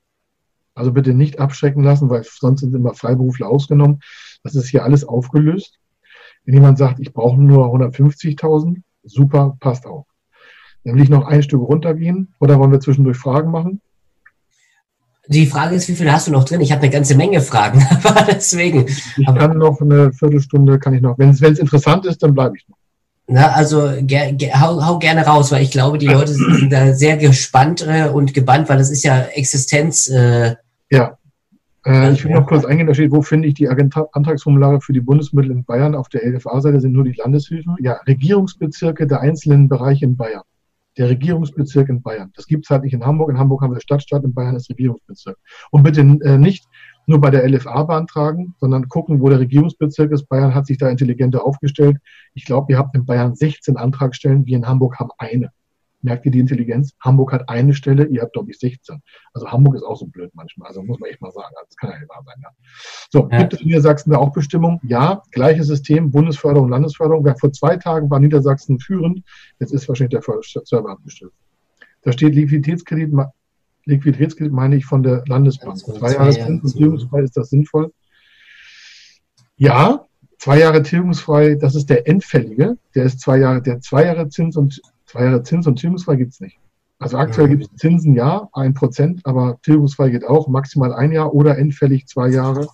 Also 0.75 0.91
bitte 0.91 1.13
nicht 1.13 1.39
abschrecken 1.39 1.83
lassen, 1.83 2.09
weil 2.09 2.23
sonst 2.23 2.61
sind 2.61 2.75
immer 2.75 2.93
Freiberufler 2.93 3.47
ausgenommen. 3.47 3.99
Das 4.43 4.53
ist 4.53 4.69
hier 4.69 4.83
alles 4.83 5.03
aufgelöst. 5.03 5.79
Wenn 6.45 6.53
jemand 6.53 6.77
sagt, 6.77 6.99
ich 6.99 7.13
brauche 7.13 7.41
nur 7.41 7.65
150.000, 7.73 8.81
super, 9.03 9.57
passt 9.59 9.87
auch. 9.87 10.05
Dann 10.83 10.95
will 10.95 11.03
ich 11.03 11.09
noch 11.09 11.25
ein 11.25 11.41
Stück 11.43 11.61
runtergehen 11.61 12.33
oder 12.39 12.59
wollen 12.59 12.71
wir 12.71 12.79
zwischendurch 12.79 13.17
Fragen 13.17 13.51
machen? 13.51 13.81
Die 15.29 15.45
Frage 15.45 15.75
ist, 15.75 15.87
wie 15.89 15.95
viel 15.95 16.11
hast 16.11 16.27
du 16.27 16.31
noch 16.31 16.45
drin? 16.45 16.61
Ich 16.61 16.71
habe 16.71 16.81
eine 16.81 16.91
ganze 16.91 17.15
Menge 17.15 17.41
Fragen, 17.41 17.85
aber 18.03 18.27
deswegen. 18.31 18.85
Ich 18.87 19.27
aber, 19.27 19.39
kann 19.39 19.57
noch 19.57 19.81
eine 19.81 20.13
Viertelstunde, 20.13 20.79
kann 20.79 20.93
ich 20.93 21.01
noch. 21.01 21.17
Wenn 21.17 21.29
es 21.29 21.41
interessant 21.41 22.05
ist, 22.05 22.23
dann 22.23 22.33
bleibe 22.33 22.55
ich 22.57 22.67
noch. 22.67 22.77
Na, 23.29 23.51
also 23.51 23.91
ger, 24.01 24.31
ger, 24.31 24.61
hau, 24.61 24.85
hau, 24.85 24.99
gerne 24.99 25.25
raus, 25.25 25.51
weil 25.51 25.61
ich 25.61 25.71
glaube, 25.71 25.97
die 25.97 26.07
Leute 26.07 26.31
sind 26.31 26.71
da 26.71 26.93
sehr 26.93 27.17
gespannt 27.17 27.85
äh, 27.85 28.07
und 28.07 28.33
gebannt, 28.33 28.69
weil 28.69 28.77
das 28.77 28.89
ist 28.89 29.03
ja 29.03 29.19
Existenz. 29.19 30.07
Äh, 30.07 30.55
ja. 30.89 31.17
Äh, 31.85 32.13
ich 32.13 32.23
will 32.23 32.31
noch 32.31 32.47
kurz 32.47 32.63
eingehen, 32.63 32.87
da 32.87 32.93
steht, 32.93 33.11
wo 33.11 33.21
finde 33.21 33.49
ich 33.49 33.53
die 33.53 33.67
Antragsformulare 33.67 34.79
für 34.79 34.93
die 34.93 35.01
Bundesmittel 35.01 35.51
in 35.51 35.65
Bayern? 35.65 35.93
Auf 35.93 36.07
der 36.07 36.25
LFA-Seite 36.25 36.79
sind 36.79 36.93
nur 36.93 37.03
die 37.03 37.15
Landeshilfen. 37.17 37.75
Ja, 37.81 37.99
Regierungsbezirke 38.07 39.07
der 39.07 39.19
einzelnen 39.19 39.67
Bereiche 39.67 40.05
in 40.05 40.15
Bayern 40.15 40.43
der 40.97 41.09
Regierungsbezirk 41.09 41.89
in 41.89 42.01
Bayern. 42.01 42.31
Das 42.35 42.47
gibt 42.47 42.65
es 42.65 42.69
halt 42.69 42.83
nicht 42.83 42.93
in 42.93 43.05
Hamburg. 43.05 43.29
In 43.29 43.37
Hamburg 43.37 43.61
haben 43.61 43.73
wir 43.73 43.81
Stadtstaat, 43.81 44.23
in 44.23 44.33
Bayern 44.33 44.55
ist 44.55 44.69
Regierungsbezirk. 44.69 45.37
Und 45.71 45.83
bitte 45.83 46.01
äh, 46.01 46.37
nicht 46.37 46.67
nur 47.05 47.21
bei 47.21 47.29
der 47.29 47.47
LFA 47.47 47.83
beantragen, 47.83 48.55
sondern 48.59 48.89
gucken, 48.89 49.21
wo 49.21 49.29
der 49.29 49.39
Regierungsbezirk 49.39 50.11
ist. 50.11 50.27
Bayern 50.27 50.53
hat 50.53 50.65
sich 50.65 50.77
da 50.77 50.89
intelligenter 50.89 51.45
aufgestellt. 51.45 51.97
Ich 52.33 52.45
glaube, 52.45 52.71
ihr 52.71 52.77
habt 52.77 52.95
in 52.95 53.05
Bayern 53.05 53.35
16 53.35 53.77
Antragstellen, 53.77 54.45
wir 54.45 54.57
in 54.57 54.67
Hamburg 54.67 54.99
haben 54.99 55.11
eine. 55.17 55.51
Merkt 56.01 56.25
ihr 56.25 56.31
die 56.31 56.39
Intelligenz? 56.39 56.93
Hamburg 56.99 57.33
hat 57.33 57.49
eine 57.49 57.73
Stelle, 57.73 58.05
ihr 58.05 58.21
habt, 58.21 58.33
glaube 58.33 58.51
ich, 58.51 58.59
16. 58.59 59.01
Also 59.33 59.51
Hamburg 59.51 59.75
ist 59.75 59.83
auch 59.83 59.97
so 59.97 60.05
blöd 60.05 60.29
manchmal. 60.33 60.67
Also 60.67 60.83
muss 60.83 60.99
man 60.99 61.09
echt 61.09 61.21
mal 61.21 61.31
sagen. 61.31 61.53
Also 61.55 61.67
das 61.67 61.75
kann 61.77 61.89
ja 61.89 61.99
nicht 61.99 62.09
wahr 62.09 62.23
sein. 62.25 62.35
Ja. 62.41 62.49
So, 63.09 63.29
ja. 63.31 63.39
gibt 63.39 63.53
es 63.53 63.61
in 63.61 63.67
Niedersachsen 63.67 64.11
da 64.11 64.17
auch 64.17 64.31
Bestimmungen? 64.31 64.79
Ja, 64.83 65.23
gleiches 65.31 65.67
System, 65.67 66.11
Bundesförderung, 66.11 66.69
Landesförderung. 66.69 67.25
Vor 67.39 67.51
zwei 67.51 67.77
Tagen 67.77 68.09
war 68.09 68.19
Niedersachsen 68.19 68.79
führend. 68.79 69.23
Jetzt 69.59 69.73
ist 69.73 69.87
wahrscheinlich 69.89 70.21
der 70.21 70.41
Server 70.65 70.91
abgestellt. 70.91 71.33
Da 72.03 72.11
steht 72.11 72.35
Liquiditätskredit, 72.35 73.11
Liquiditätskredit 73.85 74.53
meine 74.53 74.75
ich 74.75 74.85
von 74.85 75.01
der 75.01 75.23
Landesbank. 75.27 75.77
Zwei 75.79 76.13
Jahre 76.13 76.29
ist 76.29 77.37
das 77.37 77.49
sinnvoll? 77.49 77.91
Ja, 79.55 80.05
zwei 80.37 80.59
Jahre 80.59 80.83
tilgungsfrei, 80.83 81.55
das 81.55 81.75
ist 81.75 81.89
der 81.89 82.07
endfällige. 82.07 82.77
Der 82.95 83.05
ist 83.05 83.19
zwei 83.19 83.37
Jahre, 83.37 83.61
der 83.61 83.79
zwei 83.81 84.05
Jahre 84.05 84.29
Zins 84.29 84.55
und 84.57 84.81
Zwei 85.07 85.23
Jahre 85.23 85.41
Zins 85.41 85.65
und 85.65 85.77
tilgungsfrei 85.77 86.17
gibt 86.17 86.33
es 86.33 86.41
nicht. 86.41 86.59
Also 86.99 87.17
aktuell 87.17 87.47
gibt 87.47 87.63
es 87.63 87.69
Zinsen 87.77 88.13
ja, 88.13 88.49
ein 88.53 88.73
Prozent, 88.73 89.25
aber 89.25 89.57
tilgungsfrei 89.61 90.09
geht 90.09 90.25
auch, 90.25 90.47
maximal 90.47 90.93
ein 90.93 91.11
Jahr 91.11 91.33
oder 91.33 91.57
endfällig 91.57 92.07
zwei 92.07 92.27
Jahre. 92.29 92.67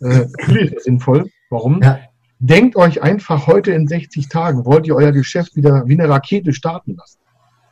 Äh, 0.00 0.26
natürlich 0.38 0.64
ist 0.64 0.76
das 0.76 0.84
sinnvoll. 0.84 1.30
Warum? 1.50 1.82
Ja. 1.82 2.00
Denkt 2.38 2.76
euch 2.76 3.02
einfach 3.02 3.46
heute 3.46 3.72
in 3.72 3.86
60 3.86 4.28
Tagen, 4.28 4.64
wollt 4.64 4.86
ihr 4.86 4.96
euer 4.96 5.12
Geschäft 5.12 5.56
wieder 5.56 5.86
wie 5.86 6.00
eine 6.00 6.08
Rakete 6.08 6.54
starten 6.54 6.96
lassen? 6.96 7.18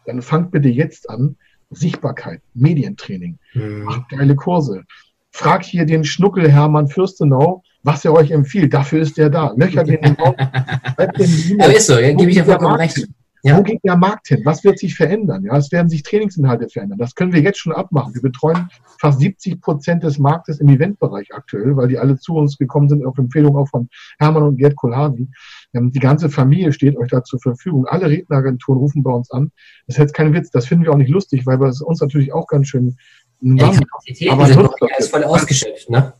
Dann 0.05 0.21
fangt 0.21 0.51
bitte 0.51 0.69
jetzt 0.69 1.09
an. 1.09 1.37
Sichtbarkeit, 1.71 2.41
Medientraining, 2.55 3.39
mhm. 3.53 3.83
macht 3.85 4.09
geile 4.09 4.35
Kurse. 4.35 4.85
Fragt 5.31 5.67
hier 5.67 5.85
den 5.85 6.03
Schnuckel 6.03 6.51
Hermann 6.51 6.89
Fürstenau, 6.89 7.63
was 7.89 8.05
er 8.05 8.13
euch 8.13 8.31
empfiehlt. 8.31 8.75
Dafür 8.75 9.01
ist 9.01 9.19
er 9.19 9.31
da. 9.31 9.53
Löcher 9.57 9.83
den 9.83 9.97
im 9.97 10.15
Raum. 10.15 10.35
Ja, 10.39 11.67
ist 11.67 11.87
so, 11.87 11.99
ja, 11.99 12.13
gebe 12.13 12.31
ich 12.31 12.37
ja 12.37 12.45
vollkommen 12.45 12.77
recht. 12.77 13.09
Ja. 13.45 13.57
Wo 13.57 13.63
geht 13.63 13.81
der 13.85 13.97
Markt 13.97 14.29
hin? 14.29 14.43
Was 14.45 14.65
wird 14.65 14.81
sich 14.81 14.97
verändern? 14.97 15.45
Ja, 15.45 15.57
es 15.57 15.71
werden 15.71 15.89
sich 15.89 16.03
Trainingsinhalte 16.03 16.69
verändern. 16.69 16.99
Das 16.99 17.15
können 17.15 17.33
wir 17.33 17.41
jetzt 17.41 17.61
schon 17.61 17.73
abmachen. 17.73 18.13
Wir 18.13 18.21
betreuen 18.21 18.69
fast 19.01 19.21
70 19.21 19.61
Prozent 19.61 20.03
des 20.03 20.19
Marktes 20.19 20.59
im 20.59 20.69
Eventbereich 20.69 21.29
aktuell, 21.33 21.77
weil 21.77 21.87
die 21.87 21.99
alle 21.99 22.19
zu 22.19 22.35
uns 22.35 22.59
gekommen 22.59 22.89
sind 22.89 23.07
auf 23.07 23.17
Empfehlung 23.17 23.57
auch 23.57 23.69
von 23.69 23.89
Hermann 24.19 24.43
und 24.43 24.57
Gerd 24.57 24.75
Kohlhavi. 24.75 25.29
Ähm, 25.73 25.93
die 25.93 26.01
ganze 26.01 26.29
Familie 26.29 26.73
steht 26.73 26.97
euch 26.97 27.11
da 27.11 27.23
zur 27.23 27.39
Verfügung. 27.39 27.87
Alle 27.87 28.11
Redneragenturen 28.11 28.81
rufen 28.81 29.05
bei 29.05 29.13
uns 29.13 29.31
an. 29.31 29.53
Das 29.87 29.97
ist 29.97 30.01
jetzt 30.01 30.15
kein 30.15 30.35
Witz. 30.35 30.51
Das 30.51 30.67
finden 30.67 30.85
wir 30.85 30.93
auch 30.93 30.97
nicht 30.97 31.11
lustig, 31.11 31.47
weil 31.47 31.61
wir 31.61 31.69
es 31.69 31.81
uns 31.81 32.01
natürlich 32.01 32.33
auch 32.33 32.49
ganz 32.49 32.67
schön 32.69 32.97
ja, 33.41 33.71
die 34.19 34.31
aber 34.31 34.47
sind 34.47 34.69
ist 34.99 35.11
voll 35.11 35.23
ausgeschöpft, 35.23 35.89
ne? 35.91 36.13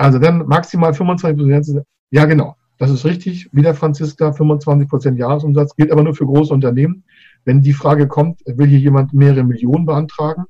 Also 0.00 0.18
dann 0.18 0.46
maximal 0.46 0.94
25 0.94 1.38
Prozent. 1.38 1.86
Ja, 2.10 2.24
genau. 2.24 2.56
Das 2.78 2.90
ist 2.90 3.04
richtig, 3.04 3.50
wieder 3.52 3.74
Franziska, 3.74 4.32
25 4.32 4.88
Prozent 4.88 5.18
Jahresumsatz, 5.18 5.76
gilt 5.76 5.92
aber 5.92 6.02
nur 6.02 6.14
für 6.14 6.24
große 6.24 6.54
Unternehmen. 6.54 7.04
Wenn 7.44 7.60
die 7.60 7.74
Frage 7.74 8.08
kommt, 8.08 8.40
will 8.46 8.66
hier 8.66 8.78
jemand 8.78 9.12
mehrere 9.12 9.44
Millionen 9.44 9.84
beantragen, 9.84 10.46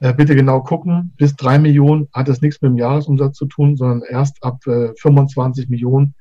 Äh, 0.00 0.12
bitte 0.12 0.34
genau 0.36 0.60
gucken, 0.60 1.14
bis 1.16 1.34
drei 1.34 1.58
Millionen 1.58 2.08
hat 2.12 2.28
es 2.28 2.42
nichts 2.42 2.60
mit 2.60 2.72
dem 2.72 2.76
Jahresumsatz 2.76 3.38
zu 3.38 3.46
tun, 3.46 3.78
sondern 3.78 4.02
erst 4.02 4.44
ab 4.44 4.58
äh, 4.66 4.92
25 4.98 5.70
Millionen. 5.70 6.14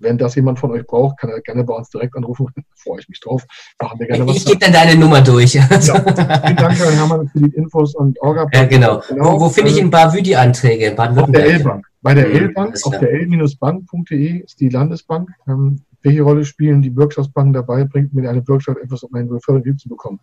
Wenn 0.00 0.18
das 0.18 0.34
jemand 0.34 0.58
von 0.58 0.70
euch 0.72 0.86
braucht, 0.86 1.18
kann 1.18 1.30
er 1.30 1.40
gerne 1.40 1.62
bei 1.64 1.74
uns 1.74 1.90
direkt 1.90 2.16
anrufen. 2.16 2.46
Da 2.56 2.62
freue 2.76 3.00
ich 3.00 3.08
mich 3.08 3.20
drauf. 3.20 3.44
Machen 3.80 4.00
wir 4.00 4.06
gerne 4.06 4.26
was. 4.26 4.36
Ich 4.36 4.46
gebe 4.46 4.58
dann 4.58 4.72
deine 4.72 4.98
Nummer 4.98 5.20
durch. 5.20 5.54
Ja. 5.54 5.62
Vielen 5.68 6.56
Dank, 6.56 6.78
Herr 6.78 6.92
Hermann, 6.92 7.28
für 7.28 7.40
die 7.40 7.54
Infos 7.54 7.94
und 7.94 8.20
Orga. 8.22 8.46
Ja, 8.52 8.64
genau. 8.64 9.02
genau. 9.06 9.34
Wo, 9.34 9.40
wo 9.40 9.48
finde 9.50 9.70
ich 9.70 9.78
in 9.78 9.90
Bavü 9.90 10.22
die 10.22 10.34
Anträge? 10.34 10.94
Auf 10.98 11.30
der 11.30 11.44
L-Bank. 11.44 11.86
Bei 12.02 12.14
der 12.14 12.28
mhm, 12.28 12.36
L-Bank, 12.36 12.76
auf 12.84 12.98
der 12.98 13.12
L-Bank.de 13.12 14.38
ist 14.38 14.58
die 14.60 14.70
Landesbank. 14.70 15.30
Ähm, 15.46 15.82
welche 16.02 16.22
Rolle 16.22 16.44
spielen 16.46 16.80
die 16.80 16.90
Bürgschaftsbanken 16.90 17.52
dabei? 17.52 17.84
Bringt 17.84 18.14
mir 18.14 18.28
eine 18.30 18.40
Bürgschaft 18.40 18.78
etwas, 18.78 19.02
um 19.02 19.14
einen 19.14 19.40
Fördergeld 19.40 19.80
zu 19.80 19.88
bekommen? 19.88 20.20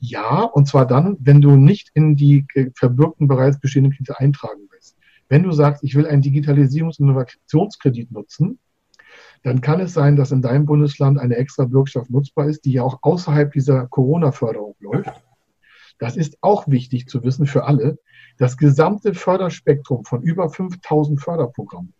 Ja, 0.00 0.42
und 0.42 0.66
zwar 0.66 0.84
dann, 0.84 1.16
wenn 1.20 1.40
du 1.40 1.54
nicht 1.54 1.90
in 1.94 2.16
die 2.16 2.44
verbürgten 2.74 3.28
bereits 3.28 3.60
bestehenden 3.60 3.92
Kredite 3.92 4.18
eintragen 4.18 4.62
willst. 4.70 4.96
Wenn 5.28 5.44
du 5.44 5.52
sagst, 5.52 5.84
ich 5.84 5.94
will 5.94 6.06
einen 6.06 6.22
Digitalisierungs- 6.22 6.98
und 6.98 7.08
Innovationskredit 7.08 8.10
nutzen, 8.10 8.58
dann 9.42 9.60
kann 9.60 9.80
es 9.80 9.92
sein, 9.92 10.16
dass 10.16 10.30
in 10.30 10.42
deinem 10.42 10.66
Bundesland 10.66 11.18
eine 11.18 11.36
extra 11.36 11.64
Bürgschaft 11.64 12.10
nutzbar 12.10 12.46
ist, 12.46 12.64
die 12.64 12.72
ja 12.72 12.82
auch 12.82 13.00
außerhalb 13.02 13.52
dieser 13.52 13.86
Corona-Förderung 13.88 14.76
läuft. 14.80 15.10
Das 15.98 16.16
ist 16.16 16.38
auch 16.40 16.68
wichtig 16.68 17.08
zu 17.08 17.22
wissen 17.24 17.46
für 17.46 17.64
alle. 17.64 17.98
Das 18.38 18.56
gesamte 18.56 19.14
Förderspektrum 19.14 20.04
von 20.04 20.22
über 20.22 20.48
5000 20.48 21.20
Förderprogrammen 21.20 21.92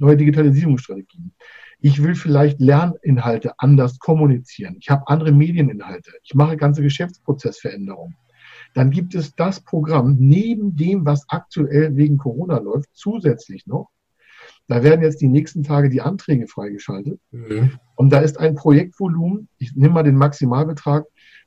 neue 0.00 0.16
Digitalisierungsstrategien. 0.16 1.32
Ich 1.78 2.02
will 2.02 2.16
vielleicht 2.16 2.58
Lerninhalte 2.60 3.52
anders 3.58 4.00
kommunizieren. 4.00 4.76
Ich 4.80 4.90
habe 4.90 5.06
andere 5.06 5.30
Medieninhalte. 5.30 6.10
Ich 6.24 6.34
mache 6.34 6.56
ganze 6.56 6.82
Geschäftsprozessveränderungen. 6.82 8.16
Dann 8.74 8.90
gibt 8.90 9.14
es 9.14 9.36
das 9.36 9.60
Programm 9.60 10.16
neben 10.18 10.74
dem, 10.74 11.06
was 11.06 11.26
aktuell 11.28 11.94
wegen 11.94 12.18
Corona 12.18 12.58
läuft, 12.58 12.88
zusätzlich 12.92 13.68
noch. 13.68 13.90
Da 14.66 14.82
werden 14.82 15.02
jetzt 15.02 15.20
die 15.20 15.28
nächsten 15.28 15.62
Tage 15.62 15.90
die 15.90 16.00
Anträge 16.00 16.46
freigeschaltet. 16.46 17.20
Mhm. 17.30 17.78
Und 17.96 18.10
da 18.10 18.20
ist 18.20 18.38
ein 18.38 18.54
Projektvolumen, 18.54 19.48
ich 19.58 19.74
nehme 19.74 19.94
mal 19.94 20.02
den 20.02 20.16
Maximalbetrag 20.16 21.04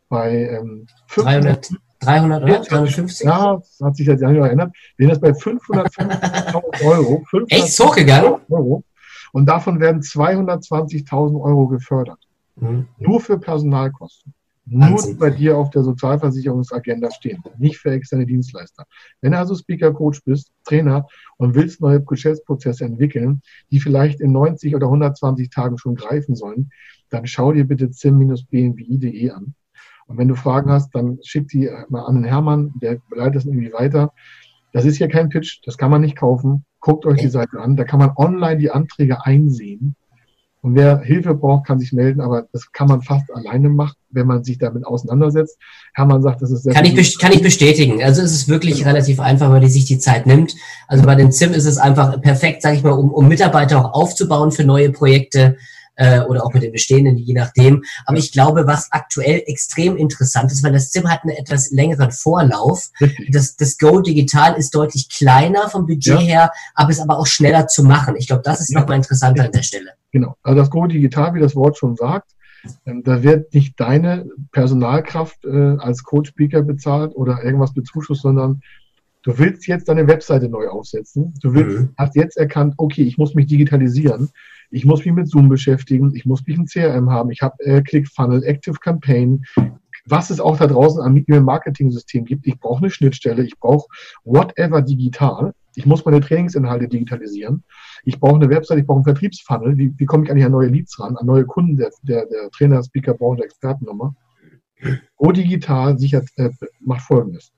bei 0.07 0.47
ähm, 0.49 0.87
500, 1.07 1.71
300 1.99 2.43
oder 2.43 2.59
350? 2.59 3.25
Ja, 3.25 3.57
das 3.57 3.79
hat 3.81 3.95
sich 3.95 4.07
jetzt 4.07 4.21
ja 4.21 4.29
nicht 4.29 4.39
erinnert. 4.39 4.73
Wir 4.97 5.07
sind 5.07 5.15
jetzt 5.15 5.21
bei 5.21 5.31
550.000 5.31 6.85
Euro. 6.85 7.23
500 7.29 7.51
Echt 7.51 7.73
so 7.73 7.89
gegangen? 7.89 8.35
Euro. 8.49 8.83
Und 9.33 9.47
davon 9.47 9.79
werden 9.79 10.01
220.000 10.01 11.41
Euro 11.41 11.67
gefördert. 11.67 12.19
Mhm. 12.55 12.87
Nur 12.97 13.19
für 13.19 13.39
Personalkosten. 13.39 14.33
Nur 14.69 15.15
bei 15.17 15.29
dir 15.29 15.57
auf 15.57 15.69
der 15.69 15.83
Sozialversicherungsagenda 15.83 17.09
stehen, 17.11 17.41
nicht 17.57 17.77
für 17.77 17.91
externe 17.91 18.25
Dienstleister. 18.25 18.85
Wenn 19.21 19.31
du 19.31 19.37
also 19.37 19.55
Speaker, 19.55 19.93
Coach 19.93 20.21
bist, 20.25 20.51
Trainer 20.65 21.07
und 21.37 21.55
willst 21.55 21.79
neue 21.79 22.01
Geschäftsprozesse 22.01 22.83
entwickeln, 22.83 23.41
die 23.71 23.79
vielleicht 23.79 24.19
in 24.19 24.33
90 24.33 24.75
oder 24.75 24.87
120 24.87 25.49
Tagen 25.49 25.77
schon 25.77 25.95
greifen 25.95 26.35
sollen, 26.35 26.69
dann 27.09 27.27
schau 27.27 27.53
dir 27.53 27.65
bitte 27.65 27.91
zim-bnwi.de 27.91 29.29
an. 29.29 29.55
Und 30.07 30.17
wenn 30.17 30.27
du 30.27 30.35
Fragen 30.35 30.69
hast, 30.69 30.93
dann 30.93 31.19
schick 31.23 31.47
die 31.47 31.69
mal 31.87 32.03
an 32.03 32.15
den 32.15 32.23
Hermann, 32.25 32.73
der 32.81 32.99
leitet 33.15 33.37
es 33.37 33.45
irgendwie 33.45 33.71
weiter. 33.71 34.13
Das 34.73 34.83
ist 34.83 34.97
hier 34.97 35.07
kein 35.07 35.29
Pitch, 35.29 35.61
das 35.65 35.77
kann 35.77 35.91
man 35.91 36.01
nicht 36.01 36.17
kaufen. 36.17 36.65
Guckt 36.81 37.05
euch 37.05 37.19
die 37.19 37.29
Seite 37.29 37.59
an. 37.59 37.75
Da 37.75 37.83
kann 37.83 37.99
man 37.99 38.11
online 38.15 38.57
die 38.57 38.71
Anträge 38.71 39.25
einsehen. 39.25 39.95
Und 40.67 40.75
wer 40.75 40.99
Hilfe 40.99 41.33
braucht, 41.33 41.65
kann 41.65 41.79
sich 41.79 41.93
melden, 41.93 42.19
aber 42.19 42.45
das 42.51 42.73
kann 42.73 42.89
man 42.89 43.01
fast 43.01 43.33
alleine 43.33 43.69
machen, 43.69 43.95
wenn 44.09 44.27
man 44.27 44.43
sich 44.43 44.57
damit 44.57 44.85
auseinandersetzt. 44.85 45.57
Hermann 45.93 46.21
sagt, 46.21 46.41
das 46.41 46.51
ist 46.51 46.63
sehr 46.63 46.73
kann 46.73 46.83
ich, 46.83 47.19
kann 47.19 47.31
ich 47.31 47.41
bestätigen. 47.41 48.03
Also 48.03 48.21
es 48.21 48.33
ist 48.33 48.49
wirklich 48.49 48.79
genau. 48.79 48.89
relativ 48.89 49.21
einfach, 49.21 49.49
weil 49.49 49.61
die 49.61 49.69
sich 49.69 49.85
die 49.85 49.97
Zeit 49.97 50.25
nimmt. 50.25 50.55
Also 50.89 51.05
bei 51.05 51.15
den 51.15 51.31
ZIM 51.31 51.53
ist 51.53 51.63
es 51.63 51.77
einfach 51.77 52.19
perfekt, 52.19 52.63
sage 52.63 52.75
ich 52.75 52.83
mal, 52.83 52.91
um, 52.91 53.11
um 53.11 53.29
Mitarbeiter 53.29 53.79
auch 53.79 53.93
aufzubauen 53.93 54.51
für 54.51 54.65
neue 54.65 54.91
Projekte 54.91 55.55
äh, 55.97 56.21
oder 56.21 56.45
auch 56.45 56.53
mit 56.53 56.63
den 56.63 56.71
bestehenden, 56.71 57.17
je 57.17 57.33
nachdem. 57.33 57.83
Aber 58.05 58.17
ich 58.17 58.31
glaube, 58.31 58.65
was 58.65 58.91
aktuell 58.91 59.43
extrem 59.45 59.97
interessant 59.97 60.51
ist, 60.51 60.63
weil 60.63 60.71
das 60.71 60.91
Zim 60.91 61.09
hat 61.09 61.23
einen 61.23 61.35
etwas 61.35 61.71
längeren 61.71 62.11
Vorlauf. 62.11 62.89
Das, 63.29 63.57
das 63.57 63.77
Go 63.77 63.99
Digital 63.99 64.55
ist 64.55 64.73
deutlich 64.73 65.09
kleiner 65.09 65.69
vom 65.69 65.85
Budget 65.85 66.13
ja. 66.13 66.19
her, 66.19 66.51
aber 66.73 66.91
ist 66.91 67.01
aber 67.01 67.17
auch 67.17 67.27
schneller 67.27 67.67
zu 67.67 67.83
machen. 67.83 68.15
Ich 68.17 68.27
glaube, 68.27 68.43
das 68.43 68.61
ist 68.61 68.71
ja. 68.71 68.79
nochmal 68.79 68.97
interessanter 68.97 69.45
an 69.45 69.51
der 69.51 69.63
Stelle. 69.63 69.91
Genau. 70.11 70.35
Also 70.43 70.59
das 70.59 70.69
Go 70.69 70.85
Digital, 70.87 71.33
wie 71.33 71.39
das 71.39 71.55
Wort 71.55 71.77
schon 71.77 71.95
sagt, 71.95 72.31
ähm, 72.85 73.03
da 73.03 73.23
wird 73.23 73.53
nicht 73.53 73.79
deine 73.79 74.27
Personalkraft 74.51 75.45
äh, 75.45 75.77
als 75.77 76.03
Coach-Speaker 76.03 76.63
bezahlt 76.63 77.15
oder 77.15 77.43
irgendwas 77.43 77.73
bezuschusst, 77.73 78.21
sondern 78.21 78.61
du 79.23 79.37
willst 79.37 79.67
jetzt 79.67 79.89
deine 79.89 80.07
Webseite 80.07 80.49
neu 80.49 80.67
aufsetzen. 80.67 81.33
Du 81.41 81.53
willst, 81.53 81.79
mhm. 81.79 81.89
hast 81.97 82.15
jetzt 82.15 82.37
erkannt, 82.37 82.75
okay, 82.77 83.03
ich 83.03 83.17
muss 83.17 83.35
mich 83.35 83.47
digitalisieren. 83.47 84.29
Ich 84.69 84.85
muss 84.85 85.05
mich 85.05 85.13
mit 85.13 85.29
Zoom 85.29 85.49
beschäftigen, 85.49 86.13
ich 86.15 86.25
muss 86.25 86.45
mich 86.45 86.57
ein 86.57 86.65
CRM 86.65 87.09
haben, 87.09 87.31
ich 87.31 87.41
habe 87.41 87.55
äh, 87.63 87.81
ClickFunnel, 87.81 88.43
Active 88.43 88.75
Campaign, 88.79 89.43
was 90.05 90.29
es 90.29 90.39
auch 90.39 90.57
da 90.57 90.67
draußen 90.67 91.01
am 91.01 91.17
E-Mail-Marketing-System 91.17 92.25
gibt. 92.25 92.47
Ich 92.47 92.59
brauche 92.59 92.79
eine 92.79 92.89
Schnittstelle, 92.89 93.43
ich 93.43 93.59
brauche 93.59 93.87
whatever 94.23 94.81
digital. 94.81 95.53
Ich 95.75 95.85
muss 95.85 96.05
meine 96.05 96.21
Trainingsinhalte 96.21 96.87
digitalisieren. 96.87 97.63
Ich 98.03 98.19
brauche 98.19 98.35
eine 98.35 98.49
Website, 98.49 98.79
ich 98.79 98.85
brauche 98.85 98.97
einen 98.97 99.03
Vertriebsfunnel. 99.03 99.77
Wie, 99.77 99.93
wie 99.97 100.05
komme 100.05 100.23
ich 100.23 100.31
eigentlich 100.31 100.45
an 100.45 100.53
neue 100.53 100.69
Leads 100.69 100.99
ran, 100.99 101.17
an 101.17 101.25
neue 101.25 101.45
Kunden 101.45 101.75
der, 101.75 101.91
der, 102.03 102.25
der 102.25 102.49
Trainer, 102.51 102.81
Speaker, 102.83 103.13
Branche, 103.13 103.43
Expertennummer? 103.43 104.15
Go 105.17 105.31
Digital 105.31 105.97
sichert, 105.97 106.29
äh, 106.35 106.49
macht 106.79 107.01
Folgendes. 107.01 107.51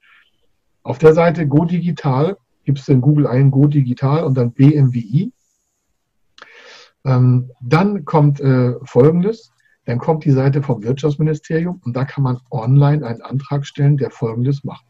Auf 0.83 0.97
der 0.97 1.13
Seite 1.13 1.47
Go 1.47 1.65
Digital 1.65 2.37
gibst 2.63 2.87
du 2.87 2.93
in 2.93 3.01
Google 3.01 3.27
ein 3.27 3.51
Go 3.51 3.67
Digital 3.67 4.23
und 4.23 4.35
dann 4.35 4.51
BMWI. 4.51 5.31
Ähm, 7.05 7.51
dann 7.61 8.05
kommt 8.05 8.39
äh, 8.39 8.73
Folgendes. 8.83 9.51
Dann 9.85 9.97
kommt 9.97 10.23
die 10.25 10.31
Seite 10.31 10.61
vom 10.61 10.83
Wirtschaftsministerium 10.83 11.81
und 11.83 11.95
da 11.95 12.05
kann 12.05 12.23
man 12.23 12.39
online 12.51 13.05
einen 13.05 13.21
Antrag 13.21 13.65
stellen, 13.65 13.97
der 13.97 14.11
Folgendes 14.11 14.63
macht. 14.63 14.85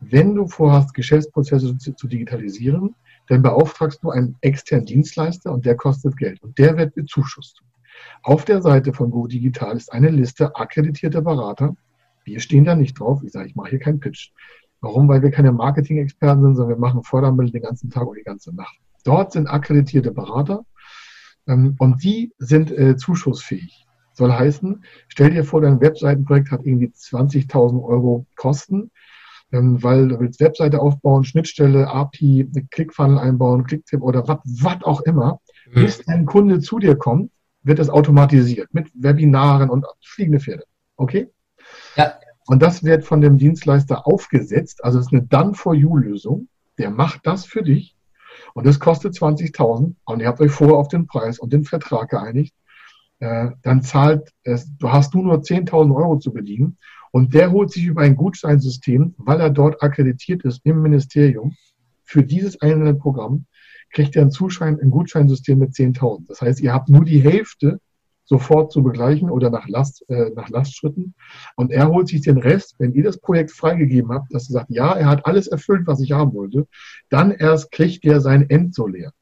Wenn 0.00 0.34
du 0.34 0.48
vorhast, 0.48 0.94
Geschäftsprozesse 0.94 1.76
zu, 1.78 1.94
zu 1.94 2.08
digitalisieren, 2.08 2.94
dann 3.28 3.42
beauftragst 3.42 4.02
du 4.02 4.10
einen 4.10 4.36
externen 4.40 4.86
Dienstleister 4.86 5.52
und 5.52 5.66
der 5.66 5.76
kostet 5.76 6.16
Geld 6.16 6.42
und 6.42 6.58
der 6.58 6.76
wird 6.76 6.94
bezuschusst. 6.94 7.62
Auf 8.22 8.44
der 8.44 8.62
Seite 8.62 8.92
von 8.92 9.10
Go 9.10 9.26
Digital 9.26 9.76
ist 9.76 9.92
eine 9.92 10.10
Liste 10.10 10.56
akkreditierter 10.56 11.20
Berater. 11.20 11.76
Wir 12.24 12.40
stehen 12.40 12.64
da 12.64 12.74
nicht 12.74 12.98
drauf. 12.98 13.22
Ich 13.22 13.32
sage, 13.32 13.48
ich 13.48 13.54
mache 13.54 13.70
hier 13.70 13.78
keinen 13.78 14.00
Pitch. 14.00 14.30
Warum? 14.80 15.08
Weil 15.08 15.22
wir 15.22 15.30
keine 15.30 15.52
Marketing-Experten 15.52 16.42
sind, 16.42 16.56
sondern 16.56 16.76
wir 16.76 16.80
machen 16.80 17.04
Fördermittel 17.04 17.52
den 17.52 17.62
ganzen 17.62 17.90
Tag 17.90 18.06
und 18.06 18.16
die 18.16 18.24
ganze 18.24 18.54
Nacht. 18.54 18.76
Dort 19.04 19.32
sind 19.32 19.46
akkreditierte 19.46 20.10
Berater 20.10 20.64
ähm, 21.50 21.74
und 21.78 22.02
die 22.02 22.32
sind 22.38 22.70
äh, 22.70 22.96
zuschussfähig. 22.96 23.86
Soll 24.12 24.32
heißen, 24.32 24.84
stell 25.08 25.30
dir 25.30 25.44
vor, 25.44 25.60
dein 25.60 25.80
Webseitenprojekt 25.80 26.50
hat 26.50 26.64
irgendwie 26.64 26.88
20.000 26.88 27.82
Euro 27.82 28.26
Kosten, 28.36 28.90
ähm, 29.52 29.82
weil 29.82 30.08
du 30.08 30.20
willst 30.20 30.40
Webseite 30.40 30.80
aufbauen, 30.80 31.24
Schnittstelle, 31.24 31.88
API, 31.88 32.48
Clickfunnel 32.70 33.18
einbauen, 33.18 33.64
Clicktip 33.64 34.02
oder 34.02 34.26
was 34.28 34.82
auch 34.82 35.00
immer. 35.02 35.40
Mhm. 35.70 35.74
Bis 35.74 36.02
dein 36.04 36.26
Kunde 36.26 36.60
zu 36.60 36.78
dir 36.78 36.96
kommt, 36.96 37.30
wird 37.62 37.78
das 37.78 37.90
automatisiert 37.90 38.72
mit 38.72 38.90
Webinaren 38.94 39.70
und 39.70 39.86
fliegende 40.02 40.40
Pferde. 40.40 40.64
Okay? 40.96 41.28
Ja. 41.96 42.14
Und 42.46 42.62
das 42.62 42.84
wird 42.84 43.04
von 43.04 43.20
dem 43.20 43.38
Dienstleister 43.38 44.06
aufgesetzt. 44.06 44.82
Also 44.84 44.98
es 44.98 45.06
ist 45.06 45.12
eine 45.12 45.22
Done-for-You-Lösung. 45.22 46.48
Der 46.78 46.90
macht 46.90 47.26
das 47.26 47.44
für 47.44 47.62
dich. 47.62 47.96
Und 48.54 48.66
das 48.66 48.80
kostet 48.80 49.14
20.000. 49.14 49.94
Und 50.04 50.20
ihr 50.20 50.28
habt 50.28 50.40
euch 50.40 50.52
vorher 50.52 50.76
auf 50.76 50.88
den 50.88 51.06
Preis 51.06 51.38
und 51.38 51.52
den 51.52 51.64
Vertrag 51.64 52.10
geeinigt. 52.10 52.54
Äh, 53.18 53.50
dann 53.62 53.82
zahlt, 53.82 54.30
es, 54.42 54.68
du 54.78 54.90
hast 54.90 55.14
du 55.14 55.22
nur 55.22 55.36
10.000 55.36 55.94
Euro 55.94 56.18
zu 56.18 56.32
bedienen. 56.32 56.78
Und 57.12 57.34
der 57.34 57.50
holt 57.50 57.70
sich 57.70 57.84
über 57.84 58.02
ein 58.02 58.16
Gutscheinsystem, 58.16 59.14
weil 59.18 59.40
er 59.40 59.50
dort 59.50 59.82
akkreditiert 59.82 60.44
ist 60.44 60.60
im 60.64 60.80
Ministerium, 60.82 61.56
für 62.04 62.22
dieses 62.22 62.60
einzelne 62.60 62.94
Programm, 62.94 63.46
kriegt 63.92 64.16
er 64.16 64.22
einen 64.22 64.30
Zuschein, 64.30 64.78
ein 64.80 64.90
Gutscheinsystem 64.90 65.58
mit 65.58 65.72
10.000. 65.72 66.28
Das 66.28 66.40
heißt, 66.40 66.60
ihr 66.60 66.72
habt 66.72 66.88
nur 66.88 67.04
die 67.04 67.20
Hälfte 67.20 67.80
sofort 68.30 68.70
zu 68.70 68.84
begleichen 68.84 69.28
oder 69.28 69.50
nach, 69.50 69.66
Last, 69.66 70.08
äh, 70.08 70.30
nach 70.36 70.48
Lastschritten. 70.50 71.14
Und 71.56 71.72
er 71.72 71.88
holt 71.88 72.06
sich 72.06 72.20
den 72.20 72.38
Rest, 72.38 72.76
wenn 72.78 72.94
ihr 72.94 73.02
das 73.02 73.18
Projekt 73.18 73.50
freigegeben 73.50 74.12
habt, 74.12 74.32
dass 74.32 74.48
ihr 74.48 74.52
sagt, 74.52 74.70
ja, 74.70 74.92
er 74.92 75.06
hat 75.06 75.26
alles 75.26 75.48
erfüllt, 75.48 75.88
was 75.88 76.00
ich 76.00 76.12
haben 76.12 76.32
wollte, 76.32 76.68
dann 77.08 77.32
erst 77.32 77.72
kriegt 77.72 78.04
er 78.04 78.20
sein 78.20 78.48
Endsolär. 78.48 79.12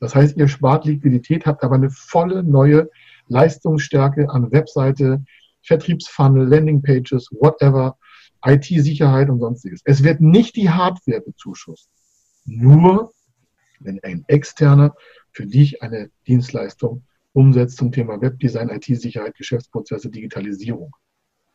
Das 0.00 0.16
heißt, 0.16 0.36
ihr 0.36 0.48
spart 0.48 0.86
Liquidität, 0.86 1.46
habt 1.46 1.62
aber 1.62 1.76
eine 1.76 1.90
volle 1.90 2.42
neue 2.42 2.90
Leistungsstärke 3.28 4.28
an 4.28 4.50
Webseite, 4.50 5.22
Vertriebsfunnel, 5.62 6.48
Landingpages, 6.48 7.28
whatever, 7.30 7.96
IT-Sicherheit 8.44 9.30
und 9.30 9.38
sonstiges. 9.38 9.82
Es 9.84 10.02
wird 10.02 10.20
nicht 10.20 10.56
die 10.56 10.70
Hardware 10.70 11.20
bezuschusst. 11.20 11.88
Nur, 12.44 13.12
wenn 13.78 14.00
ein 14.02 14.24
Externer 14.26 14.96
für 15.30 15.46
dich 15.46 15.80
eine 15.80 16.10
Dienstleistung 16.26 17.04
umsetzt 17.32 17.76
zum 17.76 17.92
Thema 17.92 18.20
Webdesign, 18.20 18.70
IT-Sicherheit, 18.70 19.36
Geschäftsprozesse, 19.36 20.10
Digitalisierung. 20.10 20.94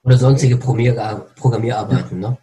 Oder 0.03 0.17
sonstige 0.17 0.57
Programmierarbeiten, 0.57 2.19
ne? 2.19 2.37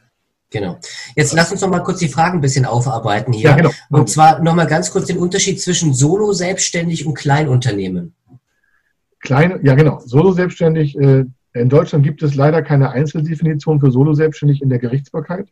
Genau. 0.51 0.79
Jetzt 1.15 1.33
lass 1.33 1.53
uns 1.53 1.61
noch 1.61 1.69
mal 1.69 1.83
kurz 1.83 2.01
die 2.01 2.09
Fragen 2.09 2.39
ein 2.39 2.41
bisschen 2.41 2.65
aufarbeiten 2.65 3.33
hier. 3.33 3.51
Ja, 3.51 3.57
genau. 3.57 3.71
Und 3.91 4.11
zwar 4.11 4.43
noch 4.43 4.55
mal 4.55 4.67
ganz 4.67 4.91
kurz 4.91 5.07
den 5.07 5.19
Unterschied 5.19 5.61
zwischen 5.61 5.95
Solo-Selbstständig 5.95 7.07
und 7.07 7.15
Kleinunternehmen. 7.15 8.15
Kleine, 9.21 9.61
ja 9.63 9.75
genau. 9.75 10.01
Solo-Selbstständig, 10.05 10.99
äh, 10.99 11.25
in 11.53 11.69
Deutschland 11.69 12.05
gibt 12.05 12.23
es 12.23 12.35
leider 12.35 12.63
keine 12.63 12.91
Einzeldefinition 12.91 13.79
für 13.79 13.93
Solo-Selbstständig 13.93 14.61
in 14.61 14.71
der 14.71 14.79
Gerichtsbarkeit. 14.79 15.49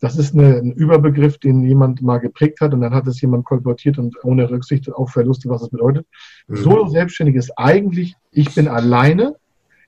Das 0.00 0.16
ist 0.16 0.34
eine, 0.34 0.58
ein 0.58 0.72
Überbegriff, 0.72 1.38
den 1.38 1.62
jemand 1.62 2.02
mal 2.02 2.18
geprägt 2.18 2.60
hat 2.60 2.72
und 2.72 2.80
dann 2.82 2.94
hat 2.94 3.06
es 3.08 3.20
jemand 3.20 3.44
kolportiert 3.44 3.98
und 3.98 4.16
ohne 4.24 4.48
Rücksicht 4.48 4.92
auf 4.92 5.10
Verluste, 5.10 5.48
was 5.48 5.62
es 5.62 5.70
bedeutet. 5.70 6.06
Mhm. 6.46 6.56
Solo-Selbstständig 6.56 7.34
ist 7.34 7.52
eigentlich, 7.56 8.14
ich 8.30 8.54
bin 8.54 8.68
alleine, 8.68 9.34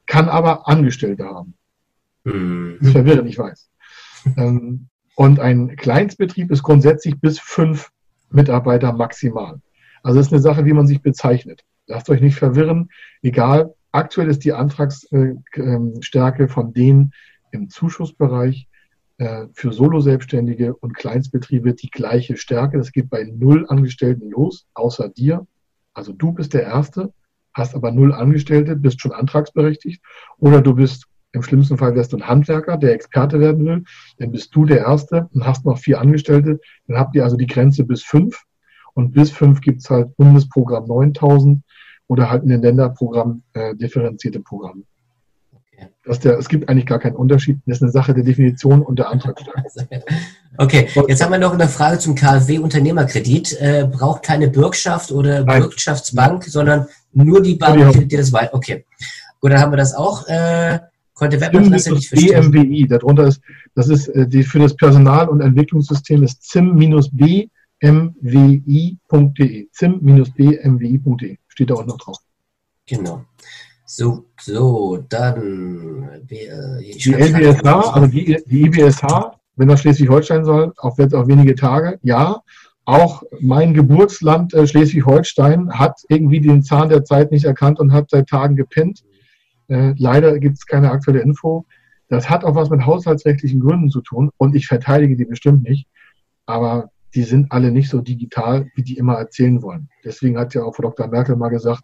kann 0.07 0.29
aber 0.29 0.69
Angestellte 0.69 1.25
haben. 1.25 1.55
Mhm. 2.25 2.77
Das 2.79 2.89
ist 2.89 2.93
verwirrend, 2.93 3.29
ich 3.29 3.39
weiß. 3.39 3.71
ähm, 4.37 4.89
und 5.15 5.39
ein 5.39 5.77
Kleinstbetrieb 5.77 6.51
ist 6.51 6.63
grundsätzlich 6.63 7.21
bis 7.21 7.39
fünf 7.39 7.91
Mitarbeiter 8.31 8.93
maximal. 8.93 9.61
Also 10.03 10.19
das 10.19 10.29
ist 10.29 10.33
eine 10.33 10.41
Sache, 10.41 10.65
wie 10.65 10.73
man 10.73 10.87
sich 10.87 11.03
bezeichnet. 11.03 11.63
Lasst 11.87 12.09
euch 12.09 12.21
nicht 12.23 12.37
verwirren. 12.37 12.89
Egal, 13.23 13.75
aktuell 13.93 14.29
ist 14.29 14.45
die 14.45 14.53
Antragsstärke 14.53 16.49
von 16.49 16.73
denen 16.73 17.13
im 17.53 17.69
Zuschussbereich 17.69 18.69
für 19.53 19.73
Solo-Selbstständige 19.73 20.75
und 20.75 20.95
Kleinstbetriebe 20.95 21.75
die 21.75 21.91
gleiche 21.91 22.39
Stärke. 22.39 22.79
Das 22.79 22.91
geht 22.91 23.11
bei 23.11 23.25
null 23.25 23.67
Angestellten 23.69 24.31
los, 24.31 24.67
außer 24.75 25.11
dir. 25.11 25.47
Also 25.93 26.13
du 26.13 26.33
bist 26.33 26.55
der 26.55 26.63
Erste, 26.63 27.13
hast 27.53 27.75
aber 27.75 27.93
null 27.93 28.15
Angestellte, 28.15 28.77
bist 28.77 29.01
schon 29.01 29.13
antragsberechtigt. 29.13 30.03
Oder 30.39 30.63
du 30.63 30.75
bist, 30.75 31.07
im 31.33 31.43
schlimmsten 31.43 31.77
Fall 31.77 31.95
wärst 31.95 32.13
du 32.13 32.17
ein 32.17 32.29
Handwerker, 32.29 32.79
der 32.79 32.95
Experte 32.95 33.39
werden 33.41 33.67
will. 33.67 33.85
Dann 34.19 34.33
bist 34.33 34.55
du 34.55 34.65
der 34.65 34.79
Erste 34.79 35.29
und 35.35 35.47
hast 35.47 35.67
noch 35.67 35.79
vier 35.79 36.01
Angestellte. 36.01 36.59
Dann 36.87 36.97
habt 36.97 37.15
ihr 37.15 37.23
also 37.23 37.37
die 37.37 37.47
Grenze 37.47 37.85
bis 37.85 38.03
fünf. 38.03 38.43
Und 38.95 39.13
bis 39.13 39.31
fünf 39.31 39.61
gibt's 39.61 39.91
halt 39.91 40.17
Bundesprogramm 40.17 40.87
9000 40.87 41.63
oder 42.07 42.31
halt 42.31 42.43
in 42.43 42.49
den 42.49 42.63
Länderprogrammen 42.63 43.45
äh, 43.53 43.77
differenzierte 43.77 44.41
Programme 44.41 44.85
dass 46.05 46.21
der, 46.21 46.39
es 46.39 46.49
gibt 46.49 46.69
eigentlich 46.69 46.87
gar 46.87 46.99
keinen 46.99 47.17
Unterschied. 47.17 47.59
Das 47.67 47.79
ist 47.79 47.83
eine 47.83 47.93
Sache 47.93 48.15
der 48.15 48.25
Definition 48.25 48.83
und 48.83 48.99
der 48.99 49.11
Antragstellung. 49.11 49.65
Okay, 50.59 50.89
jetzt 51.09 51.23
haben 51.23 51.31
wir 51.31 51.39
noch 51.39 51.55
eine 51.55 51.69
Frage 51.69 51.99
zum 51.99 52.15
KfW-Unternehmerkredit. 52.15 53.57
Äh, 53.61 53.89
braucht 53.91 54.23
keine 54.25 54.49
Bürgschaft 54.49 55.13
oder 55.13 55.45
Nein. 55.45 55.63
Bürgschaftsbank, 55.63 56.45
sondern 56.45 56.87
nur 57.13 57.41
die 57.41 57.55
Bank, 57.55 57.93
die, 57.93 58.07
die 58.07 58.17
das 58.17 58.33
weiß. 58.33 58.53
Okay, 58.53 58.85
gut, 59.41 59.53
dann 59.53 59.61
haben 59.61 59.73
wir 59.73 59.77
das 59.77 59.95
auch. 59.95 60.27
Äh, 60.27 60.81
konnte 61.15 61.41
Webadresse 61.41 61.93
nicht 61.93 62.09
verstehen. 62.09 62.51
BMWI, 62.51 62.89
darunter 62.89 63.27
ist, 63.27 63.41
das 63.75 63.89
ist 63.89 64.09
äh, 64.09 64.27
die, 64.27 64.43
für 64.43 64.59
das 64.59 64.75
Personal- 64.75 65.29
und 65.29 65.41
Entwicklungssystem 65.41 66.23
ist 66.25 66.43
zim-bmwi.de. 66.43 67.49
zim-bmwi.de 69.71 71.39
steht 71.49 71.71
da 71.71 71.75
auch 71.75 71.87
noch 71.87 71.99
drauf. 71.99 72.17
Genau. 72.87 73.25
So, 73.93 74.25
so, 74.41 75.05
dann. 75.09 76.09
Äh, 76.29 76.93
die 76.95 77.13
LBSH, 77.13 77.93
also 77.93 78.07
die, 78.07 78.41
die 78.47 78.67
IBSH, 78.67 79.33
wenn 79.57 79.67
das 79.67 79.81
Schleswig-Holstein 79.81 80.45
soll, 80.45 80.73
auch 80.77 80.97
wird 80.97 81.13
auch 81.13 81.27
wenige 81.27 81.57
Tage, 81.57 81.99
ja. 82.03 82.41
Auch 82.85 83.25
mein 83.41 83.75
Geburtsland 83.75 84.55
äh, 84.55 84.65
Schleswig-Holstein 84.65 85.73
hat 85.77 86.03
irgendwie 86.09 86.41
den 86.41 86.63
Zahn 86.63 86.89
der 86.89 87.05
Zeit 87.05 87.33
nicht 87.33 87.45
erkannt 87.47 87.81
und 87.81 87.93
hat 87.93 88.11
seit 88.11 88.29
Tagen 88.29 88.55
gepennt. 88.55 89.03
Äh, 89.67 89.95
leider 89.99 90.39
gibt 90.39 90.59
es 90.59 90.67
keine 90.67 90.93
aktuelle 90.93 91.23
Info. 91.23 91.67
Das 92.07 92.31
hat 92.31 92.45
auch 92.45 92.55
was 92.55 92.71
mit 92.71 92.87
haushaltsrechtlichen 92.87 93.59
Gründen 93.59 93.91
zu 93.91 94.03
tun 94.03 94.31
und 94.37 94.55
ich 94.55 94.69
verteidige 94.69 95.17
die 95.17 95.25
bestimmt 95.25 95.65
nicht. 95.65 95.89
Aber 96.47 96.91
die 97.17 97.25
sind 97.25 97.51
alle 97.51 97.73
nicht 97.73 97.91
so 97.91 98.01
digital, 98.01 98.69
wie 98.77 98.85
die 98.85 98.99
immer 98.99 99.15
erzählen 99.15 99.61
wollen. 99.63 99.89
Deswegen 100.05 100.39
hat 100.39 100.55
ja 100.55 100.63
auch 100.63 100.77
Frau 100.77 100.85
Dr. 100.85 101.09
Merkel 101.09 101.35
mal 101.35 101.49
gesagt, 101.49 101.83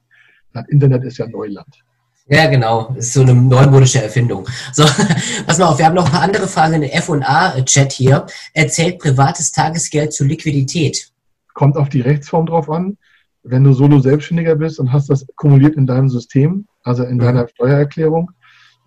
das 0.52 0.68
Internet 0.68 1.02
ist 1.02 1.18
ja 1.18 1.26
Neuland. 1.26 1.82
Ja, 2.28 2.50
genau. 2.50 2.92
Ist 2.96 3.12
so 3.12 3.22
eine 3.22 3.34
neumodische 3.34 4.02
Erfindung. 4.02 4.48
So, 4.72 4.82
pass 5.46 5.58
mal 5.58 5.66
auf, 5.66 5.78
wir 5.78 5.86
haben 5.86 5.94
noch 5.94 6.06
ein 6.06 6.10
paar 6.10 6.22
andere 6.22 6.48
Fragen 6.48 6.74
in 6.74 6.80
der 6.82 6.96
F&A-Chat 6.96 7.92
hier. 7.92 8.26
Erzählt 8.52 8.98
privates 8.98 9.52
Tagesgeld 9.52 10.12
zur 10.12 10.26
Liquidität? 10.26 11.12
Kommt 11.54 11.76
auf 11.76 11.88
die 11.88 12.00
Rechtsform 12.00 12.46
drauf 12.46 12.68
an. 12.68 12.98
Wenn 13.44 13.62
du 13.62 13.72
solo 13.72 14.00
Selbstständiger 14.00 14.56
bist 14.56 14.80
und 14.80 14.92
hast 14.92 15.08
das 15.08 15.24
kumuliert 15.36 15.76
in 15.76 15.86
deinem 15.86 16.08
System, 16.08 16.66
also 16.82 17.04
in 17.04 17.18
mhm. 17.18 17.20
deiner 17.20 17.48
Steuererklärung, 17.48 18.32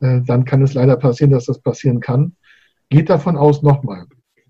äh, 0.02 0.20
dann 0.26 0.44
kann 0.44 0.62
es 0.62 0.74
leider 0.74 0.98
passieren, 0.98 1.32
dass 1.32 1.46
das 1.46 1.60
passieren 1.60 2.02
kann. 2.02 2.36
Geht 2.90 3.10
davon 3.10 3.38
aus, 3.38 3.62
nochmal, 3.62 4.06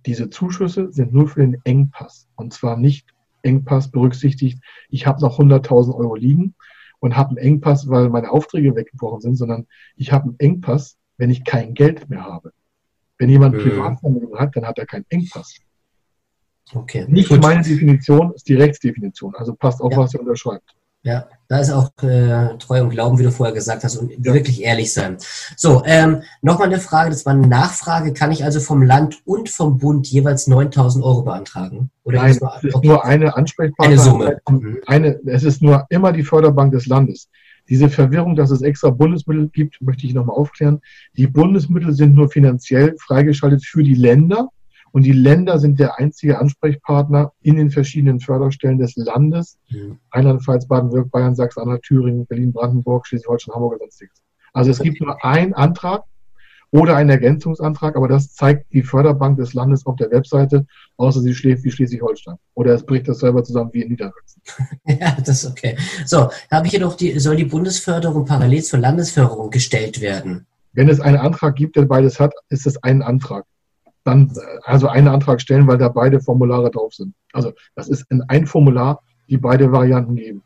diese 0.07 0.31
Zuschüsse 0.31 0.91
sind 0.91 1.13
nur 1.13 1.27
für 1.27 1.41
den 1.41 1.57
Engpass. 1.63 2.27
Und 2.35 2.53
zwar 2.53 2.75
nicht 2.75 3.05
Engpass 3.43 3.91
berücksichtigt, 3.91 4.59
ich 4.89 5.05
habe 5.05 5.21
noch 5.21 5.39
100.000 5.39 5.93
Euro 5.93 6.15
liegen, 6.15 6.55
und 6.99 7.15
habe 7.15 7.29
einen 7.29 7.37
Engpass, 7.37 7.87
weil 7.87 8.09
meine 8.09 8.31
Aufträge 8.31 8.75
weggebrochen 8.75 9.21
sind, 9.21 9.35
sondern 9.35 9.67
ich 9.95 10.11
habe 10.11 10.25
einen 10.25 10.39
Engpass, 10.39 10.97
wenn 11.17 11.29
ich 11.29 11.43
kein 11.43 11.73
Geld 11.73 12.09
mehr 12.09 12.23
habe. 12.23 12.51
Wenn 13.17 13.29
jemand 13.29 13.55
mhm. 13.55 13.61
Privatvermögen 13.61 14.39
hat, 14.39 14.55
dann 14.55 14.65
hat 14.65 14.79
er 14.79 14.85
keinen 14.85 15.05
Engpass. 15.09 15.59
Okay. 16.73 17.05
Nicht 17.07 17.29
Gut. 17.29 17.41
meine 17.41 17.63
Definition, 17.63 18.33
ist 18.33 18.47
die 18.47 18.55
Rechtsdefinition. 18.55 19.35
Also 19.35 19.55
passt 19.55 19.81
auf, 19.81 19.91
ja. 19.91 19.97
was 19.97 20.13
er 20.13 20.21
unterschreibt. 20.21 20.75
Ja, 21.03 21.27
da 21.47 21.59
ist 21.59 21.71
auch 21.71 21.91
äh, 22.03 22.57
Treu 22.57 22.81
und 22.81 22.89
Glauben, 22.89 23.17
wie 23.19 23.23
du 23.23 23.31
vorher 23.31 23.55
gesagt 23.55 23.85
hast, 23.85 23.95
und 23.95 24.11
wirklich 24.23 24.61
ehrlich 24.63 24.93
sein. 24.93 25.15
So, 25.55 25.81
ähm, 25.85 26.23
nochmal 26.41 26.67
eine 26.67 26.79
Frage, 26.79 27.09
das 27.09 27.25
war 27.25 27.33
eine 27.33 27.47
Nachfrage. 27.47 28.11
Kann 28.13 28.33
ich 28.33 28.43
also 28.43 28.59
vom 28.59 28.83
Land 28.83 29.21
und 29.23 29.49
vom 29.49 29.77
Bund 29.77 30.07
jeweils 30.07 30.47
9000 30.47 31.03
Euro 31.05 31.21
beantragen? 31.21 31.89
Oder 32.03 32.17
Nein, 32.17 32.31
es 32.31 32.63
ist 32.63 32.75
okay. 32.75 32.87
nur 32.87 33.05
eine 33.05 33.35
Ansprechpartner. 33.35 33.93
Eine 33.93 34.01
Summe. 34.01 34.41
Eine, 34.87 35.19
es 35.25 35.43
ist 35.43 35.61
nur 35.61 35.85
immer 35.89 36.11
die 36.11 36.23
Förderbank 36.23 36.73
des 36.73 36.85
Landes. 36.85 37.29
Diese 37.69 37.87
Verwirrung, 37.87 38.35
dass 38.35 38.51
es 38.51 38.61
extra 38.61 38.89
Bundesmittel 38.89 39.47
gibt, 39.47 39.81
möchte 39.81 40.05
ich 40.05 40.13
nochmal 40.13 40.35
aufklären. 40.35 40.81
Die 41.15 41.27
Bundesmittel 41.27 41.93
sind 41.93 42.13
nur 42.13 42.29
finanziell 42.29 42.95
freigeschaltet 42.99 43.63
für 43.63 43.83
die 43.83 43.95
Länder 43.95 44.49
und 44.91 45.03
die 45.03 45.11
Länder 45.11 45.59
sind 45.59 45.79
der 45.79 45.99
einzige 45.99 46.39
Ansprechpartner 46.39 47.31
in 47.41 47.55
den 47.55 47.71
verschiedenen 47.71 48.19
Förderstellen 48.19 48.77
des 48.77 48.95
Landes. 48.95 49.57
Mhm. 49.69 49.99
Rheinland-Pfalz, 50.13 50.67
Baden-Württemberg, 50.67 51.11
Bayern, 51.11 51.35
Sachsen-Anhalt, 51.35 51.83
Thüringen, 51.83 52.25
Berlin, 52.25 52.53
Brandenburg, 52.53 53.07
Schleswig-Holstein, 53.07 53.55
Hamburg 53.55 53.73
und 53.73 53.79
sonstiges. 53.79 54.21
Also 54.53 54.71
es 54.71 54.79
gibt 54.79 54.99
nur 55.01 55.23
einen 55.23 55.53
Antrag 55.53 56.03
oder 56.71 56.95
einen 56.95 57.09
Ergänzungsantrag, 57.09 57.95
aber 57.95 58.07
das 58.07 58.33
zeigt 58.33 58.71
die 58.73 58.83
Förderbank 58.83 59.37
des 59.37 59.53
Landes 59.53 59.85
auf 59.85 59.95
der 59.95 60.11
Webseite, 60.11 60.65
außer 60.97 61.21
sie 61.21 61.33
schläft 61.33 61.63
wie 61.63 61.71
Schleswig-Holstein. 61.71 62.35
Oder 62.53 62.73
es 62.73 62.85
bricht 62.85 63.07
das 63.07 63.19
selber 63.19 63.43
zusammen 63.43 63.71
wie 63.73 63.81
in 63.81 63.89
Niedersachsen. 63.89 64.41
ja, 64.85 65.17
das 65.19 65.43
ist 65.43 65.51
okay. 65.51 65.77
So, 66.05 66.29
habe 66.51 66.67
ich 66.67 66.73
jedoch 66.73 66.95
die, 66.95 67.19
soll 67.19 67.35
die 67.35 67.45
Bundesförderung 67.45 68.25
parallel 68.25 68.63
zur 68.63 68.79
Landesförderung 68.79 69.49
gestellt 69.49 70.01
werden? 70.01 70.45
Wenn 70.73 70.89
es 70.89 70.99
einen 70.99 71.17
Antrag 71.17 71.55
gibt, 71.55 71.75
der 71.75 71.85
beides 71.85 72.19
hat, 72.19 72.33
ist 72.49 72.67
es 72.67 72.83
ein 72.83 73.01
Antrag 73.01 73.45
dann 74.03 74.31
also 74.63 74.87
einen 74.87 75.07
Antrag 75.07 75.41
stellen, 75.41 75.67
weil 75.67 75.77
da 75.77 75.89
beide 75.89 76.19
Formulare 76.19 76.71
drauf 76.71 76.93
sind. 76.93 77.13
Also 77.33 77.53
das 77.75 77.89
ist 77.89 78.05
in 78.09 78.21
ein 78.23 78.47
Formular, 78.47 79.01
die 79.29 79.37
beide 79.37 79.71
Varianten 79.71 80.15
geben. 80.15 80.43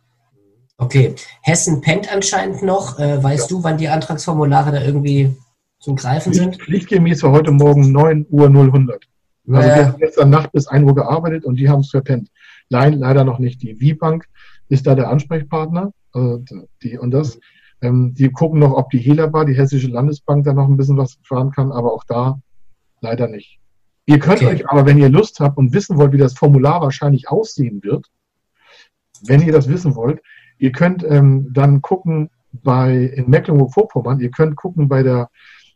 Okay. 0.78 1.16
Hessen 1.42 1.82
pennt 1.82 2.14
anscheinend 2.14 2.64
noch. 2.64 3.00
Äh, 3.00 3.24
weißt 3.24 3.50
ja. 3.50 3.58
du, 3.58 3.64
wann 3.64 3.78
die 3.78 3.88
Antragsformulare 3.88 4.72
da 4.72 4.82
irgendwie 4.82 5.36
zum 5.80 5.96
Greifen 5.96 6.34
sind? 6.34 6.62
Pflichtgemäß 6.62 7.24
war 7.24 7.32
heute 7.32 7.52
Morgen 7.52 7.92
9 7.92 8.26
Uhr 8.30 8.50
000. 8.50 9.00
Also 9.52 9.68
wir 9.68 9.88
haben 9.88 9.98
gestern 9.98 10.30
Nacht 10.30 10.52
bis 10.52 10.68
1 10.68 10.86
Uhr 10.86 10.96
gearbeitet 10.96 11.46
und 11.46 11.56
die 11.56 11.70
haben 11.70 11.82
es 11.82 11.90
verpennt. 11.90 12.30
Nein, 12.70 12.94
leider 12.94 13.24
noch 13.24 13.40
nicht. 13.40 13.62
Die 13.62 13.76
V-Bank 13.76 14.26
ist 14.70 14.88
da 14.88 14.96
der 14.96 15.10
Ansprechpartner. 15.10 15.92
Also 16.14 16.44
die, 16.82 16.98
und 16.98 17.12
das, 17.12 17.40
ähm, 17.82 18.14
die 18.14 18.30
gucken 18.30 18.60
noch, 18.60 18.74
ob 18.74 18.90
die 18.90 19.00
Helaba, 19.00 19.46
die 19.46 19.56
Hessische 19.56 19.88
Landesbank, 19.88 20.46
da 20.46 20.54
noch 20.54 20.68
ein 20.68 20.78
bisschen 20.78 20.98
was 20.98 21.18
fahren 21.24 21.52
kann, 21.52 21.72
aber 21.72 21.94
auch 21.94 22.04
da 22.06 22.40
leider 23.04 23.28
nicht. 23.28 23.60
Ihr 24.06 24.20
könnt 24.20 24.42
okay. 24.42 24.48
euch 24.48 24.70
aber, 24.70 24.86
wenn 24.86 24.98
ihr 24.98 25.10
Lust 25.10 25.40
habt 25.40 25.58
und 25.58 25.74
wissen 25.74 25.98
wollt, 25.98 26.12
wie 26.12 26.18
das 26.18 26.34
Formular 26.34 26.82
wahrscheinlich 26.82 27.30
aussehen 27.30 27.84
wird, 27.84 28.08
wenn 29.22 29.42
ihr 29.42 29.54
das 29.54 29.70
wissen 29.70 29.96
wollt, 29.96 30.22
ihr 30.58 30.72
könnt 30.72 31.04
ähm, 31.04 31.50
dann 31.54 31.82
gucken 31.82 32.30
bei 32.52 32.96
in 32.96 33.30
Mecklenburg-Vorpommern, 33.30 34.20
ihr 34.20 34.32
könnt 34.32 34.56
gucken 34.56 34.90
bei 34.90 35.04
der 35.04 35.30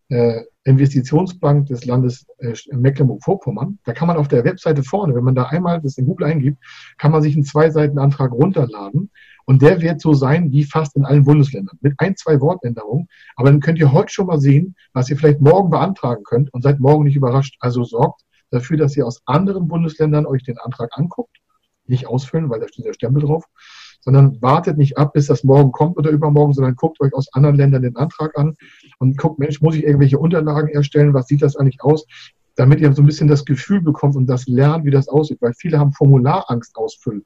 äh, 0.09 0.41
Investitionsbank 0.68 1.68
des 1.68 1.86
Landes 1.86 2.26
äh, 2.39 2.53
Mecklenburg-Vorpommern. 2.72 3.80
Da 3.86 3.93
kann 3.93 4.07
man 4.07 4.18
auf 4.18 4.28
der 4.28 4.43
Webseite 4.43 4.84
vorne, 4.84 5.15
wenn 5.15 5.24
man 5.24 5.36
da 5.36 5.43
einmal 5.43 5.82
das 5.82 5.97
in 5.97 6.05
Google 6.05 6.28
eingibt, 6.28 6.61
kann 6.97 7.11
man 7.11 7.22
sich 7.22 7.36
einen 7.36 7.45
Zwei-Seiten-Antrag 7.45 8.32
runterladen. 8.32 9.09
Und 9.45 9.61
der 9.61 9.82
wird 9.82 10.01
so 10.01 10.13
sein 10.13 10.51
wie 10.51 10.65
fast 10.65 10.97
in 10.97 11.05
allen 11.05 11.24
Bundesländern. 11.24 11.78
Mit 11.80 11.93
ein, 11.99 12.18
zwei 12.18 12.41
Wortänderungen. 12.41 13.07
Aber 13.38 13.49
dann 13.49 13.61
könnt 13.61 13.80
ihr 13.80 13.93
heute 13.93 14.11
schon 14.11 14.28
mal 14.28 14.41
sehen, 14.41 14.76
was 14.91 15.09
ihr 15.09 15.15
vielleicht 15.15 15.39
morgen 15.39 15.70
beantragen 15.70 16.24
könnt 16.24 16.53
und 16.53 16.63
seid 16.63 16.82
morgen 16.82 17.05
nicht 17.05 17.15
überrascht. 17.15 17.55
Also 17.61 17.86
sorgt 17.86 18.24
dafür, 18.51 18.76
dass 18.76 18.97
ihr 18.97 19.07
aus 19.07 19.22
anderen 19.26 19.70
Bundesländern 19.70 20.26
euch 20.26 20.43
den 20.43 20.57
Antrag 20.57 20.89
anguckt. 20.97 21.38
Nicht 21.86 22.07
ausfüllen, 22.07 22.49
weil 22.49 22.59
da 22.59 22.68
steht 22.68 22.86
der 22.86 22.93
Stempel 22.93 23.24
drauf 23.24 23.45
sondern 24.07 24.41
wartet 24.41 24.77
nicht 24.77 24.97
ab, 24.97 25.11
bis 25.11 25.27
das 25.27 25.43
morgen 25.43 25.73
kommt 25.73 25.97
oder 25.97 26.11
übermorgen, 26.11 26.53
sondern 26.53 26.77
guckt 26.77 27.01
euch 27.01 27.13
aus 27.13 27.27
anderen 27.33 27.57
Ländern 27.57 27.81
den 27.81 27.97
Antrag 27.97 28.37
an 28.37 28.55
und 28.99 29.17
guckt, 29.17 29.37
Mensch, 29.37 29.59
muss 29.59 29.75
ich 29.75 29.83
irgendwelche 29.83 30.17
Unterlagen 30.17 30.69
erstellen? 30.69 31.13
Was 31.13 31.27
sieht 31.27 31.41
das 31.41 31.57
eigentlich 31.57 31.81
aus? 31.81 32.05
Damit 32.55 32.79
ihr 32.79 32.93
so 32.93 33.01
ein 33.01 33.05
bisschen 33.05 33.27
das 33.27 33.43
Gefühl 33.43 33.81
bekommt 33.81 34.15
und 34.15 34.25
das 34.25 34.47
lernt, 34.47 34.85
wie 34.85 34.91
das 34.91 35.09
aussieht, 35.09 35.39
weil 35.41 35.51
viele 35.57 35.77
haben 35.77 35.91
Formularangst 35.91 36.77
ausfüllen. 36.77 37.25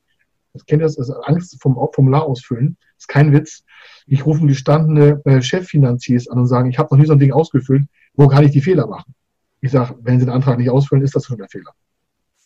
Das 0.54 0.66
kennt 0.66 0.82
ihr 0.82 0.86
das, 0.86 0.98
also 0.98 1.14
Angst 1.22 1.62
vom 1.62 1.78
Formular 1.94 2.24
ausfüllen. 2.24 2.78
Das 2.96 3.04
ist 3.04 3.08
kein 3.08 3.32
Witz. 3.32 3.64
Ich 4.08 4.26
rufe 4.26 4.44
gestandene 4.48 5.22
äh, 5.26 5.40
Cheffinanziers 5.40 6.30
an 6.30 6.40
und 6.40 6.48
sagen, 6.48 6.72
ich 6.72 6.80
habe 6.80 6.96
noch 6.96 7.00
nie 7.00 7.06
so 7.06 7.14
ein 7.14 7.20
Ding 7.20 7.32
ausgefüllt, 7.32 7.84
wo 8.16 8.28
kann 8.28 8.44
ich 8.44 8.54
die 8.54 8.62
Fehler 8.62 8.88
machen? 8.88 9.14
Ich 9.62 9.70
sage, 9.70 9.94
wenn 10.02 10.20
Sie 10.20 10.26
den 10.26 10.34
Antrag 10.34 10.58
nicht 10.58 10.72
ausfüllen, 10.72 11.04
ist 11.04 11.16
das 11.16 11.28
schon 11.28 11.38
der 11.38 11.48
Fehler. 11.48 11.76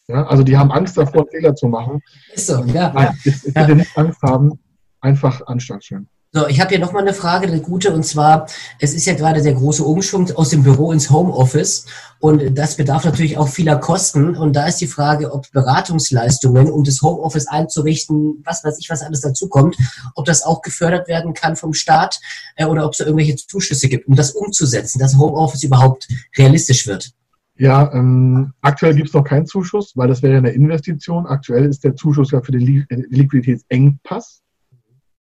Ja, 0.08 0.26
also 0.28 0.44
die 0.44 0.58
haben 0.58 0.72
Angst 0.72 0.98
davor, 0.98 1.26
Fehler 1.32 1.56
zu 1.56 1.68
machen. 1.68 2.02
Ist 2.34 2.48
so, 2.48 2.64
ja. 2.66 2.92
Nein, 2.94 3.18
ich, 3.24 3.46
ich 3.46 3.56
ja. 3.56 3.68
nicht 3.68 3.98
Angst 3.98 4.22
haben, 4.22 4.60
einfach 5.02 5.42
Anstand 5.48 5.84
stellen. 5.84 6.08
So, 6.36 6.48
ich 6.48 6.60
habe 6.60 6.72
hier 6.72 6.80
nochmal 6.80 7.04
eine 7.04 7.14
Frage, 7.14 7.48
eine 7.48 7.62
gute, 7.62 7.94
und 7.94 8.04
zwar, 8.04 8.48
es 8.80 8.94
ist 8.94 9.06
ja 9.06 9.14
gerade 9.14 9.42
der 9.42 9.54
große 9.54 9.86
Umschwung 9.86 10.30
aus 10.36 10.50
dem 10.50 10.64
Büro 10.64 10.92
ins 10.92 11.10
Homeoffice 11.10 11.86
und 12.20 12.58
das 12.58 12.76
bedarf 12.76 13.06
natürlich 13.06 13.38
auch 13.38 13.48
vieler 13.48 13.78
Kosten 13.78 14.36
und 14.36 14.54
da 14.54 14.68
ist 14.68 14.82
die 14.82 14.88
Frage, 14.88 15.32
ob 15.32 15.50
Beratungsleistungen, 15.54 16.70
um 16.70 16.84
das 16.84 17.02
Homeoffice 17.02 17.48
einzurichten, 17.48 18.44
was 18.44 18.66
weiß 18.66 18.80
ich, 18.80 18.90
was 18.90 19.02
alles 19.02 19.22
dazukommt, 19.22 19.78
ob 20.16 20.26
das 20.26 20.44
auch 20.44 20.62
gefördert 20.62 21.08
werden 21.08 21.34
kann 21.34 21.56
vom 21.56 21.74
Staat 21.74 22.20
äh, 22.58 22.66
oder 22.66 22.86
ob 22.86 22.92
es 22.92 22.98
da 22.98 23.06
irgendwelche 23.06 23.38
Zuschüsse 23.38 23.88
gibt, 23.88 24.06
um 24.10 24.18
das 24.18 24.32
umzusetzen, 24.32 25.00
dass 25.00 25.18
Homeoffice 25.18 25.64
überhaupt 25.64 26.06
realistisch 26.38 26.86
wird. 26.86 27.14
Ja, 27.58 27.94
ähm, 27.94 28.54
aktuell 28.62 28.96
gibt 28.96 29.08
es 29.08 29.14
noch 29.14 29.24
keinen 29.24 29.46
Zuschuss, 29.46 29.94
weil 29.96 30.10
das 30.10 30.22
wäre 30.22 30.38
eine 30.38 30.52
Investition. 30.52 31.26
Aktuell 31.26 31.66
ist 31.66 31.84
der 31.86 31.96
Zuschuss 31.96 32.32
ja 32.32 32.42
für 32.42 32.52
den 32.52 32.86
äh, 32.90 33.04
Liquiditätsengpass. 33.10 34.42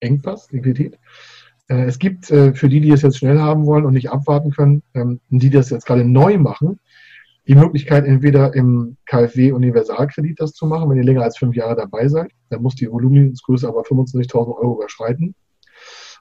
Engpass, 0.04 0.52
Liquidität. 0.52 1.00
Äh, 1.68 1.86
es 1.86 1.98
gibt 1.98 2.30
äh, 2.30 2.54
für 2.54 2.70
die, 2.70 2.82
die 2.82 2.92
es 2.92 3.02
jetzt 3.02 3.18
schnell 3.18 3.40
haben 3.40 3.66
wollen 3.66 3.86
und 3.86 3.94
nicht 3.94 4.12
abwarten 4.12 4.52
können, 4.52 4.84
ähm, 4.94 5.20
die 5.30 5.50
das 5.50 5.70
jetzt 5.70 5.86
gerade 5.86 6.04
neu 6.04 6.38
machen, 6.38 6.80
die 7.48 7.56
Möglichkeit, 7.56 8.06
entweder 8.06 8.54
im 8.54 8.98
KfW 9.06 9.52
Universalkredit 9.52 10.40
das 10.40 10.54
zu 10.54 10.66
machen, 10.66 10.90
wenn 10.90 10.98
ihr 10.98 11.04
länger 11.04 11.24
als 11.24 11.38
fünf 11.38 11.56
Jahre 11.56 11.76
dabei 11.76 12.08
seid. 12.08 12.32
Dann 12.50 12.62
muss 12.62 12.76
die 12.76 12.90
Volumensgröße 12.90 13.68
aber 13.68 13.82
25.000 13.82 14.36
Euro 14.58 14.76
überschreiten. 14.76 15.36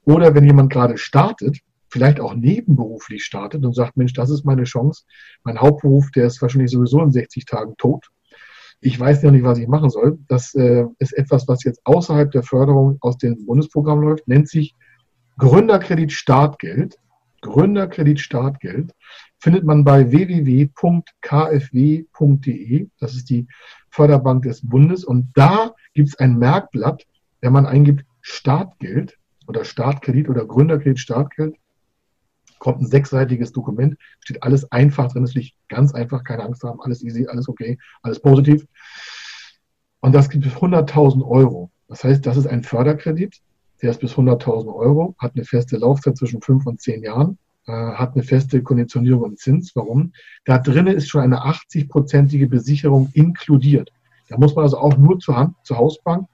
Oder 0.05 0.35
wenn 0.35 0.45
jemand 0.45 0.73
gerade 0.73 0.99
startet, 0.99 1.59
vielleicht 1.93 2.21
auch 2.21 2.35
nebenberuflich 2.35 3.23
startet 3.23 3.65
und 3.67 3.75
sagt, 3.75 3.99
Mensch, 3.99 4.15
das 4.15 4.31
ist 4.31 4.45
meine 4.45 4.65
Chance. 4.65 5.05
Mein 5.45 5.61
Hauptberuf, 5.61 6.11
der 6.11 6.27
ist 6.27 6.41
wahrscheinlich 6.41 6.71
sowieso 6.71 7.03
in 7.03 7.13
60 7.13 7.45
Tagen 7.45 7.75
tot. 7.77 8.09
Ich 8.81 8.99
weiß 8.99 9.23
ja 9.23 9.31
nicht, 9.31 9.45
was 9.45 9.59
ich 9.59 9.69
machen 9.69 9.91
soll. 9.91 10.19
Das 10.27 10.55
äh, 10.55 10.87
ist 10.99 11.13
etwas, 11.13 11.47
was 11.49 11.63
jetzt 11.65 11.83
außerhalb 11.85 12.31
der 12.31 12.43
Förderung 12.43 12.97
aus 13.03 13.19
dem 13.19 13.45
Bundesprogramm 13.45 14.01
läuft, 14.01 14.27
nennt 14.27 14.49
sich 14.49 14.75
Gründerkredit 15.37 16.13
Startgeld. 16.13 16.97
Gründerkredit 17.43 18.21
Startgeld 18.21 18.95
findet 19.39 19.65
man 19.65 19.85
bei 19.85 20.11
www.kfw.de. 20.11 20.69
Das 23.01 23.15
ist 23.15 23.29
die 23.29 23.47
Förderbank 23.91 24.45
des 24.45 24.67
Bundes. 24.67 25.05
Und 25.05 25.31
da 25.35 25.75
gibt 25.93 26.09
es 26.09 26.19
ein 26.19 26.39
Merkblatt, 26.39 27.05
wenn 27.43 27.53
man 27.53 27.67
eingibt 27.67 28.07
Startgeld 28.23 29.19
oder 29.47 29.65
Startkredit 29.65 30.31
oder 30.31 30.47
Gründerkredit 30.47 30.99
Startgeld, 30.99 31.57
kommt 32.63 32.81
ein 32.81 32.87
sechsseitiges 32.87 33.51
Dokument, 33.51 33.97
steht 34.21 34.41
alles 34.45 34.71
einfach 34.71 35.11
drin, 35.11 35.25
es 35.25 35.35
liegt 35.35 35.57
ganz 35.69 35.93
einfach, 35.95 36.23
keine 36.23 36.45
Angst 36.45 36.63
haben, 36.63 36.81
alles 36.81 37.03
easy, 37.03 37.27
alles 37.27 37.49
okay, 37.49 37.77
alles 38.03 38.21
positiv. 38.21 38.65
Und 39.99 40.15
das 40.15 40.29
gibt 40.31 40.45
bis 40.45 40.53
100.000 40.53 41.27
Euro. 41.27 41.73
Das 41.89 42.05
heißt, 42.05 42.25
das 42.25 42.37
ist 42.37 42.47
ein 42.47 42.63
Förderkredit, 42.63 43.41
der 43.83 43.91
ist 43.91 43.99
bis 43.99 44.13
100.000 44.13 44.73
Euro, 44.73 45.17
hat 45.19 45.33
eine 45.35 45.45
feste 45.45 45.77
Laufzeit 45.77 46.17
zwischen 46.17 46.41
fünf 46.41 46.65
und 46.65 46.81
zehn 46.81 47.03
Jahren, 47.03 47.37
äh, 47.67 47.73
hat 47.73 48.15
eine 48.15 48.23
feste 48.23 48.63
Konditionierung 48.63 49.23
und 49.23 49.41
Zins. 49.41 49.73
Warum? 49.75 50.13
Da 50.45 50.59
drinnen 50.59 50.95
ist 50.95 51.09
schon 51.09 51.23
eine 51.23 51.45
80-prozentige 51.45 52.49
Besicherung 52.49 53.11
inkludiert. 53.13 53.91
Da 54.29 54.39
muss 54.39 54.55
man 54.55 54.63
also 54.63 54.79
auch 54.79 54.97
nur 54.97 55.19
zur 55.19 55.37
Hand, 55.37 55.57
zur 55.65 55.79
Hausbank, 55.79 56.29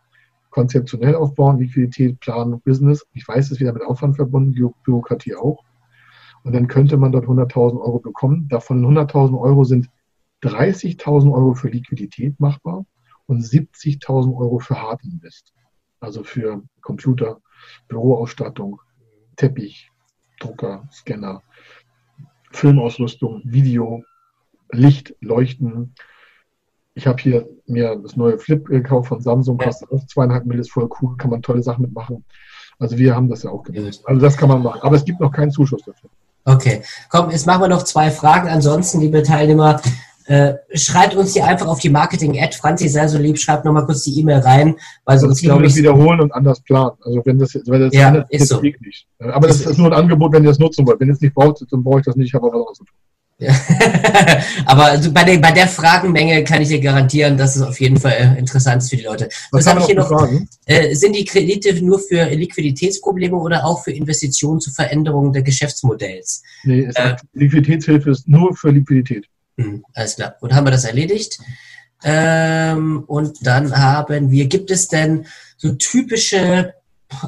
konzeptionell 0.51 1.15
aufbauen, 1.15 1.59
Liquidität, 1.59 2.21
Plan, 2.21 2.61
Business. 2.67 3.07
Ich 3.15 3.27
weiß, 3.27 3.47
es 3.47 3.53
ist 3.53 3.61
wieder 3.61 3.73
mit 3.73 3.83
Aufwand 3.83 4.17
verbunden, 4.17 4.53
Bürokratie 4.85 5.35
auch. 5.35 5.65
Und 6.49 6.55
dann 6.55 6.67
könnte 6.67 6.97
man 6.97 7.13
dort 7.13 7.27
100.000 7.27 7.79
Euro 7.79 7.99
bekommen. 7.99 8.49
Davon 8.49 8.83
100.000 8.83 9.39
Euro 9.39 9.65
sind 9.65 9.91
30.000 10.43 11.31
Euro 11.31 11.53
für 11.53 11.69
Liquidität 11.69 12.41
machbar 12.41 12.87
und 13.27 13.43
70.000 13.43 14.35
Euro 14.35 14.59
für 14.59 14.81
Hardinvest. 14.81 15.53
Also 16.01 16.25
für 16.25 16.63
Computer, 16.81 17.43
Büroausstattung, 17.89 18.81
Teppich, 19.37 19.91
Drucker, 20.41 20.89
Scanner, 20.91 21.43
Filmausrüstung, 22.53 23.43
Video, 23.45 24.03
Licht, 24.73 25.15
Leuchten. 25.21 25.93
Ich 26.95 27.07
habe 27.07 27.21
hier 27.21 27.47
mir 27.67 27.95
das 27.97 28.17
neue 28.17 28.39
Flip 28.39 28.65
gekauft 28.65 29.09
von 29.09 29.21
Samsung, 29.21 29.59
kostet 29.59 29.93
auch 29.93 30.07
zweieinhalb 30.07 30.51
ist 30.55 30.73
voll 30.73 30.89
cool, 31.03 31.15
kann 31.19 31.29
man 31.29 31.43
tolle 31.43 31.63
Sachen 31.63 31.83
mitmachen. 31.83 32.25
Also 32.79 32.97
wir 32.97 33.15
haben 33.15 33.29
das 33.29 33.43
ja 33.43 33.51
auch 33.51 33.65
gemacht. 33.65 34.01
Also 34.07 34.19
das 34.23 34.39
kann 34.39 34.49
man 34.49 34.63
machen. 34.63 34.81
Aber 34.81 34.97
es 34.97 35.05
gibt 35.05 35.21
noch 35.21 35.31
keinen 35.31 35.51
Zuschuss 35.51 35.83
dafür. 35.83 36.09
Okay, 36.45 36.83
komm, 37.11 37.31
jetzt 37.31 37.47
machen 37.47 37.63
wir 37.63 37.69
noch 37.69 37.83
zwei 37.83 38.11
Fragen. 38.11 38.49
Ansonsten, 38.49 39.01
liebe 39.01 39.23
Teilnehmer, 39.23 39.81
äh, 40.29 40.55
schreibt 40.75 41.15
uns 41.15 41.33
hier 41.33 41.47
einfach 41.47 41.67
auf 41.67 41.81
die 41.81 41.89
Marketing-Ad. 41.89 42.55
Franzi, 42.57 42.89
sei 42.89 43.09
so 43.09 43.19
lieb, 43.19 43.39
schreibt 43.39 43.65
nochmal 43.65 43.87
kurz 43.87 44.03
die 44.03 44.21
E-Mail 44.21 44.41
rein, 44.41 44.77
weil 45.05 45.19
sonst 45.19 45.41
glaube 45.41 45.67
ich. 45.67 45.75
wiederholen 45.75 46.21
und 46.21 46.33
anders 46.33 46.61
planen. 46.61 46.93
Also 47.03 47.23
wenn 47.25 47.39
das, 47.39 47.55
wenn 47.67 47.81
das 47.81 47.95
ja, 47.95 48.27
ist 48.29 48.49
so. 48.49 48.61
nicht. 48.61 49.07
Aber 49.19 49.49
das 49.49 49.61
ist, 49.61 49.67
ist 49.67 49.79
nur 49.79 49.87
ein 49.87 49.95
Angebot, 49.95 50.33
wenn 50.33 50.45
ihr 50.45 50.51
das 50.51 50.59
nutzen 50.59 50.87
wollt. 50.87 51.01
Wenn 51.01 51.09
ihr 51.09 51.15
es 51.15 51.21
nicht 51.21 51.35
braucht, 51.35 51.65
dann 51.71 51.83
brauche 51.83 52.01
ich 52.01 52.05
das 52.05 52.17
nicht, 52.17 52.29
ich 52.29 52.35
habe 52.35 52.47
aber 52.47 52.57
was 52.57 52.61
anderes 52.61 52.79
zu 52.79 52.85
tun. 52.85 52.95
Aber 54.67 54.87
also 54.87 55.13
bei, 55.13 55.23
der, 55.23 55.39
bei 55.39 55.53
der 55.53 55.69
Fragenmenge 55.69 56.43
kann 56.43 56.61
ich 56.61 56.69
dir 56.69 56.81
garantieren, 56.81 57.37
dass 57.37 57.55
es 57.55 57.63
auf 57.63 57.79
jeden 57.79 57.97
Fall 57.97 58.13
äh, 58.13 58.39
interessant 58.39 58.83
ist 58.83 58.91
für 58.91 58.97
die 58.97 59.05
Leute. 59.05 59.29
Was, 59.53 59.65
Was 59.65 59.67
habe 59.69 59.81
ich 59.81 59.87
hier 59.87 59.95
noch? 59.95 60.29
Äh, 60.67 60.95
sind 60.97 61.15
die 61.15 61.25
Kredite 61.25 61.73
nur 61.85 62.01
für 62.01 62.25
Liquiditätsprobleme 62.25 63.37
oder 63.37 63.65
auch 63.65 63.85
für 63.85 63.93
Investitionen 63.93 64.61
zur 64.61 64.73
Veränderung 64.73 65.33
des 65.33 65.45
Geschäftsmodells? 65.45 66.43
Nee, 66.65 66.91
äh, 66.95 67.15
Liquiditätshilfe 67.35 68.11
ist 68.11 68.27
nur 68.27 68.57
für 68.57 68.71
Liquidität. 68.71 69.27
Mh, 69.57 69.83
alles 69.95 70.17
klar. 70.17 70.35
Und 70.41 70.53
haben 70.53 70.67
wir 70.67 70.73
das 70.73 70.85
erledigt? 70.85 71.39
Ähm, 72.03 73.05
und 73.07 73.47
dann 73.47 73.77
haben 73.77 74.33
wir, 74.33 74.47
gibt 74.47 74.73
es 74.73 74.89
denn 74.89 75.27
so 75.57 75.75
typische 75.75 76.75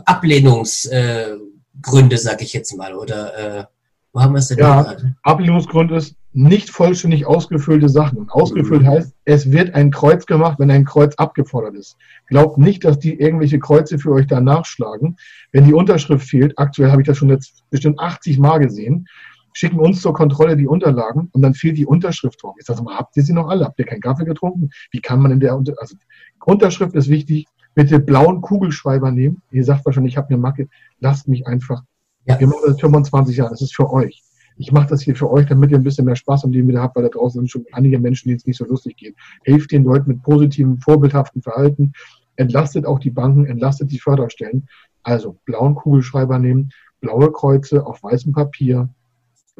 Ablehnungsgründe, 0.05 2.17
äh, 2.17 2.19
sag 2.19 2.43
ich 2.43 2.53
jetzt 2.53 2.77
mal, 2.77 2.95
oder 2.95 3.61
äh, 3.61 3.65
wo 4.13 4.21
haben 4.21 4.33
wir 4.33 4.39
es 4.39 4.49
denn? 4.49 4.59
Ja, 4.59 4.97
Ablehnungsgrund 5.23 5.93
ist 5.93 6.17
nicht 6.33 6.71
vollständig 6.71 7.27
ausgefüllte 7.27 7.89
Sachen. 7.89 8.19
Und 8.19 8.31
ausgefüllt 8.31 8.83
mhm. 8.83 8.89
heißt, 8.89 9.15
es 9.25 9.51
wird 9.51 9.75
ein 9.75 9.91
Kreuz 9.91 10.27
gemacht, 10.27 10.59
wenn 10.59 10.71
ein 10.71 10.85
Kreuz 10.85 11.15
abgefordert 11.17 11.75
ist. 11.75 11.97
Glaubt 12.29 12.59
nicht, 12.59 12.85
dass 12.85 12.99
die 12.99 13.19
irgendwelche 13.19 13.59
Kreuze 13.59 13.99
für 13.99 14.13
euch 14.13 14.27
da 14.27 14.41
nachschlagen. 14.41 15.17
Wenn 15.53 15.65
die 15.65 15.75
Unterschrift 15.75 16.29
fehlt, 16.29 16.59
aktuell 16.59 16.91
habe 16.91 17.03
ich 17.03 17.07
das 17.07 17.19
schon 17.19 17.31
jetzt 17.31 17.65
bestimmt 17.71 17.99
80 17.99 18.39
Mal 18.39 18.59
gesehen, 18.59 19.07
schicken 19.53 19.81
uns 19.81 20.01
zur 20.01 20.15
Kontrolle 20.15 20.57
die 20.57 20.69
Unterlagen 20.69 21.29
und 21.33 21.43
dann 21.43 21.55
fehlt 21.55 21.77
die 21.77 21.87
Unterschrift 21.87 22.43
drauf. 22.43 22.55
Ich 22.59 22.67
sage 22.67 22.83
mal, 22.83 22.97
habt 22.97 23.17
ihr 23.17 23.25
sie 23.25 23.33
noch 23.33 23.49
alle? 23.49 23.65
Habt 23.65 23.79
ihr 23.81 23.85
keinen 23.85 24.01
Kaffee 24.01 24.25
getrunken? 24.25 24.71
Wie 24.93 25.01
kann 25.01 25.21
man 25.21 25.33
in 25.33 25.41
der 25.41 25.57
Unter 25.57 25.75
also 25.79 25.97
Unterschrift 26.45 26.95
ist 26.95 27.09
wichtig. 27.09 27.47
Bitte 27.75 28.01
blauen 28.01 28.41
Kugelschreiber 28.41 29.11
nehmen. 29.13 29.43
Ihr 29.51 29.65
sagt 29.65 29.85
wahrscheinlich, 29.85 30.15
ich 30.15 30.17
habe 30.17 30.29
eine 30.29 30.39
Macke. 30.39 30.69
Lasst 30.99 31.29
mich 31.29 31.47
einfach 31.47 31.83
ja. 32.25 32.39
Wir 32.39 32.47
machen 32.47 32.63
das 32.67 32.81
25 32.81 33.37
Jahre, 33.37 33.51
das 33.51 33.63
ist 33.63 33.75
für 33.75 33.91
euch. 33.91 34.23
Ich 34.57 34.73
mache 34.73 34.89
das 34.89 35.01
hier 35.01 35.17
für 35.17 35.31
euch, 35.31 35.47
damit 35.47 35.71
ihr 35.71 35.79
ein 35.79 35.83
bisschen 35.83 36.05
mehr 36.05 36.17
Spaß 36.17 36.45
am 36.45 36.53
Leben 36.53 36.69
wieder 36.69 36.83
habt, 36.83 36.95
weil 36.95 37.05
da 37.05 37.09
draußen 37.09 37.41
sind 37.41 37.51
schon 37.51 37.65
einige 37.73 37.99
Menschen, 37.99 38.29
denen 38.29 38.37
es 38.37 38.47
nicht 38.47 38.59
so 38.59 38.67
lustig 38.67 38.97
geht. 38.97 39.17
Helft 39.45 39.73
den 39.73 39.85
Leuten 39.85 40.09
mit 40.09 40.23
positivem, 40.23 40.79
vorbildhaften 40.79 41.41
Verhalten. 41.41 41.93
Entlastet 42.37 42.85
auch 42.85 42.99
die 42.99 43.11
Banken, 43.11 43.47
entlastet 43.47 43.91
die 43.91 43.99
Förderstellen. 43.99 44.69
Also 45.03 45.39
blauen 45.47 45.75
Kugelschreiber 45.75 46.39
nehmen, 46.39 46.71
blaue 47.01 47.33
Kreuze 47.33 47.87
auf 47.87 48.03
weißem 48.03 48.33
Papier, 48.33 48.91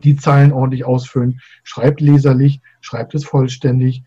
die 0.05 0.17
Zeilen 0.17 0.53
ordentlich 0.53 0.85
ausfüllen, 0.85 1.41
schreibt 1.63 2.01
leserlich, 2.01 2.61
schreibt 2.81 3.15
es 3.15 3.25
vollständig. 3.25 4.03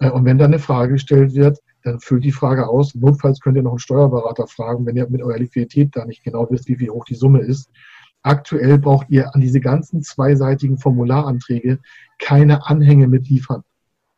Äh, 0.00 0.10
und 0.10 0.24
wenn 0.24 0.38
da 0.38 0.46
eine 0.46 0.58
Frage 0.58 0.94
gestellt 0.94 1.34
wird, 1.34 1.58
dann 1.82 2.00
füllt 2.00 2.24
die 2.24 2.32
Frage 2.32 2.68
aus. 2.68 2.94
Notfalls 2.94 3.40
könnt 3.40 3.56
ihr 3.56 3.62
noch 3.62 3.72
einen 3.72 3.78
Steuerberater 3.78 4.46
fragen, 4.46 4.84
wenn 4.86 4.96
ihr 4.96 5.08
mit 5.08 5.22
eurer 5.22 5.38
Liquidität 5.38 5.94
da 5.94 6.04
nicht 6.04 6.24
genau 6.24 6.46
wisst, 6.50 6.68
wie, 6.68 6.78
wie 6.80 6.90
hoch 6.90 7.04
die 7.04 7.14
Summe 7.14 7.40
ist. 7.40 7.70
Aktuell 8.22 8.78
braucht 8.78 9.10
ihr 9.10 9.34
an 9.34 9.40
diese 9.40 9.60
ganzen 9.60 10.02
zweiseitigen 10.02 10.78
Formularanträge 10.78 11.78
keine 12.18 12.66
Anhänge 12.66 13.06
mitliefern. 13.06 13.62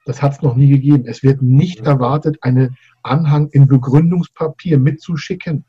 Das 0.07 0.23
hat 0.23 0.33
es 0.33 0.43
noch 0.43 0.57
nie 0.57 0.69
gegeben. 0.69 1.05
Es 1.07 1.23
wird 1.23 1.43
nicht 1.43 1.81
erwartet, 1.81 2.39
einen 2.41 2.77
Anhang 3.03 3.49
in 3.51 3.69
Begründungspapier 3.69 4.79
mitzuschicken. 4.79 5.65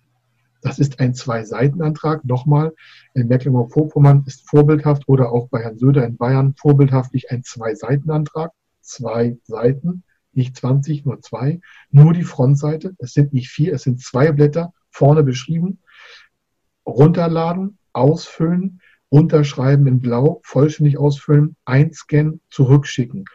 Das 0.61 0.79
ist 0.79 0.99
ein 0.99 1.13
Zwei-Seiten-Antrag. 1.13 2.23
Nochmal, 2.23 2.73
in 3.13 3.27
Mecklenburg-Vorpommern 3.27 4.23
ist 4.27 4.47
vorbildhaft 4.47 5.07
oder 5.07 5.31
auch 5.31 5.49
bei 5.49 5.61
Herrn 5.61 5.77
Söder 5.77 6.05
in 6.05 6.17
Bayern 6.17 6.55
vorbildhaftlich 6.55 7.31
ein 7.31 7.43
Zwei-Seiten-Antrag. 7.43 8.51
Zwei 8.81 9.37
Seiten, 9.43 10.03
nicht 10.33 10.55
20, 10.55 11.05
nur 11.05 11.19
zwei. 11.21 11.59
Nur 11.89 12.13
die 12.13 12.23
Frontseite. 12.23 12.95
Es 12.99 13.13
sind 13.13 13.33
nicht 13.33 13.49
vier, 13.49 13.73
es 13.73 13.83
sind 13.83 14.01
zwei 14.01 14.31
Blätter 14.31 14.73
vorne 14.89 15.23
beschrieben. 15.23 15.79
Runterladen, 16.85 17.77
ausfüllen, 17.93 18.81
unterschreiben 19.09 19.87
in 19.87 19.99
Blau, 19.99 20.39
vollständig 20.43 20.97
ausfüllen, 20.97 21.55
einscannen, 21.65 22.41
zurückschicken. 22.49 23.25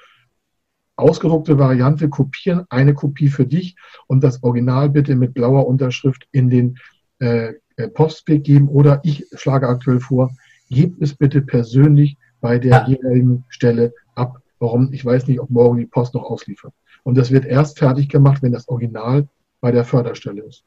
Ausgedruckte 0.97 1.59
Variante 1.59 2.09
kopieren, 2.09 2.65
eine 2.71 2.95
Kopie 2.95 3.29
für 3.29 3.47
dich 3.47 3.77
und 4.07 4.25
das 4.25 4.43
Original 4.43 4.89
bitte 4.89 5.15
mit 5.15 5.35
blauer 5.35 5.67
Unterschrift 5.67 6.27
in 6.33 6.49
den 6.49 6.79
äh, 7.19 7.53
äh, 7.77 7.89
Postweg 7.89 8.45
geben 8.45 8.69
oder 8.69 9.01
ich 9.05 9.27
schlage 9.35 9.69
aktuell 9.69 10.01
vor, 10.01 10.31
gebt 10.71 11.01
es 11.03 11.15
bitte 11.15 11.43
persönlich 11.43 12.17
bei 12.41 12.59
der 12.59 12.71
ja. 12.71 12.89
jeweiligen 12.89 13.45
Stelle 13.49 13.93
ab. 14.15 14.41
Warum? 14.59 14.93
Ich 14.93 15.05
weiß 15.05 15.27
nicht, 15.27 15.41
ob 15.41 15.51
morgen 15.51 15.79
die 15.79 15.87
Post 15.87 16.15
noch 16.15 16.25
ausliefert. 16.25 16.73
Und 17.03 17.17
das 17.19 17.31
wird 17.31 17.45
erst 17.45 17.79
fertig 17.79 18.09
gemacht, 18.09 18.43
wenn 18.43 18.53
das 18.53 18.69
Original 18.69 19.29
bei 19.61 19.71
der 19.71 19.85
Förderstelle 19.85 20.43
ist. 20.43 20.65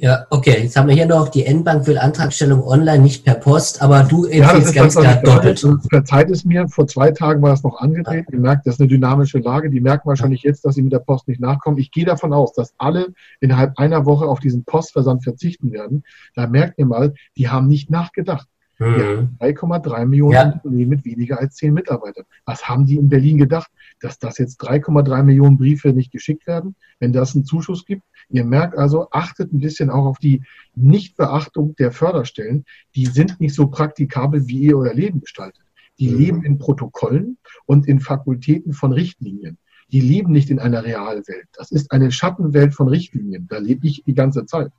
Ja, 0.00 0.26
okay. 0.30 0.62
Jetzt 0.62 0.76
haben 0.76 0.86
wir 0.86 0.94
hier 0.94 1.06
noch, 1.06 1.28
die 1.28 1.44
N-Bank 1.44 1.86
will 1.88 1.98
Antragstellung 1.98 2.62
online, 2.62 3.02
nicht 3.02 3.24
per 3.24 3.34
Post, 3.34 3.82
aber 3.82 4.04
du 4.04 4.26
empfiehlst 4.26 4.74
ja, 4.74 4.82
ganz 4.82 4.94
klar 4.94 5.16
doppelt. 5.16 5.66
Verzeiht 5.90 6.30
es 6.30 6.44
mir, 6.44 6.68
vor 6.68 6.86
zwei 6.86 7.10
Tagen 7.10 7.42
war 7.42 7.50
das 7.50 7.64
noch 7.64 7.80
angedreht. 7.80 8.26
Ja. 8.28 8.34
Ihr 8.34 8.38
merkt, 8.38 8.64
das 8.64 8.74
ist 8.74 8.80
eine 8.80 8.88
dynamische 8.88 9.38
Lage. 9.38 9.70
Die 9.70 9.80
merken 9.80 10.08
wahrscheinlich 10.08 10.42
jetzt, 10.42 10.64
dass 10.64 10.76
sie 10.76 10.82
mit 10.82 10.92
der 10.92 11.00
Post 11.00 11.26
nicht 11.26 11.40
nachkommen. 11.40 11.78
Ich 11.78 11.90
gehe 11.90 12.04
davon 12.04 12.32
aus, 12.32 12.52
dass 12.52 12.74
alle 12.78 13.08
innerhalb 13.40 13.76
einer 13.76 14.06
Woche 14.06 14.26
auf 14.26 14.38
diesen 14.38 14.64
Postversand 14.64 15.24
verzichten 15.24 15.72
werden. 15.72 16.04
Da 16.36 16.46
merkt 16.46 16.78
ihr 16.78 16.86
mal, 16.86 17.12
die 17.36 17.48
haben 17.48 17.66
nicht 17.66 17.90
nachgedacht. 17.90 18.46
Mhm. 18.78 19.36
3,3 19.40 20.06
Millionen 20.06 20.32
ja. 20.32 20.52
Unternehmen 20.62 20.90
mit 20.90 21.04
weniger 21.04 21.40
als 21.40 21.56
10 21.56 21.74
Mitarbeitern. 21.74 22.24
Was 22.44 22.68
haben 22.68 22.86
die 22.86 22.96
in 22.96 23.08
Berlin 23.08 23.38
gedacht? 23.38 23.68
Dass 24.00 24.20
das 24.20 24.38
jetzt 24.38 24.62
3,3 24.62 25.24
Millionen 25.24 25.58
Briefe 25.58 25.92
nicht 25.92 26.12
geschickt 26.12 26.46
werden, 26.46 26.76
wenn 27.00 27.12
das 27.12 27.34
einen 27.34 27.44
Zuschuss 27.44 27.84
gibt? 27.84 28.02
Ihr 28.30 28.44
merkt 28.44 28.76
also, 28.76 29.10
achtet 29.10 29.52
ein 29.52 29.60
bisschen 29.60 29.90
auch 29.90 30.04
auf 30.04 30.18
die 30.18 30.42
Nichtbeachtung 30.74 31.74
der 31.76 31.92
Förderstellen. 31.92 32.64
Die 32.94 33.06
sind 33.06 33.40
nicht 33.40 33.54
so 33.54 33.68
praktikabel, 33.68 34.46
wie 34.46 34.60
ihr 34.64 34.76
euer 34.76 34.94
Leben 34.94 35.20
gestaltet. 35.20 35.62
Die 35.98 36.08
mhm. 36.08 36.18
leben 36.18 36.44
in 36.44 36.58
Protokollen 36.58 37.38
und 37.66 37.88
in 37.88 38.00
Fakultäten 38.00 38.72
von 38.72 38.92
Richtlinien. 38.92 39.58
Die 39.90 40.00
leben 40.00 40.32
nicht 40.32 40.50
in 40.50 40.58
einer 40.58 40.84
Realwelt. 40.84 41.48
Das 41.54 41.72
ist 41.72 41.90
eine 41.90 42.12
Schattenwelt 42.12 42.74
von 42.74 42.88
Richtlinien. 42.88 43.46
Da 43.48 43.58
lebe 43.58 43.86
ich 43.86 44.04
die 44.04 44.14
ganze 44.14 44.44
Zeit. 44.44 44.70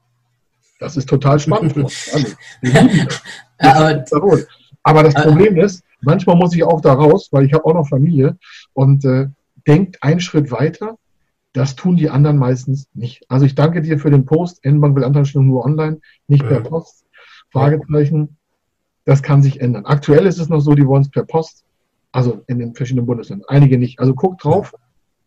Das 0.80 0.96
ist 0.96 1.10
total 1.10 1.40
spannend. 1.40 1.76
Wir 2.62 2.82
lieben 2.84 3.08
das. 3.58 4.14
aber, 4.14 4.40
aber 4.84 5.04
das 5.04 5.16
Problem 5.16 5.58
ist, 5.58 5.84
manchmal 6.02 6.36
muss 6.36 6.56
ich 6.56 6.64
auch 6.64 6.82
da 6.82 6.94
raus, 6.94 7.30
weil 7.32 7.46
ich 7.46 7.54
habe 7.54 7.66
auch 7.66 7.74
noch 7.74 7.88
Familie 7.88 8.38
und 8.74 9.04
äh, 9.04 9.28
denkt 9.68 10.02
einen 10.04 10.20
Schritt 10.20 10.52
weiter 10.52 10.98
das 11.54 11.76
tun 11.76 11.96
die 11.96 12.10
anderen 12.10 12.38
meistens 12.38 12.88
nicht. 12.94 13.24
Also 13.28 13.46
ich 13.46 13.56
danke 13.56 13.82
dir 13.82 14.00
für 14.00 14.12
den 14.12 14.26
Post. 14.26 14.64
N-Bank 14.64 14.96
will 14.96 15.04
Antragstellung 15.04 15.48
nur 15.48 15.66
online, 15.66 16.00
nicht 16.28 16.48
per 16.48 16.62
Post. 16.62 17.06
Fragezeichen. 17.52 18.38
Das 19.06 19.24
kann 19.24 19.42
sich 19.42 19.60
ändern. 19.60 19.86
Aktuell 19.86 20.28
ist 20.28 20.40
es 20.40 20.50
noch 20.50 20.60
so, 20.60 20.76
die 20.76 20.86
wollen 20.86 21.02
es 21.02 21.10
per 21.10 21.24
Post. 21.24 21.66
Also 22.12 22.44
in 22.48 22.60
den 22.60 22.76
verschiedenen 22.76 23.08
Bundesländern. 23.08 23.48
Einige 23.50 23.78
nicht. 23.78 24.00
Also 24.00 24.14
guckt 24.14 24.44
drauf. 24.44 24.74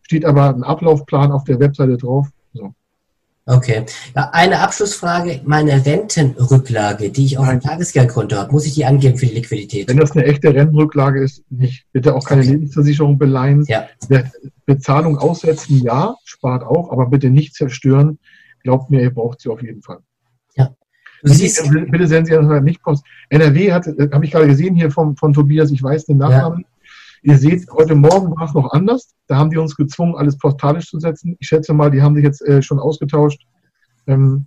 Steht 0.01 0.25
aber 0.25 0.49
ein 0.49 0.63
Ablaufplan 0.63 1.31
auf 1.31 1.43
der 1.43 1.59
Webseite 1.59 1.97
drauf. 1.97 2.29
Okay. 3.45 3.85
Ja, 4.15 4.29
eine 4.31 4.59
Abschlussfrage. 4.59 5.41
Meine 5.43 5.85
Rentenrücklage, 5.85 7.09
die 7.09 7.25
ich 7.25 7.37
auf 7.37 7.49
dem 7.49 7.59
Tagesgeldkonto 7.59 8.37
habe, 8.37 8.51
muss 8.53 8.65
ich 8.65 8.73
die 8.73 8.85
angeben 8.85 9.17
für 9.17 9.25
die 9.25 9.33
Liquidität? 9.33 9.89
Wenn 9.89 9.97
das 9.97 10.13
eine 10.13 10.23
echte 10.25 10.53
Rentenrücklage 10.53 11.21
ist, 11.21 11.43
nicht. 11.49 11.85
Bitte 11.91 12.15
auch 12.15 12.25
keine 12.25 12.41
okay. 12.41 12.51
Lebensversicherung 12.51 13.17
beleihen. 13.17 13.65
Ja. 13.67 13.89
Bezahlung 14.65 15.17
aussetzen, 15.17 15.81
ja, 15.83 16.15
spart 16.23 16.63
auch, 16.63 16.91
aber 16.91 17.07
bitte 17.07 17.29
nicht 17.29 17.53
zerstören. 17.53 18.17
Glaubt 18.61 18.89
mir, 18.89 19.01
ihr 19.01 19.13
braucht 19.13 19.41
sie 19.41 19.49
auf 19.49 19.61
jeden 19.61 19.81
Fall. 19.81 19.99
Ja. 20.55 20.73
Siehst, 21.23 21.69
bitte 21.69 22.07
senden 22.07 22.25
Sie 22.25 22.49
das 22.49 22.63
nicht 22.63 22.81
Post. 22.81 23.03
NRW 23.29 23.73
hat, 23.73 23.87
äh, 23.87 24.09
habe 24.11 24.23
ich 24.23 24.31
gerade 24.31 24.47
gesehen 24.47 24.75
hier 24.75 24.89
vom, 24.89 25.17
von 25.17 25.33
Tobias, 25.33 25.69
ich 25.71 25.83
weiß 25.83 26.05
den 26.05 26.17
Nachnamen. 26.17 26.59
Ja. 26.61 26.67
Ihr 27.23 27.37
seht, 27.37 27.69
heute 27.71 27.95
Morgen 27.95 28.35
war 28.35 28.47
es 28.47 28.53
noch 28.53 28.71
anders. 28.73 29.15
Da 29.27 29.37
haben 29.37 29.49
die 29.49 29.57
uns 29.57 29.75
gezwungen, 29.77 30.15
alles 30.15 30.37
postalisch 30.37 30.89
zu 30.89 30.99
setzen. 30.99 31.37
Ich 31.39 31.47
schätze 31.47 31.73
mal, 31.73 31.89
die 31.89 32.01
haben 32.01 32.15
sich 32.15 32.23
jetzt 32.23 32.41
äh, 32.41 32.61
schon 32.61 32.79
ausgetauscht. 32.79 33.41
Ähm, 34.07 34.45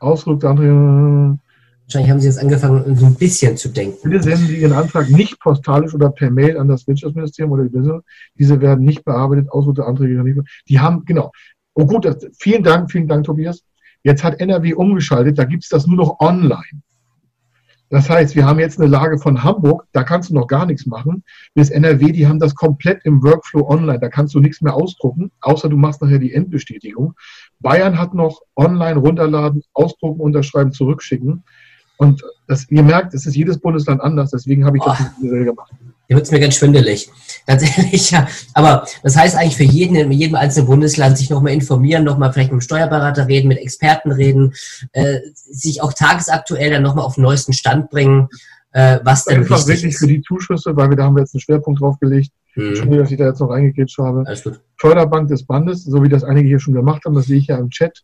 Ausdruck 0.00 0.40
der 0.40 0.50
andere. 0.50 1.38
Wahrscheinlich 1.86 2.10
haben 2.10 2.20
sie 2.20 2.26
jetzt 2.26 2.40
angefangen, 2.40 2.96
so 2.96 3.06
ein 3.06 3.14
bisschen 3.14 3.56
zu 3.56 3.68
denken. 3.68 3.98
Bitte 4.02 4.22
senden 4.22 4.46
Sie 4.46 4.56
Ihren 4.56 4.72
Antrag 4.72 5.10
nicht 5.10 5.38
postalisch 5.40 5.94
oder 5.94 6.10
per 6.10 6.30
Mail 6.30 6.58
an 6.58 6.66
das 6.66 6.86
Wirtschaftsministerium 6.88 7.52
oder 7.52 7.64
die 7.64 7.68
Business. 7.68 8.02
Diese 8.36 8.60
werden 8.60 8.84
nicht 8.84 9.04
bearbeitet, 9.04 9.50
Ausdruck 9.50 9.76
der 9.76 9.86
Anträge. 9.86 10.44
Die 10.68 10.80
haben, 10.80 11.04
genau. 11.04 11.30
Oh 11.74 11.86
gut, 11.86 12.04
das, 12.04 12.26
vielen 12.38 12.64
Dank, 12.64 12.90
vielen 12.90 13.06
Dank, 13.06 13.24
Tobias. 13.24 13.62
Jetzt 14.02 14.24
hat 14.24 14.40
NRW 14.40 14.74
umgeschaltet, 14.74 15.38
da 15.38 15.44
gibt 15.44 15.62
es 15.62 15.68
das 15.68 15.86
nur 15.86 15.96
noch 15.96 16.18
online. 16.18 16.82
Das 17.92 18.08
heißt, 18.08 18.36
wir 18.36 18.46
haben 18.46 18.58
jetzt 18.58 18.80
eine 18.80 18.88
Lage 18.88 19.18
von 19.18 19.44
Hamburg, 19.44 19.86
da 19.92 20.02
kannst 20.02 20.30
du 20.30 20.34
noch 20.34 20.46
gar 20.46 20.64
nichts 20.64 20.86
machen. 20.86 21.24
Bis 21.52 21.68
NRW, 21.68 22.12
die 22.12 22.26
haben 22.26 22.40
das 22.40 22.54
komplett 22.54 23.04
im 23.04 23.22
Workflow 23.22 23.68
online, 23.68 24.00
da 24.00 24.08
kannst 24.08 24.34
du 24.34 24.40
nichts 24.40 24.62
mehr 24.62 24.72
ausdrucken, 24.72 25.30
außer 25.42 25.68
du 25.68 25.76
machst 25.76 26.00
nachher 26.00 26.18
die 26.18 26.32
Endbestätigung. 26.32 27.12
Bayern 27.60 27.98
hat 27.98 28.14
noch 28.14 28.40
online 28.56 28.98
runterladen, 28.98 29.62
ausdrucken, 29.74 30.22
unterschreiben, 30.22 30.72
zurückschicken. 30.72 31.44
Und 32.02 32.20
das, 32.48 32.68
ihr 32.68 32.82
merkt, 32.82 33.14
es 33.14 33.26
ist 33.26 33.36
jedes 33.36 33.60
Bundesland 33.60 34.00
anders, 34.00 34.32
deswegen 34.32 34.64
habe 34.64 34.76
ich 34.76 34.82
das 34.82 34.98
oh. 35.00 35.22
gemacht. 35.22 35.70
Hier 36.08 36.16
wird 36.16 36.26
es 36.26 36.32
mir 36.32 36.40
ganz 36.40 36.56
schwindelig. 36.56 37.08
Ehrlich, 37.46 38.10
ja. 38.10 38.26
Aber 38.54 38.84
das 39.04 39.16
heißt 39.16 39.36
eigentlich 39.36 39.56
für 39.56 39.62
jeden 39.62 39.94
in 39.94 40.10
jedem 40.10 40.34
einzelnen 40.34 40.66
Bundesland 40.66 41.16
sich 41.16 41.30
nochmal 41.30 41.52
informieren, 41.52 42.02
nochmal 42.02 42.32
vielleicht 42.32 42.50
mit 42.50 42.60
dem 42.60 42.64
Steuerberater 42.64 43.28
reden, 43.28 43.46
mit 43.46 43.58
Experten 43.58 44.10
reden, 44.10 44.52
äh, 44.94 45.20
sich 45.32 45.80
auch 45.80 45.92
tagesaktuell 45.92 46.72
dann 46.72 46.82
nochmal 46.82 47.04
auf 47.04 47.14
den 47.14 47.22
neuesten 47.22 47.52
Stand 47.52 47.88
bringen, 47.88 48.28
äh, 48.72 48.98
was 49.04 49.24
denn 49.24 49.38
Einfach 49.38 49.64
wirklich 49.68 49.94
ist. 49.94 50.00
für 50.00 50.08
die 50.08 50.22
Zuschüsse, 50.22 50.76
weil 50.76 50.90
wir 50.90 50.96
da 50.96 51.04
haben 51.04 51.14
wir 51.14 51.20
jetzt 51.20 51.36
einen 51.36 51.40
Schwerpunkt 51.40 51.80
drauf 51.80 52.00
gelegt. 52.00 52.32
Hm. 52.54 52.70
Entschuldigung, 52.70 52.98
dass 52.98 53.12
ich 53.12 53.18
da 53.18 53.26
jetzt 53.26 53.38
noch 53.38 53.50
reingekriegt 53.50 53.96
habe. 53.96 54.24
Förderbank 54.76 55.28
des 55.28 55.46
Bandes, 55.46 55.84
so 55.84 56.02
wie 56.02 56.08
das 56.08 56.24
einige 56.24 56.48
hier 56.48 56.58
schon 56.58 56.74
gemacht 56.74 57.04
haben, 57.04 57.14
das 57.14 57.26
sehe 57.26 57.38
ich 57.38 57.46
ja 57.46 57.58
im 57.58 57.70
Chat. 57.70 58.02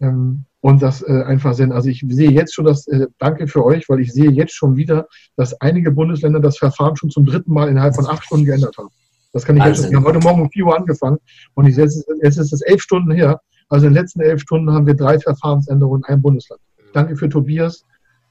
Ähm, 0.00 0.44
und 0.60 0.82
das 0.82 1.02
äh, 1.02 1.22
einfach 1.22 1.54
sind. 1.54 1.72
Also 1.72 1.88
ich 1.88 2.04
sehe 2.08 2.30
jetzt 2.30 2.54
schon 2.54 2.64
das, 2.64 2.88
äh, 2.88 3.06
danke 3.18 3.46
für 3.46 3.64
euch, 3.64 3.88
weil 3.88 4.00
ich 4.00 4.12
sehe 4.12 4.30
jetzt 4.30 4.52
schon 4.52 4.76
wieder, 4.76 5.06
dass 5.36 5.60
einige 5.60 5.92
Bundesländer 5.92 6.40
das 6.40 6.58
Verfahren 6.58 6.96
schon 6.96 7.10
zum 7.10 7.24
dritten 7.24 7.52
Mal 7.52 7.68
innerhalb 7.68 7.94
von 7.94 8.06
acht 8.06 8.24
Stunden 8.24 8.46
geändert 8.46 8.76
haben. 8.76 8.88
Das 9.32 9.44
kann 9.44 9.56
ich 9.56 9.62
Wahnsinn. 9.62 9.74
jetzt 9.74 9.84
schon. 9.84 9.92
Wir 9.92 9.98
haben 9.98 10.14
heute 10.16 10.26
Morgen 10.26 10.42
um 10.42 10.50
4 10.50 10.66
Uhr 10.66 10.76
angefangen 10.76 11.18
und 11.54 11.66
ich, 11.66 11.76
jetzt, 11.76 12.04
jetzt 12.22 12.38
ist 12.38 12.52
es 12.52 12.62
elf 12.62 12.82
Stunden 12.82 13.12
her. 13.12 13.40
Also 13.68 13.86
in 13.86 13.92
den 13.92 14.00
letzten 14.00 14.20
elf 14.20 14.40
Stunden 14.40 14.72
haben 14.72 14.86
wir 14.86 14.94
drei 14.94 15.18
Verfahrensänderungen 15.18 16.02
in 16.02 16.14
einem 16.14 16.22
Bundesland. 16.22 16.60
Danke 16.92 17.16
für 17.16 17.28
Tobias. 17.28 17.84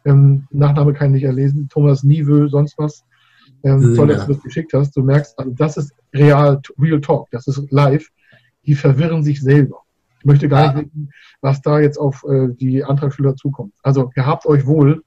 Ähm, 0.04 0.48
Nachname 0.52 0.94
kann 0.94 1.08
ich 1.08 1.22
nicht 1.22 1.24
erlesen. 1.24 1.70
Thomas 1.70 2.04
Nievö, 2.04 2.48
sonst 2.48 2.78
was. 2.78 3.04
Ähm, 3.64 3.96
toll, 3.96 4.08
dass 4.08 4.26
du 4.26 4.34
das 4.34 4.44
geschickt 4.44 4.74
hast. 4.74 4.96
Du 4.96 5.04
merkst, 5.04 5.38
also 5.40 5.52
das 5.52 5.78
ist 5.78 5.94
real, 6.14 6.62
real 6.80 7.00
talk. 7.00 7.30
Das 7.32 7.48
ist 7.48 7.72
live. 7.72 8.08
Die 8.66 8.76
verwirren 8.76 9.24
sich 9.24 9.42
selber. 9.42 9.85
Ich 10.26 10.28
möchte 10.28 10.50
gar 10.50 10.74
nicht 10.74 10.88
wissen, 10.88 11.12
was 11.42 11.62
da 11.62 11.80
jetzt 11.80 12.00
auf 12.00 12.26
äh, 12.28 12.48
die 12.50 12.84
Antragsteller 12.84 13.36
zukommt. 13.36 13.74
Also 13.84 14.10
gehabt 14.10 14.48
euch 14.48 14.66
wohl. 14.66 15.04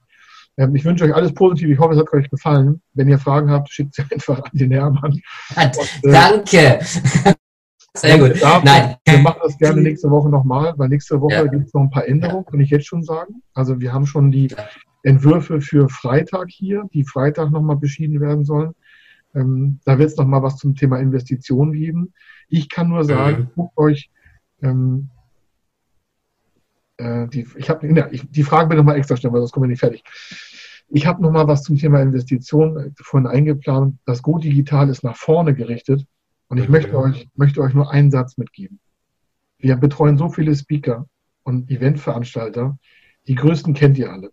Ähm, 0.55 0.73
ich 0.77 0.85
wünsche 0.85 1.03
euch 1.03 1.13
alles 1.13 1.33
Positive. 1.33 1.73
Ich 1.73 1.77
hoffe, 1.77 1.93
es 1.93 1.99
hat 1.99 2.13
euch 2.13 2.29
gefallen. 2.29 2.81
Wenn 2.93 3.09
ihr 3.09 3.19
Fragen 3.19 3.51
habt, 3.51 3.69
schickt 3.69 3.95
sie 3.95 4.03
einfach 4.13 4.41
an 4.41 4.51
den 4.53 4.71
Hermann. 4.71 5.11
Und, 5.11 5.21
äh, 5.57 6.11
Danke. 6.11 6.79
Sehr 7.95 8.17
gut. 8.17 8.41
Darf, 8.41 8.63
Nein. 8.63 8.95
Wir 9.05 9.19
machen 9.19 9.39
das 9.43 9.57
gerne 9.57 9.81
nächste 9.81 10.09
Woche 10.09 10.29
nochmal, 10.29 10.73
weil 10.77 10.87
nächste 10.87 11.19
Woche 11.19 11.33
ja. 11.33 11.45
gibt 11.47 11.67
es 11.67 11.73
noch 11.73 11.81
ein 11.81 11.89
paar 11.89 12.07
Änderungen, 12.07 12.45
kann 12.45 12.61
ich 12.61 12.69
jetzt 12.69 12.87
schon 12.87 13.03
sagen. 13.03 13.41
Also 13.53 13.81
wir 13.81 13.91
haben 13.91 14.05
schon 14.05 14.31
die 14.31 14.55
Entwürfe 15.03 15.59
für 15.59 15.89
Freitag 15.89 16.47
hier, 16.49 16.85
die 16.93 17.03
Freitag 17.03 17.51
nochmal 17.51 17.75
beschieden 17.75 18.21
werden 18.21 18.45
sollen. 18.45 18.71
Ähm, 19.35 19.81
da 19.83 19.99
wird 19.99 20.11
es 20.11 20.15
nochmal 20.15 20.43
was 20.43 20.55
zum 20.55 20.75
Thema 20.75 20.97
Investitionen 20.97 21.73
geben. 21.73 22.13
Ich 22.47 22.69
kann 22.69 22.87
nur 22.87 23.03
sagen, 23.03 23.39
mhm. 23.39 23.49
guckt 23.55 23.77
euch 23.77 24.09
ähm, 24.61 25.09
äh, 26.97 27.27
die, 27.27 27.47
ich 27.55 27.69
habe 27.69 27.87
ja, 27.87 28.09
die 28.11 28.43
Frage 28.43 28.67
bitte 28.67 28.77
nochmal 28.77 28.97
extra 28.97 29.15
stellen, 29.15 29.33
weil 29.33 29.41
sonst 29.41 29.51
kommen 29.51 29.65
wir 29.65 29.69
nicht 29.69 29.79
fertig. 29.79 30.03
Ich 30.89 31.05
habe 31.05 31.21
nochmal 31.21 31.47
was 31.47 31.63
zum 31.63 31.77
Thema 31.77 32.01
Investitionen 32.01 32.77
äh, 32.77 32.91
vorhin 33.01 33.27
eingeplant. 33.27 33.97
Das 34.05 34.21
Go 34.21 34.37
Digital 34.37 34.89
ist 34.89 35.03
nach 35.03 35.15
vorne 35.15 35.53
gerichtet 35.53 36.05
und 36.47 36.57
ich 36.57 36.63
okay. 36.63 36.71
möchte, 36.71 36.97
euch, 36.97 37.27
möchte 37.35 37.61
euch 37.61 37.73
nur 37.73 37.91
einen 37.91 38.11
Satz 38.11 38.37
mitgeben. 38.37 38.79
Wir 39.59 39.75
betreuen 39.75 40.17
so 40.17 40.29
viele 40.29 40.55
Speaker 40.55 41.07
und 41.43 41.69
Eventveranstalter. 41.69 42.77
Die 43.27 43.35
größten 43.35 43.73
kennt 43.73 43.97
ihr 43.97 44.11
alle. 44.11 44.31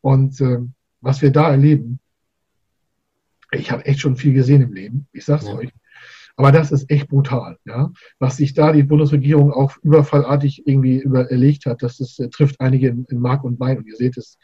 Und 0.00 0.40
äh, 0.40 0.58
was 1.00 1.22
wir 1.22 1.30
da 1.30 1.50
erleben, 1.50 2.00
ich 3.50 3.70
habe 3.70 3.84
echt 3.84 4.00
schon 4.00 4.16
viel 4.16 4.32
gesehen 4.32 4.62
im 4.62 4.72
Leben. 4.72 5.08
Ich 5.12 5.24
sag's 5.24 5.46
ja. 5.46 5.54
euch. 5.54 5.70
Aber 6.36 6.52
das 6.52 6.72
ist 6.72 6.90
echt 6.90 7.08
brutal, 7.08 7.58
ja. 7.64 7.90
Was 8.18 8.36
sich 8.36 8.54
da 8.54 8.72
die 8.72 8.82
Bundesregierung 8.82 9.52
auch 9.52 9.76
überfallartig 9.82 10.66
irgendwie 10.66 10.98
überlegt 10.98 11.66
hat, 11.66 11.82
das 11.82 12.00
ist, 12.00 12.18
äh, 12.20 12.28
trifft 12.28 12.60
einige 12.60 12.88
in, 12.88 13.06
Mark 13.18 13.44
und 13.44 13.58
Bein. 13.58 13.78
Und 13.78 13.86
ihr 13.86 13.96
seht 13.96 14.16
es, 14.16 14.38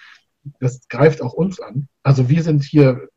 das 0.60 0.86
greift 0.88 1.22
auch 1.22 1.32
uns 1.32 1.60
an. 1.60 1.88
Also 2.02 2.28
wir 2.28 2.42
sind 2.42 2.64
hier, 2.64 3.08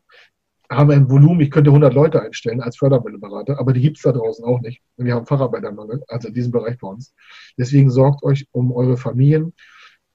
haben 0.69 0.91
ein 0.91 1.09
Volumen, 1.09 1.41
ich 1.41 1.51
könnte 1.51 1.69
100 1.69 1.93
Leute 1.93 2.22
einstellen 2.22 2.61
als 2.61 2.78
Förderberater, 2.78 3.59
aber 3.59 3.74
die 3.74 3.82
gibt's 3.82 4.03
da 4.03 4.13
draußen 4.13 4.45
auch 4.45 4.61
nicht. 4.61 4.82
Wir 4.97 5.15
haben 5.15 5.26
Facharbeitermangel, 5.26 6.03
also 6.07 6.30
in 6.30 6.34
diesem 6.34 6.51
Bereich 6.51 6.78
bei 6.78 6.88
uns. 6.88 7.13
Deswegen 7.57 7.91
sorgt 7.91 8.24
euch 8.24 8.47
um 8.51 8.72
eure 8.72 8.95
Familien, 8.95 9.53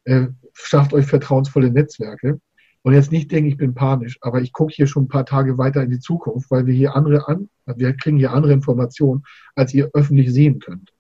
äh, 0.05 0.29
schafft 0.55 0.95
euch 0.95 1.07
vertrauensvolle 1.07 1.71
Netzwerke 1.71 2.41
und 2.87 2.95
jetzt 2.95 3.11
nicht 3.11 3.33
denken, 3.33 3.49
ich 3.49 3.57
bin 3.57 3.75
panisch, 3.75 4.17
aber 4.21 4.41
ich 4.41 4.53
gucke 4.53 4.73
hier 4.73 4.87
schon 4.87 5.07
ein 5.07 5.09
paar 5.09 5.27
Tage 5.27 5.59
weiter 5.59 5.83
in 5.83 5.91
die 5.91 5.99
Zukunft, 5.99 6.53
weil 6.53 6.67
wir 6.67 6.73
hier 6.73 6.95
andere 6.95 7.27
an, 7.27 7.49
wir 7.65 7.93
kriegen 7.95 8.17
hier 8.17 8.33
andere 8.33 8.53
Informationen, 8.53 9.25
als 9.57 9.75
ihr 9.75 9.91
öffentlich 9.93 10.33
sehen 10.33 10.61
könnt. 10.61 10.93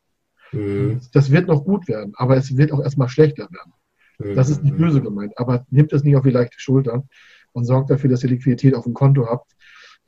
Mhm. 0.50 1.00
Das 1.12 1.30
wird 1.30 1.46
noch 1.46 1.64
gut 1.64 1.86
werden, 1.86 2.12
aber 2.16 2.36
es 2.36 2.56
wird 2.56 2.72
auch 2.72 2.82
erstmal 2.82 3.08
schlechter 3.08 3.46
werden. 3.52 3.72
Mhm. 4.18 4.34
Das 4.34 4.50
ist 4.50 4.64
nicht 4.64 4.76
böse 4.76 5.00
gemeint, 5.00 5.38
aber 5.38 5.64
nehmt 5.70 5.92
es 5.92 6.02
nicht 6.02 6.16
auf 6.16 6.24
die 6.24 6.30
leichte 6.30 6.58
Schulter 6.58 7.04
und 7.52 7.66
sorgt 7.66 7.88
dafür, 7.88 8.10
dass 8.10 8.24
ihr 8.24 8.30
Liquidität 8.30 8.74
auf 8.74 8.82
dem 8.82 8.92
Konto 8.92 9.28
habt. 9.30 9.52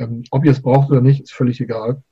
Ähm, 0.00 0.24
ob 0.32 0.44
ihr 0.44 0.50
es 0.50 0.60
braucht 0.60 0.90
oder 0.90 1.00
nicht, 1.00 1.20
ist 1.20 1.32
völlig 1.32 1.60
egal. 1.60 2.02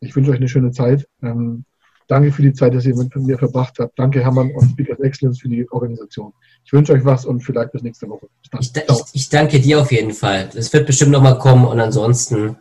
Ich 0.00 0.14
wünsche 0.14 0.32
euch 0.32 0.36
eine 0.36 0.48
schöne 0.48 0.70
Zeit. 0.70 1.08
Ähm, 1.22 1.64
Danke 2.06 2.32
für 2.32 2.42
die 2.42 2.52
Zeit, 2.52 2.74
dass 2.74 2.84
ihr 2.84 2.96
mit 2.96 3.14
mir 3.16 3.38
verbracht 3.38 3.78
habt. 3.78 3.98
Danke, 3.98 4.20
Hermann 4.20 4.50
und 4.50 4.68
Speakers 4.70 5.00
Excellence 5.00 5.40
für 5.40 5.48
die 5.48 5.70
Organisation. 5.70 6.32
Ich 6.64 6.72
wünsche 6.72 6.92
euch 6.92 7.04
was 7.04 7.24
und 7.24 7.40
vielleicht 7.40 7.72
bis 7.72 7.82
nächste 7.82 8.08
Woche. 8.08 8.26
Bis 8.50 8.72
ich, 8.74 8.82
ich, 8.82 9.04
ich, 9.12 9.28
danke 9.28 9.60
dir 9.60 9.80
auf 9.80 9.92
jeden 9.92 10.12
Fall. 10.12 10.48
Es 10.54 10.72
wird 10.72 10.86
bestimmt 10.86 11.12
nochmal 11.12 11.38
kommen 11.38 11.66
und 11.66 11.78
ansonsten, 11.80 12.56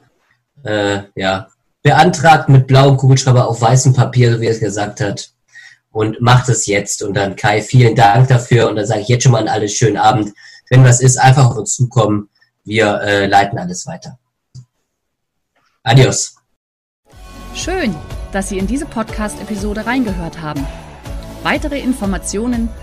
äh, 0.64 1.04
ja, 1.16 1.48
beantragt 1.82 2.50
mit 2.50 2.68
blauem 2.68 2.98
Kugelschreiber 2.98 3.48
auf 3.48 3.62
weißem 3.62 3.94
Papier, 3.94 4.34
so 4.34 4.42
wie 4.42 4.46
er 4.46 4.52
es 4.52 4.60
gesagt 4.60 5.02
hat. 5.02 5.32
Und 5.92 6.22
macht 6.22 6.50
es 6.50 6.66
jetzt. 6.66 7.04
Und 7.04 7.16
dann 7.16 7.36
Kai, 7.36 7.62
vielen 7.62 7.96
Dank 7.96 8.28
dafür. 8.28 8.70
Und 8.70 8.78
dann 8.78 8.86
sage 8.86 9.02
ich 9.02 9.08
jetzt 9.08 9.24
schon 9.24 9.32
mal 9.32 9.42
an 9.42 9.48
alle 9.48 9.70
schönen 9.70 9.98
Abend. 9.98 10.34
Wenn 10.70 10.84
was 10.84 11.02
ist, 11.02 11.18
einfach 11.18 11.46
auf 11.46 11.58
uns 11.58 11.76
zukommen. 11.76 12.30
Wir 12.64 13.00
äh, 13.02 13.28
leiten 13.28 13.60
alles 13.60 13.86
weiter. 13.86 14.18
Adios. 15.84 16.36
Schön 17.54 17.94
dass 18.34 18.50
Sie 18.50 18.58
in 18.58 18.68
diese 18.68 18.88
Podcast-Episode 18.88 19.86
reingehört 19.86 20.42
haben. 20.42 20.66
Weitere 21.44 21.80
Informationen 21.80 22.68